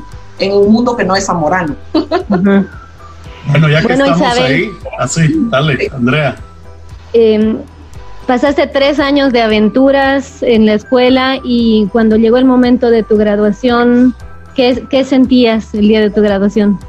un 0.51 0.73
mundo 0.73 0.97
que 0.97 1.05
no 1.05 1.15
es 1.15 1.25
zamorano. 1.25 1.75
Bueno, 3.47 3.69
ya 3.69 3.81
que 3.81 3.93
estamos 3.93 4.21
ahí, 4.21 4.71
así, 4.97 5.21
dale, 5.51 5.89
Andrea. 5.93 6.35
Em, 7.13 7.59
pasaste 8.25 8.65
tres 8.65 8.99
años 8.99 9.31
de 9.31 9.43
aventuras 9.43 10.41
en 10.41 10.65
la 10.65 10.73
escuela 10.73 11.37
y 11.43 11.87
cuando 11.91 12.15
llegó 12.15 12.37
el 12.37 12.45
momento 12.45 12.89
de 12.89 13.03
tu 13.03 13.17
graduación, 13.17 14.15
¿Qué, 14.55 15.05
sentías 15.05 15.73
el 15.73 15.89
día 15.89 15.99
de 15.99 16.09
tu 16.09 16.21
graduación? 16.21 16.79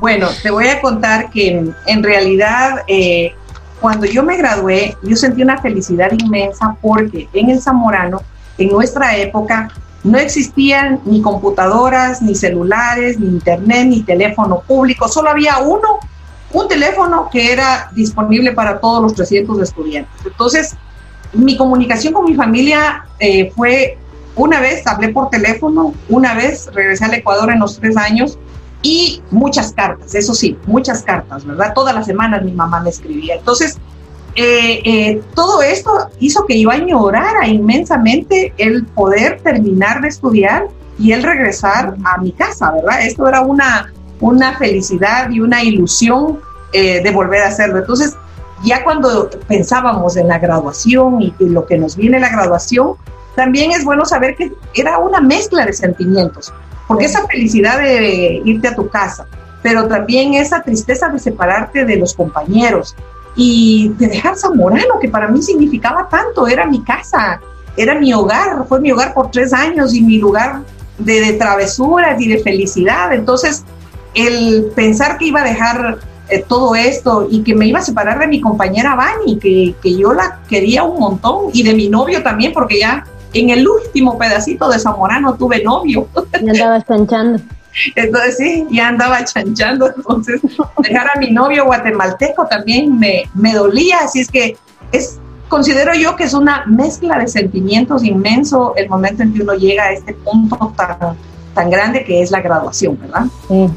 Bueno, 0.00 0.28
te 0.42 0.50
voy 0.50 0.66
a 0.66 0.80
contar 0.80 1.30
que 1.30 1.72
en, 1.86 2.02
realidad 2.02 2.82
eh, 2.88 3.32
cuando 3.80 4.06
yo 4.06 4.22
me 4.22 4.36
gradué, 4.36 4.96
yo 5.02 5.16
sentí 5.16 5.42
una 5.42 5.58
felicidad 5.58 6.10
inmensa 6.12 6.76
porque 6.80 7.28
en 7.32 7.50
el 7.50 7.60
Zamorano, 7.60 8.22
en 8.58 8.68
nuestra 8.70 9.16
época, 9.16 9.70
no 10.02 10.18
existían 10.18 11.00
ni 11.04 11.20
computadoras, 11.20 12.22
ni 12.22 12.34
celulares, 12.34 13.18
ni 13.18 13.26
internet, 13.26 13.86
ni 13.86 14.02
teléfono 14.02 14.60
público, 14.60 15.08
solo 15.08 15.30
había 15.30 15.58
uno, 15.58 15.98
un 16.52 16.68
teléfono 16.68 17.28
que 17.30 17.52
era 17.52 17.90
disponible 17.92 18.52
para 18.52 18.78
todos 18.78 19.02
los 19.02 19.14
300 19.14 19.60
estudiantes. 19.60 20.14
Entonces, 20.24 20.76
mi 21.32 21.56
comunicación 21.56 22.12
con 22.12 22.24
mi 22.24 22.34
familia 22.34 23.04
eh, 23.18 23.50
fue 23.54 23.98
una 24.36 24.60
vez 24.60 24.86
hablé 24.86 25.08
por 25.08 25.30
teléfono, 25.30 25.94
una 26.08 26.34
vez 26.34 26.68
regresé 26.72 27.06
al 27.06 27.14
Ecuador 27.14 27.50
en 27.50 27.58
los 27.58 27.80
tres 27.80 27.96
años 27.96 28.38
y 28.82 29.22
muchas 29.30 29.72
cartas, 29.72 30.14
eso 30.14 30.34
sí, 30.34 30.56
muchas 30.66 31.02
cartas, 31.02 31.44
¿verdad? 31.44 31.72
Todas 31.74 31.94
las 31.94 32.06
semanas 32.06 32.44
mi 32.44 32.52
mamá 32.52 32.80
me 32.80 32.90
escribía. 32.90 33.36
Entonces, 33.36 33.78
eh, 34.34 34.82
eh, 34.84 35.22
todo 35.34 35.62
esto 35.62 36.10
hizo 36.20 36.44
que 36.44 36.60
yo 36.60 36.70
añorara 36.70 37.48
inmensamente 37.48 38.52
el 38.58 38.84
poder 38.84 39.40
terminar 39.40 40.02
de 40.02 40.08
estudiar 40.08 40.68
y 40.98 41.12
el 41.12 41.22
regresar 41.22 41.96
a 42.04 42.18
mi 42.18 42.32
casa, 42.32 42.70
¿verdad? 42.72 43.00
Esto 43.02 43.26
era 43.26 43.40
una, 43.40 43.92
una 44.20 44.56
felicidad 44.58 45.30
y 45.30 45.40
una 45.40 45.62
ilusión 45.62 46.40
eh, 46.72 47.02
de 47.02 47.10
volver 47.10 47.42
a 47.42 47.48
hacerlo. 47.48 47.78
Entonces, 47.78 48.14
ya 48.62 48.84
cuando 48.84 49.30
pensábamos 49.48 50.16
en 50.16 50.28
la 50.28 50.38
graduación 50.38 51.22
y, 51.22 51.34
y 51.38 51.48
lo 51.48 51.64
que 51.64 51.78
nos 51.78 51.96
viene 51.96 52.20
la 52.20 52.28
graduación, 52.28 52.94
también 53.36 53.70
es 53.70 53.84
bueno 53.84 54.04
saber 54.04 54.36
que 54.36 54.52
era 54.74 54.98
una 54.98 55.20
mezcla 55.20 55.64
de 55.64 55.72
sentimientos, 55.72 56.52
porque 56.86 57.06
esa 57.06 57.26
felicidad 57.26 57.78
de 57.78 58.42
irte 58.44 58.68
a 58.68 58.74
tu 58.74 58.88
casa, 58.88 59.26
pero 59.62 59.88
también 59.88 60.34
esa 60.34 60.62
tristeza 60.62 61.08
de 61.08 61.18
separarte 61.18 61.84
de 61.84 61.96
los 61.96 62.14
compañeros 62.14 62.94
y 63.34 63.92
de 63.98 64.08
dejar 64.08 64.36
Zamorano, 64.36 64.98
que 65.00 65.08
para 65.08 65.28
mí 65.28 65.42
significaba 65.42 66.08
tanto, 66.08 66.46
era 66.46 66.66
mi 66.66 66.82
casa, 66.82 67.40
era 67.76 67.98
mi 67.98 68.12
hogar, 68.12 68.64
fue 68.68 68.80
mi 68.80 68.92
hogar 68.92 69.12
por 69.12 69.30
tres 69.30 69.52
años 69.52 69.92
y 69.94 70.00
mi 70.02 70.18
lugar 70.18 70.62
de, 70.98 71.32
travesuras 71.34 72.20
y 72.20 72.28
de 72.28 72.38
felicidad. 72.38 73.12
Entonces, 73.12 73.64
el 74.14 74.72
pensar 74.74 75.18
que 75.18 75.26
iba 75.26 75.40
a 75.40 75.44
dejar 75.44 75.98
eh, 76.28 76.44
todo 76.46 76.74
esto 76.74 77.28
y 77.30 77.42
que 77.42 77.54
me 77.54 77.66
iba 77.66 77.80
a 77.80 77.82
separar 77.82 78.18
de 78.18 78.28
mi 78.28 78.40
compañera 78.40 78.94
Vani, 78.94 79.38
que, 79.38 79.74
que 79.82 79.96
yo 79.96 80.14
la 80.14 80.40
quería 80.48 80.84
un 80.84 80.98
montón, 80.98 81.50
y 81.52 81.62
de 81.62 81.74
mi 81.74 81.88
novio 81.88 82.22
también, 82.22 82.52
porque 82.54 82.80
ya 82.80 83.04
en 83.40 83.50
el 83.50 83.66
último 83.66 84.18
pedacito 84.18 84.68
de 84.68 84.78
Zamorano 84.78 85.34
tuve 85.34 85.62
novio. 85.62 86.08
Ya 86.42 86.50
andaba 86.50 86.84
chanchando. 86.84 87.40
Entonces 87.94 88.36
sí, 88.36 88.66
ya 88.70 88.88
andaba 88.88 89.24
chanchando. 89.24 89.92
Entonces, 89.94 90.40
dejar 90.78 91.10
a 91.14 91.18
mi 91.18 91.30
novio 91.30 91.64
guatemalteco 91.66 92.46
también 92.46 92.98
me, 92.98 93.28
me 93.34 93.52
dolía. 93.52 93.98
Así 94.04 94.20
es 94.20 94.28
que 94.28 94.56
es, 94.92 95.18
considero 95.48 95.94
yo 95.94 96.16
que 96.16 96.24
es 96.24 96.34
una 96.34 96.64
mezcla 96.66 97.18
de 97.18 97.28
sentimientos 97.28 98.04
inmenso 98.04 98.74
el 98.76 98.88
momento 98.88 99.22
en 99.22 99.34
que 99.34 99.42
uno 99.42 99.54
llega 99.54 99.84
a 99.84 99.92
este 99.92 100.14
punto 100.14 100.74
tan, 100.76 101.16
tan 101.54 101.70
grande 101.70 102.04
que 102.04 102.22
es 102.22 102.30
la 102.30 102.40
graduación, 102.40 102.98
¿verdad? 103.00 103.26
Sí. 103.48 103.68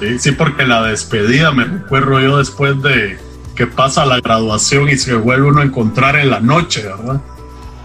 Sí, 0.00 0.18
sí, 0.18 0.32
porque 0.32 0.66
la 0.66 0.82
despedida 0.84 1.52
me 1.52 1.64
recuerdo 1.64 2.18
yo 2.20 2.38
después 2.38 2.80
de 2.82 3.18
que 3.54 3.66
pasa 3.66 4.06
la 4.06 4.20
graduación 4.20 4.88
y 4.88 4.96
se 4.96 5.14
vuelve 5.14 5.48
uno 5.48 5.60
a 5.60 5.64
encontrar 5.64 6.16
en 6.16 6.30
la 6.30 6.40
noche, 6.40 6.82
¿verdad? 6.82 7.20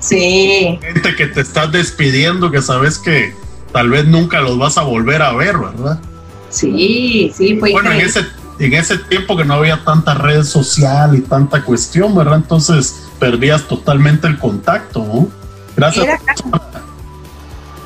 Sí. 0.01 0.79
Gente 0.81 1.15
que 1.15 1.27
te 1.27 1.41
estás 1.41 1.71
despidiendo, 1.71 2.51
que 2.51 2.61
sabes 2.61 2.97
que 2.97 3.33
tal 3.71 3.89
vez 3.89 4.05
nunca 4.05 4.41
los 4.41 4.57
vas 4.57 4.77
a 4.77 4.81
volver 4.81 5.21
a 5.21 5.33
ver, 5.33 5.57
¿verdad? 5.57 5.99
Sí, 6.49 7.31
sí, 7.33 7.53
Bueno, 7.53 7.91
en 7.91 8.01
ese, 8.01 8.25
en 8.59 8.73
ese 8.73 8.97
tiempo 8.97 9.37
que 9.37 9.45
no 9.45 9.53
había 9.53 9.83
tanta 9.85 10.13
red 10.15 10.43
social 10.43 11.15
y 11.15 11.21
tanta 11.21 11.63
cuestión, 11.63 12.13
¿verdad? 12.13 12.35
Entonces 12.35 13.07
perdías 13.19 13.67
totalmente 13.67 14.27
el 14.27 14.37
contacto, 14.37 15.05
¿no? 15.05 15.27
Gracias. 15.77 16.19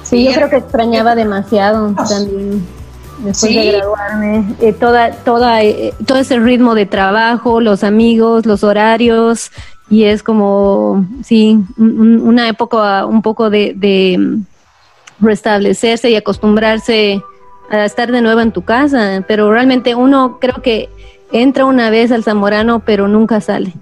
Sí, 0.04 0.26
yo 0.26 0.34
creo 0.34 0.50
que 0.50 0.58
extrañaba 0.58 1.16
demasiado 1.16 1.94
también 1.94 2.66
después 3.26 3.54
de 3.54 3.72
graduarme, 3.72 4.56
eh, 4.62 4.74
toda, 4.74 5.12
toda, 5.12 5.64
eh, 5.64 5.94
todo 6.06 6.20
ese 6.20 6.40
ritmo 6.40 6.76
de 6.76 6.86
trabajo, 6.86 7.60
los 7.60 7.84
amigos, 7.84 8.46
los 8.46 8.64
horarios, 8.64 9.52
y 9.90 10.06
es 10.06 10.24
como, 10.24 11.06
sí, 11.24 11.60
una 11.78 12.48
época 12.48 13.06
un 13.06 13.22
poco 13.22 13.50
de, 13.50 13.74
de, 13.76 14.18
mm, 14.18 14.46
restablecerse 15.20 16.10
y 16.10 16.16
acostumbrarse 16.16 17.22
a 17.70 17.86
estar 17.86 18.12
de 18.12 18.22
nuevo 18.22 18.42
en 18.42 18.52
tu 18.52 18.64
casa, 18.64 19.24
pero 19.28 19.52
realmente 19.52 19.96
uno 19.96 20.38
creo 20.40 20.62
que 20.62 20.90
entra 21.32 21.66
una 21.66 21.90
vez 21.90 22.12
al 22.12 22.24
Zamorano, 22.24 22.80
pero 22.80 23.08
nunca 23.08 23.42
sale. 23.42 23.74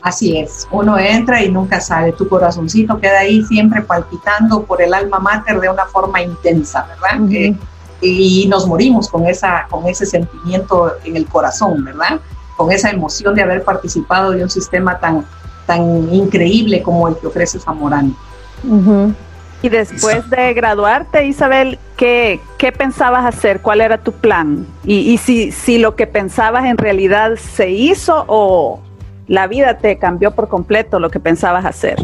Así 0.00 0.38
es, 0.38 0.66
uno 0.70 0.96
entra 0.96 1.42
y 1.42 1.50
nunca 1.50 1.80
sale, 1.80 2.12
tu 2.12 2.28
corazoncito 2.28 3.00
queda 3.00 3.20
ahí 3.20 3.42
siempre 3.44 3.82
palpitando 3.82 4.62
por 4.62 4.80
el 4.80 4.94
alma 4.94 5.18
mater 5.18 5.60
de 5.60 5.68
una 5.68 5.86
forma 5.86 6.22
intensa, 6.22 6.86
¿verdad? 6.86 7.56
Y 8.00 8.46
nos 8.48 8.66
morimos 8.66 9.08
con, 9.08 9.26
esa, 9.26 9.66
con 9.70 9.86
ese 9.86 10.06
sentimiento 10.06 10.92
en 11.04 11.16
el 11.16 11.26
corazón, 11.26 11.84
¿verdad? 11.84 12.20
Con 12.56 12.70
esa 12.72 12.90
emoción 12.90 13.34
de 13.34 13.42
haber 13.42 13.64
participado 13.64 14.32
de 14.32 14.42
un 14.42 14.50
sistema 14.50 14.98
tan, 14.98 15.24
tan 15.66 16.12
increíble 16.12 16.82
como 16.82 17.08
el 17.08 17.16
que 17.16 17.26
ofrece 17.26 17.58
Zamorano. 17.58 18.14
Y 19.60 19.68
después 19.68 20.30
de 20.30 20.54
graduarte, 20.54 21.26
Isabel, 21.26 21.78
¿qué, 21.96 22.40
¿qué, 22.58 22.70
pensabas 22.70 23.24
hacer? 23.24 23.60
¿Cuál 23.60 23.80
era 23.80 23.98
tu 23.98 24.12
plan? 24.12 24.66
Y, 24.84 25.12
y 25.12 25.18
si, 25.18 25.50
si 25.50 25.78
lo 25.78 25.96
que 25.96 26.06
pensabas 26.06 26.64
en 26.66 26.78
realidad 26.78 27.32
se 27.36 27.70
hizo 27.70 28.24
o 28.28 28.80
la 29.26 29.46
vida 29.48 29.78
te 29.78 29.98
cambió 29.98 30.30
por 30.30 30.48
completo 30.48 31.00
lo 31.00 31.10
que 31.10 31.18
pensabas 31.18 31.64
hacer. 31.64 31.96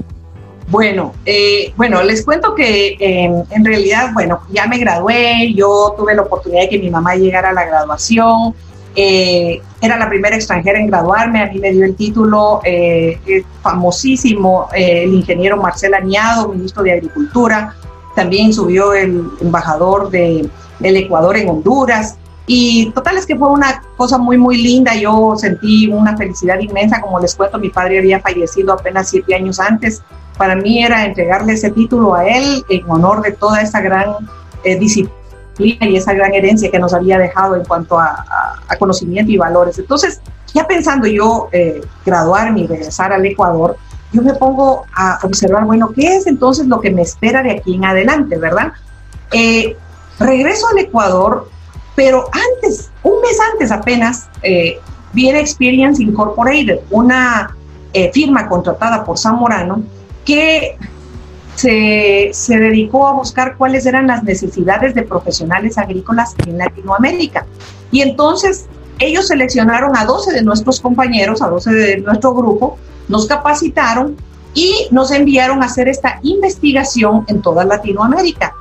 Bueno, 0.68 1.12
eh, 1.26 1.72
bueno, 1.76 2.02
les 2.02 2.24
cuento 2.24 2.54
que 2.54 2.96
en 2.98 3.64
realidad, 3.64 4.10
bueno, 4.14 4.40
ya 4.50 4.66
me 4.66 4.78
gradué, 4.78 5.52
yo 5.54 5.94
tuve 5.96 6.14
la 6.14 6.22
oportunidad 6.22 6.62
de 6.62 6.68
que 6.70 6.78
mi 6.78 6.90
mamá 6.90 7.16
llegara 7.16 7.50
a 7.50 7.52
la 7.52 7.64
graduación, 7.64 8.54
eh, 8.96 9.60
era 9.80 9.98
la 9.98 10.08
primera 10.08 10.36
extranjera 10.36 10.78
en 10.78 10.86
graduarme, 10.86 11.42
a 11.42 11.46
mí 11.46 11.58
me 11.58 11.70
dio 11.70 11.84
el 11.84 11.94
título 11.94 12.60
eh, 12.64 13.44
famosísimo 13.60 14.68
el 14.72 15.12
ingeniero 15.12 15.56
Marcel 15.58 15.94
Añado, 15.94 16.48
ministro 16.48 16.82
de 16.82 16.92
Agricultura, 16.92 17.74
también 18.16 18.52
subió 18.54 18.94
el 18.94 19.28
embajador 19.42 20.10
de, 20.10 20.48
del 20.78 20.96
Ecuador 20.96 21.36
en 21.36 21.50
Honduras, 21.50 22.16
y 22.46 22.90
total 22.90 23.16
es 23.16 23.26
que 23.26 23.36
fue 23.36 23.48
una 23.48 23.82
cosa 23.96 24.18
muy, 24.18 24.36
muy 24.36 24.58
linda. 24.58 24.94
Yo 24.94 25.34
sentí 25.34 25.88
una 25.88 26.14
felicidad 26.14 26.60
inmensa. 26.60 27.00
Como 27.00 27.18
les 27.18 27.34
cuento, 27.34 27.58
mi 27.58 27.70
padre 27.70 28.00
había 28.00 28.20
fallecido 28.20 28.74
apenas 28.74 29.08
siete 29.08 29.34
años 29.34 29.58
antes 29.58 30.02
para 30.36 30.56
mí 30.56 30.82
era 30.82 31.04
entregarle 31.04 31.52
ese 31.52 31.70
título 31.70 32.14
a 32.14 32.26
él 32.26 32.64
en 32.68 32.90
honor 32.90 33.22
de 33.22 33.32
toda 33.32 33.62
esa 33.62 33.80
gran 33.80 34.16
eh, 34.64 34.78
disciplina 34.78 35.86
y 35.86 35.96
esa 35.96 36.12
gran 36.12 36.34
herencia 36.34 36.70
que 36.70 36.78
nos 36.78 36.92
había 36.92 37.18
dejado 37.18 37.54
en 37.54 37.64
cuanto 37.64 37.98
a, 37.98 38.24
conocimiento 38.78 39.30
y 39.30 39.36
valores. 39.36 39.78
Entonces, 39.78 40.20
ya 40.52 40.66
pensando 40.66 41.06
yo 41.06 41.48
eh, 41.52 41.80
graduarme 42.04 42.62
y 42.62 42.66
regresar 42.66 43.12
al 43.12 43.24
Ecuador, 43.24 43.76
yo 44.12 44.22
me 44.22 44.34
pongo 44.34 44.84
a 44.94 45.20
observar, 45.22 45.64
bueno, 45.64 45.90
¿qué 45.94 46.16
es 46.16 46.26
entonces 46.26 46.66
lo 46.66 46.80
que 46.80 46.90
me 46.90 47.02
espera 47.02 47.42
de 47.42 47.52
aquí 47.52 47.76
en 47.76 47.84
adelante, 47.84 48.36
verdad? 48.36 48.72
Eh, 49.32 49.76
regreso 50.18 50.66
al 50.68 50.78
Ecuador, 50.78 51.48
pero 51.94 52.24
antes, 52.32 52.90
un 53.04 53.20
mes 53.20 53.38
antes 53.52 53.70
apenas, 53.70 54.28
viene 55.12 55.38
Experience 55.38 56.02
Incorporated, 56.02 56.80
una 56.90 57.54
firma 58.12 58.48
contratada 58.48 59.04
por 59.04 59.18
Zamorano, 59.18 59.84
que 60.24 60.76
se, 61.54 62.30
se, 62.32 62.58
dedicó 62.58 63.06
a 63.06 63.12
buscar 63.12 63.56
cuáles 63.56 63.86
eran 63.86 64.06
las 64.06 64.24
necesidades 64.24 64.94
de 64.94 65.02
profesionales 65.02 65.78
agrícolas 65.78 66.34
en 66.46 66.58
Latinoamérica. 66.58 67.46
Y 67.90 68.02
entonces 68.02 68.66
ellos 68.98 69.28
seleccionaron 69.28 69.96
a 69.96 70.04
12 70.04 70.32
de 70.32 70.42
nuestros 70.42 70.80
compañeros, 70.80 71.42
a 71.42 71.48
12 71.48 71.72
de 71.72 71.96
nuestro 71.98 72.34
grupo, 72.34 72.78
nos 73.08 73.26
capacitaron 73.26 74.16
y 74.54 74.88
nos 74.90 75.10
enviaron 75.10 75.62
a 75.62 75.66
hacer 75.66 75.88
esta 75.88 76.20
investigación 76.22 77.24
en 77.28 77.42
toda 77.42 77.64
Latinoamérica. 77.64 78.54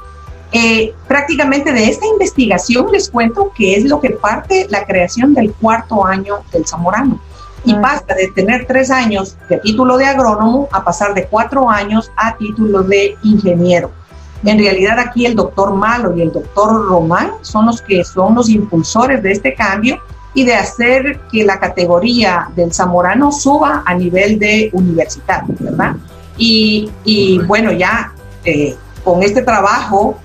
Eh, 0.51 0.93
prácticamente 1.07 1.71
de 1.71 1.87
esta 1.87 2.05
investigación 2.05 2.91
les 2.91 3.09
cuento 3.09 3.51
que 3.55 3.75
es 3.75 3.85
lo 3.85 3.99
que 3.99 4.11
parte 4.11 4.67
la 4.69 4.85
creación 4.85 5.33
del 5.33 5.51
cuarto 5.53 6.05
año 6.05 6.41
del 6.51 6.67
Zamorano 6.67 7.19
y 7.65 7.73
pasa 7.75 8.13
de 8.15 8.29
tener 8.35 8.65
tres 8.65 8.91
años 8.91 9.37
de 9.49 9.57
título 9.57 9.97
de 9.97 10.05
agrónomo 10.05 10.67
a 10.71 10.83
pasar 10.83 11.13
de 11.13 11.25
cuatro 11.25 11.69
años 11.69 12.11
a 12.17 12.35
título 12.35 12.83
de 12.83 13.15
ingeniero. 13.23 13.91
En 14.43 14.59
realidad 14.59 14.99
aquí 14.99 15.25
el 15.25 15.35
doctor 15.35 15.73
Malo 15.73 16.15
y 16.15 16.21
el 16.21 16.31
doctor 16.31 16.87
Román 16.87 17.31
son 17.41 17.67
los 17.67 17.81
que 17.81 18.03
son 18.03 18.35
los 18.35 18.49
impulsores 18.49 19.23
de 19.23 19.31
este 19.31 19.53
cambio 19.53 19.99
y 20.33 20.43
de 20.43 20.55
hacer 20.55 21.21
que 21.31 21.43
la 21.45 21.59
categoría 21.59 22.49
del 22.55 22.73
zamorano 22.73 23.31
suba 23.31 23.83
a 23.85 23.93
nivel 23.93 24.39
de 24.39 24.69
universitario, 24.73 25.55
¿verdad? 25.59 25.95
Y, 26.37 26.91
y 27.05 27.39
bueno, 27.39 27.71
ya 27.71 28.13
eh, 28.43 28.75
con 29.03 29.23
este 29.23 29.43
trabajo, 29.43 30.17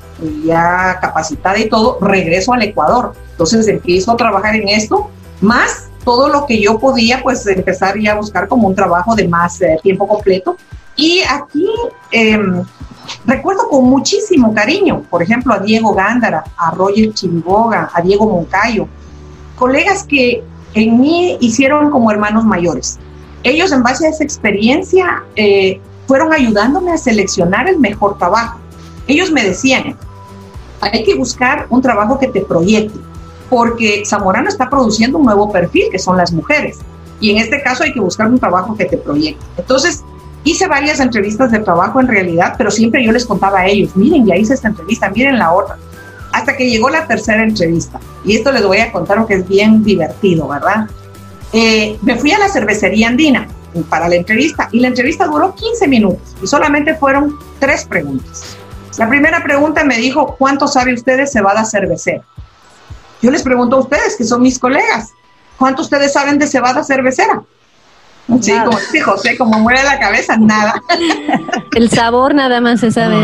ya 0.44 0.98
capacitada 1.00 1.58
y 1.58 1.68
todo, 1.68 1.98
regreso 2.00 2.52
al 2.52 2.62
Ecuador. 2.62 3.12
Entonces 3.32 3.68
empiezo 3.68 4.12
a 4.12 4.16
trabajar 4.16 4.56
en 4.56 4.68
esto, 4.68 5.10
más 5.40 5.87
todo 6.04 6.28
lo 6.28 6.46
que 6.46 6.60
yo 6.60 6.78
podía, 6.78 7.22
pues 7.22 7.46
empezar 7.46 7.98
ya 7.98 8.12
a 8.12 8.16
buscar 8.16 8.48
como 8.48 8.68
un 8.68 8.74
trabajo 8.74 9.14
de 9.14 9.28
más 9.28 9.60
eh, 9.60 9.78
tiempo 9.82 10.06
completo. 10.06 10.56
Y 10.96 11.20
aquí 11.28 11.68
em, 12.10 12.64
recuerdo 13.24 13.68
con 13.68 13.84
muchísimo 13.84 14.52
cariño, 14.54 15.02
por 15.08 15.22
ejemplo, 15.22 15.54
a 15.54 15.58
Diego 15.58 15.94
Gándara, 15.94 16.44
a 16.56 16.70
Roger 16.72 17.12
Chimboga, 17.12 17.90
a 17.92 18.02
Diego 18.02 18.28
Moncayo, 18.28 18.88
colegas 19.56 20.04
que 20.04 20.42
en 20.74 21.00
mí 21.00 21.36
hicieron 21.40 21.90
como 21.90 22.10
hermanos 22.10 22.44
mayores. 22.44 22.98
Ellos 23.42 23.72
en 23.72 23.82
base 23.82 24.06
a 24.06 24.10
esa 24.10 24.24
experiencia 24.24 25.22
eh, 25.36 25.80
fueron 26.06 26.32
ayudándome 26.32 26.92
a 26.92 26.98
seleccionar 26.98 27.68
el 27.68 27.78
mejor 27.78 28.18
trabajo. 28.18 28.58
Ellos 29.06 29.30
me 29.30 29.44
decían, 29.44 29.96
hay 30.80 31.04
que 31.04 31.14
buscar 31.14 31.66
un 31.70 31.82
trabajo 31.82 32.18
que 32.18 32.28
te 32.28 32.40
proyecte, 32.40 32.98
porque 33.48 34.04
Zamorano 34.06 34.48
está 34.48 34.68
produciendo 34.68 35.18
un 35.18 35.24
nuevo 35.24 35.50
perfil, 35.50 35.84
que 35.90 35.98
son 35.98 36.16
las 36.16 36.32
mujeres. 36.32 36.78
Y 37.20 37.30
en 37.30 37.38
este 37.38 37.62
caso 37.62 37.84
hay 37.84 37.92
que 37.92 38.00
buscar 38.00 38.28
un 38.28 38.38
trabajo 38.38 38.76
que 38.76 38.84
te 38.84 38.96
proyecte. 38.96 39.44
Entonces, 39.56 40.04
hice 40.44 40.66
varias 40.68 41.00
entrevistas 41.00 41.50
de 41.50 41.58
trabajo 41.60 42.00
en 42.00 42.08
realidad, 42.08 42.54
pero 42.56 42.70
siempre 42.70 43.04
yo 43.04 43.12
les 43.12 43.26
contaba 43.26 43.60
a 43.60 43.66
ellos, 43.66 43.96
miren, 43.96 44.26
ya 44.26 44.36
hice 44.36 44.54
esta 44.54 44.68
entrevista, 44.68 45.10
miren 45.10 45.38
la 45.38 45.52
otra. 45.52 45.76
Hasta 46.32 46.56
que 46.56 46.68
llegó 46.68 46.90
la 46.90 47.06
tercera 47.06 47.42
entrevista. 47.42 47.98
Y 48.24 48.36
esto 48.36 48.52
les 48.52 48.64
voy 48.64 48.78
a 48.78 48.92
contar 48.92 49.26
que 49.26 49.34
es 49.34 49.48
bien 49.48 49.82
divertido, 49.82 50.46
¿verdad? 50.48 50.86
Eh, 51.52 51.98
me 52.02 52.16
fui 52.16 52.30
a 52.32 52.38
la 52.38 52.48
cervecería 52.48 53.08
andina 53.08 53.48
para 53.88 54.08
la 54.08 54.16
entrevista 54.16 54.68
y 54.72 54.80
la 54.80 54.88
entrevista 54.88 55.26
duró 55.26 55.54
15 55.54 55.88
minutos 55.88 56.36
y 56.42 56.46
solamente 56.46 56.94
fueron 56.94 57.38
tres 57.58 57.84
preguntas. 57.84 58.56
La 58.98 59.08
primera 59.08 59.42
pregunta 59.42 59.84
me 59.84 59.96
dijo, 59.96 60.36
¿cuánto 60.38 60.66
sabe 60.66 60.92
ustedes 60.92 61.32
se 61.32 61.40
va 61.40 61.52
a 61.52 61.64
cervecera? 61.64 62.22
Yo 63.22 63.30
les 63.30 63.42
pregunto 63.42 63.76
a 63.76 63.80
ustedes, 63.80 64.16
que 64.16 64.24
son 64.24 64.42
mis 64.42 64.58
colegas, 64.58 65.10
¿cuánto 65.56 65.82
ustedes 65.82 66.12
saben 66.12 66.38
de 66.38 66.46
cebada 66.46 66.84
cervecera? 66.84 67.42
Sí, 68.40 68.52
como 68.62 68.78
dice 68.78 69.00
José, 69.00 69.38
como 69.38 69.58
muere 69.58 69.82
la 69.84 69.98
cabeza, 69.98 70.36
nada. 70.36 70.82
El 71.74 71.88
sabor 71.88 72.34
nada 72.34 72.60
más 72.60 72.80
se 72.80 72.90
sabe. 72.90 73.16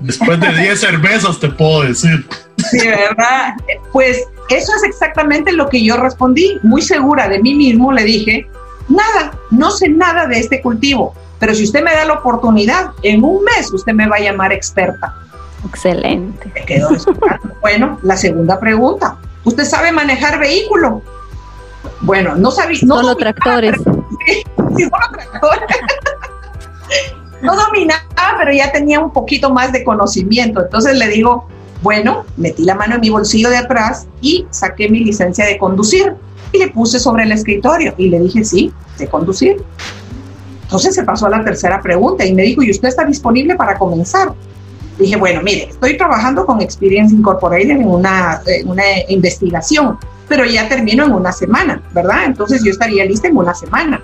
Después 0.00 0.40
de 0.40 0.52
10 0.52 0.80
cervezas 0.80 1.38
te 1.38 1.48
puedo 1.48 1.82
decir. 1.82 2.26
Sí, 2.70 2.86
¿verdad? 2.86 3.54
Pues 3.92 4.24
eso 4.48 4.72
es 4.74 4.82
exactamente 4.82 5.52
lo 5.52 5.68
que 5.68 5.84
yo 5.84 5.96
respondí. 5.96 6.58
Muy 6.64 6.82
segura 6.82 7.28
de 7.28 7.38
mí 7.40 7.54
mismo 7.54 7.92
le 7.92 8.02
dije, 8.02 8.48
nada, 8.88 9.38
no 9.50 9.70
sé 9.70 9.88
nada 9.88 10.26
de 10.26 10.40
este 10.40 10.60
cultivo, 10.60 11.14
pero 11.38 11.54
si 11.54 11.62
usted 11.62 11.84
me 11.84 11.94
da 11.94 12.04
la 12.06 12.14
oportunidad, 12.14 12.90
en 13.02 13.22
un 13.22 13.44
mes 13.44 13.72
usted 13.72 13.92
me 13.92 14.08
va 14.08 14.16
a 14.16 14.20
llamar 14.20 14.52
experta. 14.52 15.14
Excelente. 15.64 16.52
bueno, 17.60 17.98
la 18.02 18.16
segunda 18.16 18.58
pregunta. 18.60 19.18
¿Usted 19.44 19.64
sabe 19.64 19.92
manejar 19.92 20.38
vehículo? 20.38 21.02
Bueno, 22.00 22.34
no 22.34 22.50
sabía. 22.50 22.80
No 22.82 22.96
solo 22.96 23.16
tractores. 23.16 23.76
sí, 24.26 24.42
solo 24.84 25.06
tractores. 25.12 25.76
no 27.42 27.56
dominaba, 27.56 28.02
pero 28.38 28.52
ya 28.52 28.72
tenía 28.72 29.00
un 29.00 29.12
poquito 29.12 29.50
más 29.50 29.72
de 29.72 29.84
conocimiento. 29.84 30.62
Entonces 30.62 30.98
le 30.98 31.08
digo, 31.08 31.48
bueno, 31.82 32.24
metí 32.36 32.64
la 32.64 32.74
mano 32.74 32.96
en 32.96 33.00
mi 33.00 33.10
bolsillo 33.10 33.50
de 33.50 33.58
atrás 33.58 34.06
y 34.20 34.46
saqué 34.50 34.88
mi 34.88 35.00
licencia 35.00 35.46
de 35.46 35.58
conducir 35.58 36.14
y 36.52 36.58
le 36.58 36.68
puse 36.68 36.98
sobre 36.98 37.24
el 37.24 37.32
escritorio 37.32 37.94
y 37.96 38.08
le 38.08 38.20
dije, 38.20 38.44
sí, 38.44 38.72
de 38.98 39.08
conducir. 39.08 39.62
Entonces 40.62 40.94
se 40.94 41.04
pasó 41.04 41.26
a 41.26 41.30
la 41.30 41.44
tercera 41.44 41.80
pregunta 41.80 42.24
y 42.24 42.34
me 42.34 42.42
dijo, 42.42 42.62
¿y 42.62 42.70
usted 42.70 42.88
está 42.88 43.04
disponible 43.04 43.54
para 43.54 43.78
comenzar? 43.78 44.32
Dije, 44.98 45.16
bueno, 45.16 45.42
mire, 45.42 45.68
estoy 45.70 45.96
trabajando 45.96 46.46
con 46.46 46.60
Experience 46.60 47.14
Incorporated 47.14 47.70
en 47.70 47.86
una, 47.86 48.40
una 48.64 48.82
investigación. 49.08 49.98
pero 50.28 50.44
ya 50.44 50.68
termino 50.68 51.04
en 51.04 51.12
una 51.12 51.32
semana, 51.32 51.80
¿verdad? 51.92 52.24
Entonces 52.24 52.64
yo 52.64 52.70
estaría 52.72 53.04
lista 53.04 53.28
en 53.28 53.36
una 53.36 53.54
semana. 53.54 54.02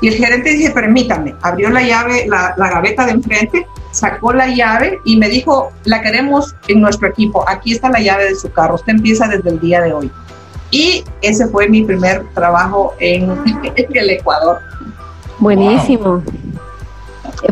Y 0.00 0.08
el 0.08 0.14
gerente 0.14 0.50
dice, 0.50 0.70
permítame, 0.70 1.34
abrió 1.42 1.70
la 1.70 1.82
llave, 1.82 2.26
la, 2.28 2.54
la 2.56 2.70
gaveta 2.70 3.06
de 3.06 3.12
enfrente, 3.12 3.66
sacó 3.90 4.32
la 4.32 4.48
llave 4.48 5.00
y 5.04 5.16
me 5.16 5.28
dijo, 5.28 5.72
la 5.84 6.02
queremos 6.02 6.54
en 6.68 6.82
nuestro 6.82 7.08
equipo, 7.08 7.44
aquí 7.48 7.72
está 7.72 7.88
la 7.88 8.00
llave 8.00 8.26
de 8.26 8.34
su 8.34 8.50
carro, 8.52 8.74
usted 8.74 8.92
empieza 8.92 9.26
desde 9.26 9.48
el 9.48 9.58
día 9.58 9.80
de 9.80 9.92
hoy. 9.92 10.10
Y 10.70 11.04
ese 11.22 11.46
fue 11.46 11.68
mi 11.68 11.82
primer 11.82 12.24
trabajo 12.34 12.94
en, 12.98 13.30
el 13.76 14.10
Ecuador. 14.10 14.58
Buenísimo. 15.38 16.22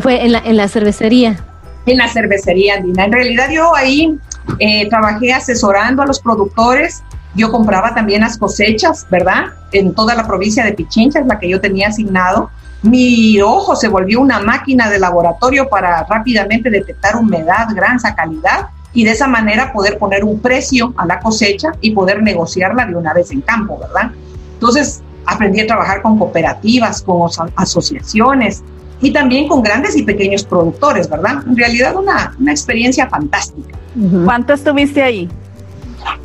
Fue 0.01 0.23
en 0.23 0.31
la, 0.31 0.39
en 0.39 0.57
la 0.57 0.67
cervecería. 0.67 1.43
En 1.85 1.97
la 1.97 2.07
cervecería 2.07 2.75
Andina. 2.75 3.05
En 3.05 3.11
realidad 3.11 3.49
yo 3.51 3.75
ahí 3.75 4.17
eh, 4.59 4.89
trabajé 4.89 5.33
asesorando 5.33 6.01
a 6.01 6.05
los 6.05 6.19
productores. 6.19 7.03
Yo 7.35 7.51
compraba 7.51 7.93
también 7.93 8.21
las 8.21 8.37
cosechas, 8.37 9.05
¿verdad? 9.09 9.47
En 9.71 9.93
toda 9.93 10.15
la 10.15 10.25
provincia 10.25 10.63
de 10.63 10.73
Pichincha, 10.73 11.19
es 11.19 11.25
la 11.27 11.37
que 11.37 11.49
yo 11.49 11.59
tenía 11.59 11.89
asignado. 11.89 12.49
Mi 12.81 13.41
ojo 13.41 13.75
se 13.75 13.87
volvió 13.87 14.21
una 14.21 14.39
máquina 14.39 14.89
de 14.89 14.99
laboratorio 14.99 15.67
para 15.67 16.03
rápidamente 16.03 16.69
detectar 16.69 17.15
humedad, 17.15 17.67
grasa, 17.73 18.15
calidad 18.15 18.67
y 18.93 19.03
de 19.03 19.11
esa 19.11 19.27
manera 19.27 19.73
poder 19.73 19.97
poner 19.97 20.23
un 20.23 20.39
precio 20.39 20.93
a 20.97 21.05
la 21.05 21.19
cosecha 21.19 21.71
y 21.81 21.91
poder 21.91 22.23
negociarla 22.23 22.85
de 22.85 22.95
una 22.95 23.13
vez 23.13 23.31
en 23.31 23.41
campo, 23.41 23.77
¿verdad? 23.77 24.11
Entonces 24.53 25.01
aprendí 25.25 25.59
a 25.61 25.67
trabajar 25.67 26.01
con 26.01 26.17
cooperativas, 26.17 27.01
con 27.01 27.29
asociaciones 27.55 28.63
y 29.01 29.11
también 29.11 29.47
con 29.47 29.61
grandes 29.61 29.95
y 29.95 30.03
pequeños 30.03 30.43
productores, 30.43 31.09
¿verdad? 31.09 31.43
En 31.47 31.57
realidad 31.57 31.95
una, 31.95 32.35
una 32.39 32.51
experiencia 32.51 33.09
fantástica. 33.09 33.77
¿Cuánto 34.25 34.53
estuviste 34.53 35.01
ahí? 35.01 35.29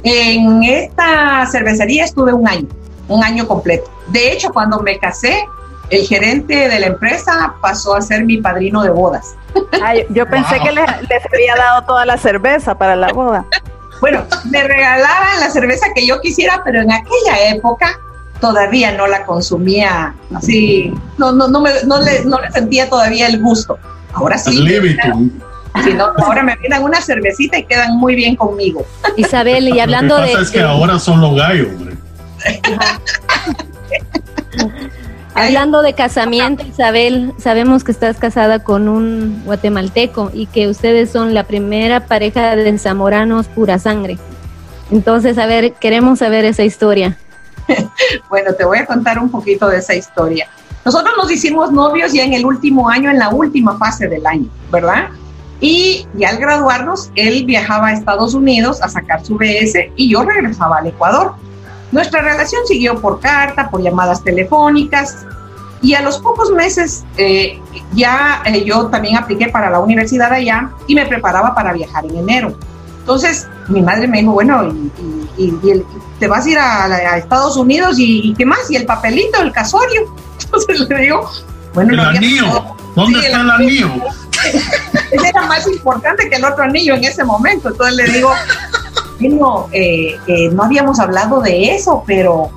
En 0.03 0.63
esta 0.63 1.47
cervecería 1.47 2.05
estuve 2.05 2.33
un 2.33 2.47
año, 2.49 2.69
un 3.09 3.23
año 3.23 3.47
completo. 3.47 3.91
De 4.09 4.33
hecho, 4.33 4.53
cuando 4.53 4.81
me 4.81 4.99
casé, 4.99 5.45
el 5.91 6.07
gerente 6.07 6.69
de 6.69 6.81
la 6.81 6.87
empresa 6.87 7.55
pasó 7.61 7.95
a 7.95 8.01
ser 8.01 8.25
mi 8.25 8.39
padrino 8.39 8.83
de 8.83 8.91
bodas. 8.91 9.35
yo 10.11 10.27
pensé 10.29 10.61
que 10.61 10.73
les, 10.73 10.87
había 11.33 11.57
dado 11.57 11.83
toda 11.85 12.07
la 12.07 12.17
cerveza 12.17 12.77
para 12.77 12.97
la 12.97 13.13
boda. 13.13 13.45
Bueno, 14.01 14.25
me 14.51 14.63
regalaban 14.63 15.41
la 15.41 15.51
cerveza 15.51 15.87
que 15.95 16.07
yo 16.07 16.21
quisiera, 16.21 16.63
pero 16.65 16.81
en 16.81 16.91
aquella 16.91 17.51
época 17.51 17.99
todavía 18.41 18.93
no 18.93 19.07
la 19.07 19.25
consumía 19.25 20.15
así, 20.35 20.93
no, 21.19 21.33
no, 21.33 21.49
no, 21.49 21.61
me, 21.61 21.71
no, 21.87 22.01
le, 22.01 22.25
no 22.25 22.41
le 22.41 22.51
sentía 22.51 22.89
todavía 22.89 23.27
el 23.27 23.41
gusto. 23.41 23.79
Ahora 24.13 24.39
sí. 24.39 24.67
Si 25.85 25.95
no, 25.95 26.07
ahora 26.19 26.43
me 26.43 26.57
vienen 26.57 26.83
una 26.83 27.01
cervecita 27.01 27.57
y 27.59 27.65
quedan 27.65 27.97
muy 27.97 28.17
bien 28.17 28.35
conmigo. 28.35 28.85
Isabel, 29.17 29.69
y 29.69 29.79
hablando 29.79 30.19
Lo 30.19 30.27
que 30.27 30.33
pasa 30.33 30.39
de. 30.39 30.45
es 30.45 30.51
que 30.51 30.63
ahora 30.63 30.99
son 30.99 31.21
los 31.21 31.37
gallos, 31.37 31.69
hombre. 31.69 31.97
Hablando 35.35 35.83
de 35.83 35.93
casamiento, 35.95 36.67
Isabel, 36.67 37.33
sabemos 37.39 37.85
que 37.85 37.93
estás 37.93 38.17
casada 38.19 38.65
con 38.65 38.89
un 38.89 39.43
guatemalteco 39.45 40.33
y 40.35 40.47
que 40.47 40.67
ustedes 40.69 41.11
son 41.11 41.35
la 41.35 41.45
primera 41.45 42.07
pareja 42.07 42.57
de 42.57 42.77
zamoranos 42.79 43.47
pura 43.47 43.79
sangre. 43.79 44.19
Entonces, 44.91 45.39
a 45.39 45.47
ver, 45.47 45.75
queremos 45.75 46.19
saber 46.19 46.45
esa 46.45 46.65
historia. 46.65 47.17
bueno, 48.29 48.53
te 48.55 48.65
voy 48.65 48.79
a 48.79 48.87
contar 48.87 49.19
un 49.19 49.31
poquito 49.31 49.69
de 49.69 49.79
esa 49.79 49.95
historia. 49.95 50.49
Nosotros 50.85 51.15
nos 51.17 51.31
hicimos 51.31 51.73
novios 51.73 52.13
ya 52.13 52.25
en 52.25 52.33
el 52.33 52.45
último 52.45 52.89
año, 52.89 53.11
en 53.11 53.19
la 53.19 53.29
última 53.29 53.77
fase 53.77 54.09
del 54.09 54.27
año, 54.27 54.49
¿verdad? 54.71 55.11
Y 55.61 56.07
ya 56.15 56.31
al 56.31 56.39
graduarnos, 56.39 57.11
él 57.17 57.45
viajaba 57.45 57.89
a 57.89 57.93
Estados 57.93 58.33
Unidos 58.33 58.81
a 58.83 58.89
sacar 58.89 59.25
su 59.25 59.37
BS 59.37 59.93
y 59.95 60.11
yo 60.11 60.23
regresaba 60.23 60.79
al 60.79 60.87
Ecuador. 60.87 61.35
Nuestra 61.93 62.23
relación 62.23 62.63
siguió 62.67 63.01
por 63.01 63.21
carta, 63.21 63.69
por 63.69 63.83
llamadas 63.83 64.25
telefónicas 64.25 65.27
y 65.83 65.95
a 65.95 66.03
los 66.03 66.19
pocos 66.19 66.51
meses 66.51 67.05
eh, 67.17 67.59
ya 67.93 68.43
eh, 68.47 68.65
yo 68.65 68.87
también 68.87 69.17
apliqué 69.17 69.49
para 69.49 69.71
la 69.71 69.81
universidad 69.81 70.33
allá 70.33 70.71
y 70.87 70.95
me 70.95 71.07
preparaba 71.07 71.55
para 71.55 71.73
viajar 71.73 72.05
en 72.07 72.17
enero. 72.17 72.55
Entonces 73.01 73.49
mi 73.69 73.83
madre 73.83 74.07
me 74.07 74.21
dijo, 74.21 74.33
bueno, 74.33 74.75
y, 75.37 75.53
te 76.19 76.29
vas 76.29 76.45
a 76.45 76.51
ir 76.51 76.59
a, 76.59 77.17
Estados 77.17 77.57
Unidos 77.57 77.97
y, 77.99 78.35
qué 78.37 78.45
más, 78.45 78.71
y 78.71 78.77
el 78.77 78.87
papelito, 78.87 79.41
el 79.43 79.53
casorio. 79.53 80.15
Entonces 80.45 80.89
le 80.89 80.97
digo, 80.97 81.31
bueno, 81.75 81.95
el 81.95 82.01
anillo, 82.01 82.65
¿dónde 82.95 83.21
está 83.21 83.41
el 83.41 83.51
anillo? 83.51 83.91
Ese 85.11 85.29
era 85.29 85.43
más 85.43 85.67
importante 85.67 86.29
que 86.29 86.37
el 86.37 86.45
otro 86.45 86.65
anillo 86.65 86.95
en 86.95 87.05
ese 87.05 87.25
momento. 87.25 87.69
Entonces 87.69 87.97
le 87.97 88.13
digo, 88.13 88.33
bueno, 89.21 89.69
eh, 89.73 90.17
eh, 90.27 90.49
no 90.51 90.65
habíamos 90.65 90.99
hablado 90.99 91.41
de 91.41 91.75
eso, 91.75 92.03
pero 92.07 92.51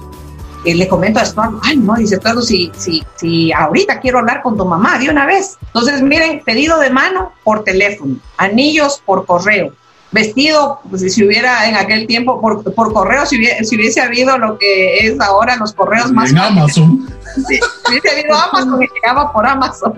eh, 0.66 0.76
le 0.76 0.88
comento 0.88 1.20
a 1.20 1.24
Estuardo, 1.24 1.60
ay, 1.64 1.78
no, 1.78 1.96
dice 1.96 2.16
Estuardo, 2.16 2.42
si, 2.42 2.72
si, 2.78 3.04
si 3.16 3.52
ahorita 3.52 4.00
quiero 4.00 4.20
hablar 4.20 4.42
con 4.42 4.58
tu 4.58 4.66
mamá 4.66 4.98
de 4.98 5.10
una 5.10 5.26
vez. 5.26 5.58
Entonces, 5.68 6.02
miren, 6.02 6.42
pedido 6.44 6.80
de 6.80 6.90
mano 6.90 7.34
por 7.44 7.64
teléfono, 7.64 8.16
anillos 8.38 9.02
por 9.06 9.26
correo, 9.26 9.74
vestido, 10.14 10.80
pues 10.90 11.14
si 11.14 11.26
hubiera 11.26 11.68
en 11.68 11.76
aquel 11.76 12.08
tiempo 12.08 12.40
por, 12.40 12.64
por 12.76 12.94
correo, 12.94 13.26
si 13.26 13.38
hubiese, 13.38 13.64
si 13.66 13.76
hubiese, 13.76 14.00
habido 14.00 14.38
lo 14.38 14.58
que 14.58 15.08
es 15.08 15.20
ahora 15.20 15.56
los 15.58 15.74
correos 15.74 16.12
más... 16.12 16.30
En 16.30 16.38
Amazon. 16.38 17.08
si 17.48 17.60
hubiese 17.90 18.10
habido 18.12 18.36
Amazon, 18.36 18.80
me 18.80 18.88
llegaba 18.88 19.34
por 19.34 19.46
Amazon. 19.46 19.94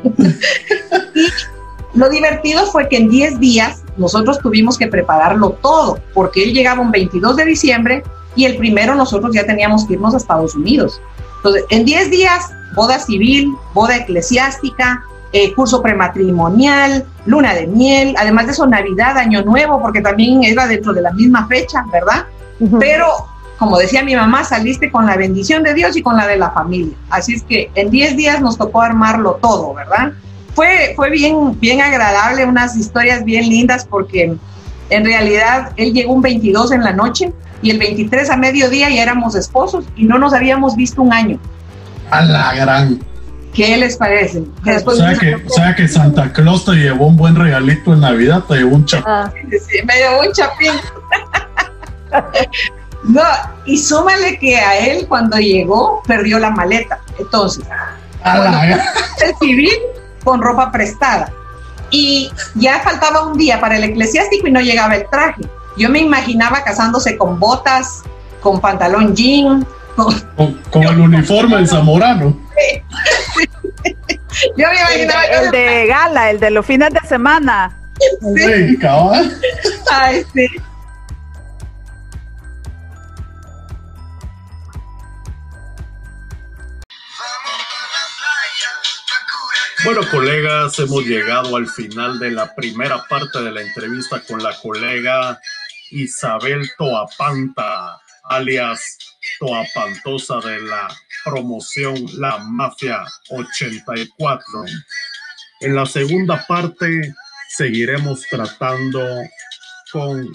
y 1.93 1.97
lo 1.99 2.09
divertido 2.09 2.65
fue 2.67 2.87
que 2.87 2.97
en 2.97 3.09
10 3.09 3.39
días 3.39 3.83
nosotros 3.97 4.39
tuvimos 4.39 4.77
que 4.77 4.87
prepararlo 4.87 5.51
todo, 5.61 5.99
porque 6.13 6.43
él 6.43 6.53
llegaba 6.53 6.81
un 6.81 6.91
22 6.91 7.35
de 7.35 7.45
diciembre 7.45 8.03
y 8.35 8.45
el 8.45 8.57
primero 8.57 8.95
nosotros 8.95 9.33
ya 9.33 9.45
teníamos 9.45 9.85
que 9.85 9.93
irnos 9.93 10.13
a 10.13 10.17
Estados 10.17 10.55
Unidos. 10.55 11.01
Entonces, 11.37 11.63
en 11.69 11.85
10 11.85 12.09
días, 12.09 12.51
boda 12.75 12.99
civil, 12.99 13.53
boda 13.73 13.97
eclesiástica, 13.97 15.03
eh, 15.35 15.53
curso 15.53 15.81
prematrimonial, 15.81 17.05
luna 17.25 17.53
de 17.53 17.67
miel, 17.67 18.15
además 18.17 18.45
de 18.45 18.53
eso, 18.53 18.65
Navidad, 18.67 19.17
Año 19.17 19.43
Nuevo, 19.43 19.81
porque 19.81 20.01
también 20.01 20.43
era 20.43 20.67
dentro 20.67 20.93
de 20.93 21.01
la 21.01 21.11
misma 21.11 21.47
fecha, 21.47 21.83
¿verdad? 21.91 22.25
Pero, 22.79 23.07
como 23.59 23.77
decía 23.77 24.03
mi 24.03 24.15
mamá, 24.15 24.43
saliste 24.43 24.91
con 24.91 25.05
la 25.05 25.17
bendición 25.17 25.63
de 25.63 25.73
Dios 25.73 25.95
y 25.97 26.01
con 26.01 26.15
la 26.15 26.25
de 26.27 26.37
la 26.37 26.51
familia. 26.51 26.95
Así 27.09 27.33
es 27.33 27.43
que 27.43 27.69
en 27.75 27.89
10 27.89 28.15
días 28.15 28.41
nos 28.41 28.57
tocó 28.57 28.81
armarlo 28.81 29.33
todo, 29.41 29.73
¿verdad? 29.73 30.13
fue, 30.55 30.93
fue 30.95 31.09
bien, 31.11 31.59
bien 31.59 31.81
agradable, 31.81 32.45
unas 32.45 32.75
historias 32.77 33.23
bien 33.25 33.49
lindas 33.49 33.85
porque 33.85 34.35
en 34.89 35.05
realidad 35.05 35.73
él 35.75 35.93
llegó 35.93 36.13
un 36.13 36.21
22 36.21 36.71
en 36.71 36.83
la 36.83 36.93
noche 36.93 37.33
y 37.61 37.71
el 37.71 37.77
23 37.77 38.29
a 38.29 38.37
mediodía 38.37 38.89
ya 38.89 39.03
éramos 39.03 39.35
esposos 39.35 39.85
y 39.97 40.05
no 40.05 40.17
nos 40.17 40.33
habíamos 40.33 40.75
visto 40.75 41.01
un 41.01 41.11
año. 41.11 41.39
A 42.09 42.21
la 42.21 42.53
gran. 42.55 42.99
¿Qué 43.55 43.77
les 43.77 43.95
parece? 43.95 44.43
o, 44.85 44.91
sea 44.91 45.13
que, 45.17 45.35
o 45.35 45.49
sea 45.49 45.73
que 45.73 45.87
Santa 45.87 46.31
Claus 46.33 46.65
te 46.65 46.73
llevó 46.73 47.07
un 47.07 47.15
buen 47.15 47.35
regalito 47.35 47.93
en 47.93 48.01
Navidad, 48.01 48.43
te 48.43 48.55
llevó 48.55 48.75
un 48.75 48.85
chapín. 48.85 49.05
Ah. 49.07 49.31
Sí, 49.49 49.79
me 49.85 49.95
llevó 49.95 50.19
un 50.19 50.31
chapín. 50.33 50.71
no, 53.03 53.21
y 53.65 53.77
súmale 53.77 54.37
que 54.39 54.57
a 54.57 54.77
él 54.77 55.07
cuando 55.07 55.37
llegó 55.37 56.03
perdió 56.05 56.37
la 56.37 56.49
maleta. 56.49 56.99
Entonces, 57.17 57.63
a 58.23 58.37
la 58.39 58.73
el 59.23 59.35
civil 59.39 59.71
con 60.25 60.41
ropa 60.41 60.69
prestada. 60.71 61.31
Y 61.91 62.29
ya 62.55 62.79
faltaba 62.79 63.25
un 63.25 63.37
día 63.37 63.61
para 63.61 63.77
el 63.77 63.85
eclesiástico 63.85 64.47
y 64.47 64.51
no 64.51 64.59
llegaba 64.59 64.95
el 64.95 65.09
traje. 65.09 65.43
Yo 65.77 65.89
me 65.89 65.99
imaginaba 65.99 66.61
casándose 66.63 67.15
con 67.17 67.39
botas, 67.39 68.03
con 68.41 68.59
pantalón 68.59 69.15
jean. 69.15 69.65
Con, 69.95 70.83
el 70.83 70.99
uniforme 70.99 71.55
del 71.55 71.69
zamorano. 71.69 72.44
Yo 74.57 74.67
me 74.69 74.79
imaginaba 74.79 75.25
el, 75.25 75.51
de 75.51 75.87
gala, 75.87 76.29
el 76.31 76.39
de 76.39 76.51
los 76.51 76.65
fines 76.65 76.93
de 76.93 76.99
semana. 77.07 77.77
Sí, 78.35 78.77
cabal. 78.77 79.39
Ay, 79.91 80.25
sí. 80.33 80.47
Bueno, 89.85 90.01
colegas, 90.09 90.79
hemos 90.79 91.05
llegado 91.05 91.55
al 91.55 91.67
final 91.67 92.17
de 92.17 92.31
la 92.31 92.55
primera 92.55 93.05
parte 93.07 93.39
de 93.43 93.51
la 93.51 93.61
entrevista 93.61 94.19
con 94.27 94.41
la 94.41 94.57
colega 94.59 95.39
Isabel 95.91 96.67
Toapanta, 96.75 98.01
alias 98.23 98.97
Toapantosa 99.39 100.39
de 100.39 100.61
la 100.61 100.87
promoción 101.23 101.95
La 102.17 102.37
Mafia 102.39 103.03
84. 103.29 104.45
En 105.61 105.75
la 105.75 105.85
segunda 105.85 106.45
parte 106.47 107.13
seguiremos 107.49 108.25
tratando 108.29 109.01
con 109.91 110.31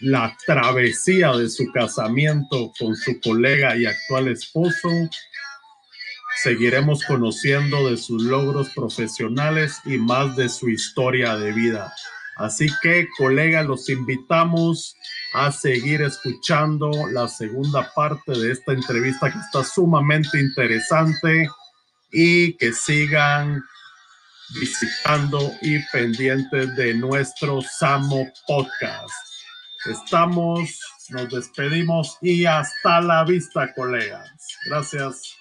la 0.00 0.36
travesía 0.46 1.32
de 1.32 1.48
su 1.48 1.70
casamiento 1.72 2.72
con 2.78 2.94
su 2.96 3.18
colega 3.20 3.76
y 3.76 3.86
actual 3.86 4.28
esposo 4.28 4.88
Seguiremos 6.42 7.02
conociendo 7.04 7.88
de 7.88 7.96
sus 7.96 8.22
logros 8.22 8.68
profesionales 8.74 9.80
y 9.86 9.96
más 9.96 10.36
de 10.36 10.50
su 10.50 10.68
historia 10.68 11.34
de 11.36 11.50
vida. 11.52 11.92
Así 12.36 12.66
que, 12.82 13.08
colegas, 13.16 13.66
los 13.66 13.88
invitamos 13.88 14.96
a 15.36 15.52
seguir 15.52 16.00
escuchando 16.00 16.90
la 17.12 17.28
segunda 17.28 17.92
parte 17.94 18.32
de 18.32 18.52
esta 18.52 18.72
entrevista 18.72 19.30
que 19.30 19.38
está 19.38 19.62
sumamente 19.62 20.40
interesante 20.40 21.46
y 22.10 22.54
que 22.54 22.72
sigan 22.72 23.62
visitando 24.58 25.52
y 25.60 25.78
pendientes 25.92 26.74
de 26.76 26.94
nuestro 26.94 27.60
Samo 27.60 28.26
Podcast. 28.46 29.12
Estamos, 29.84 30.80
nos 31.10 31.28
despedimos 31.28 32.16
y 32.22 32.46
hasta 32.46 33.02
la 33.02 33.22
vista, 33.24 33.74
colegas. 33.74 34.30
Gracias. 34.70 35.36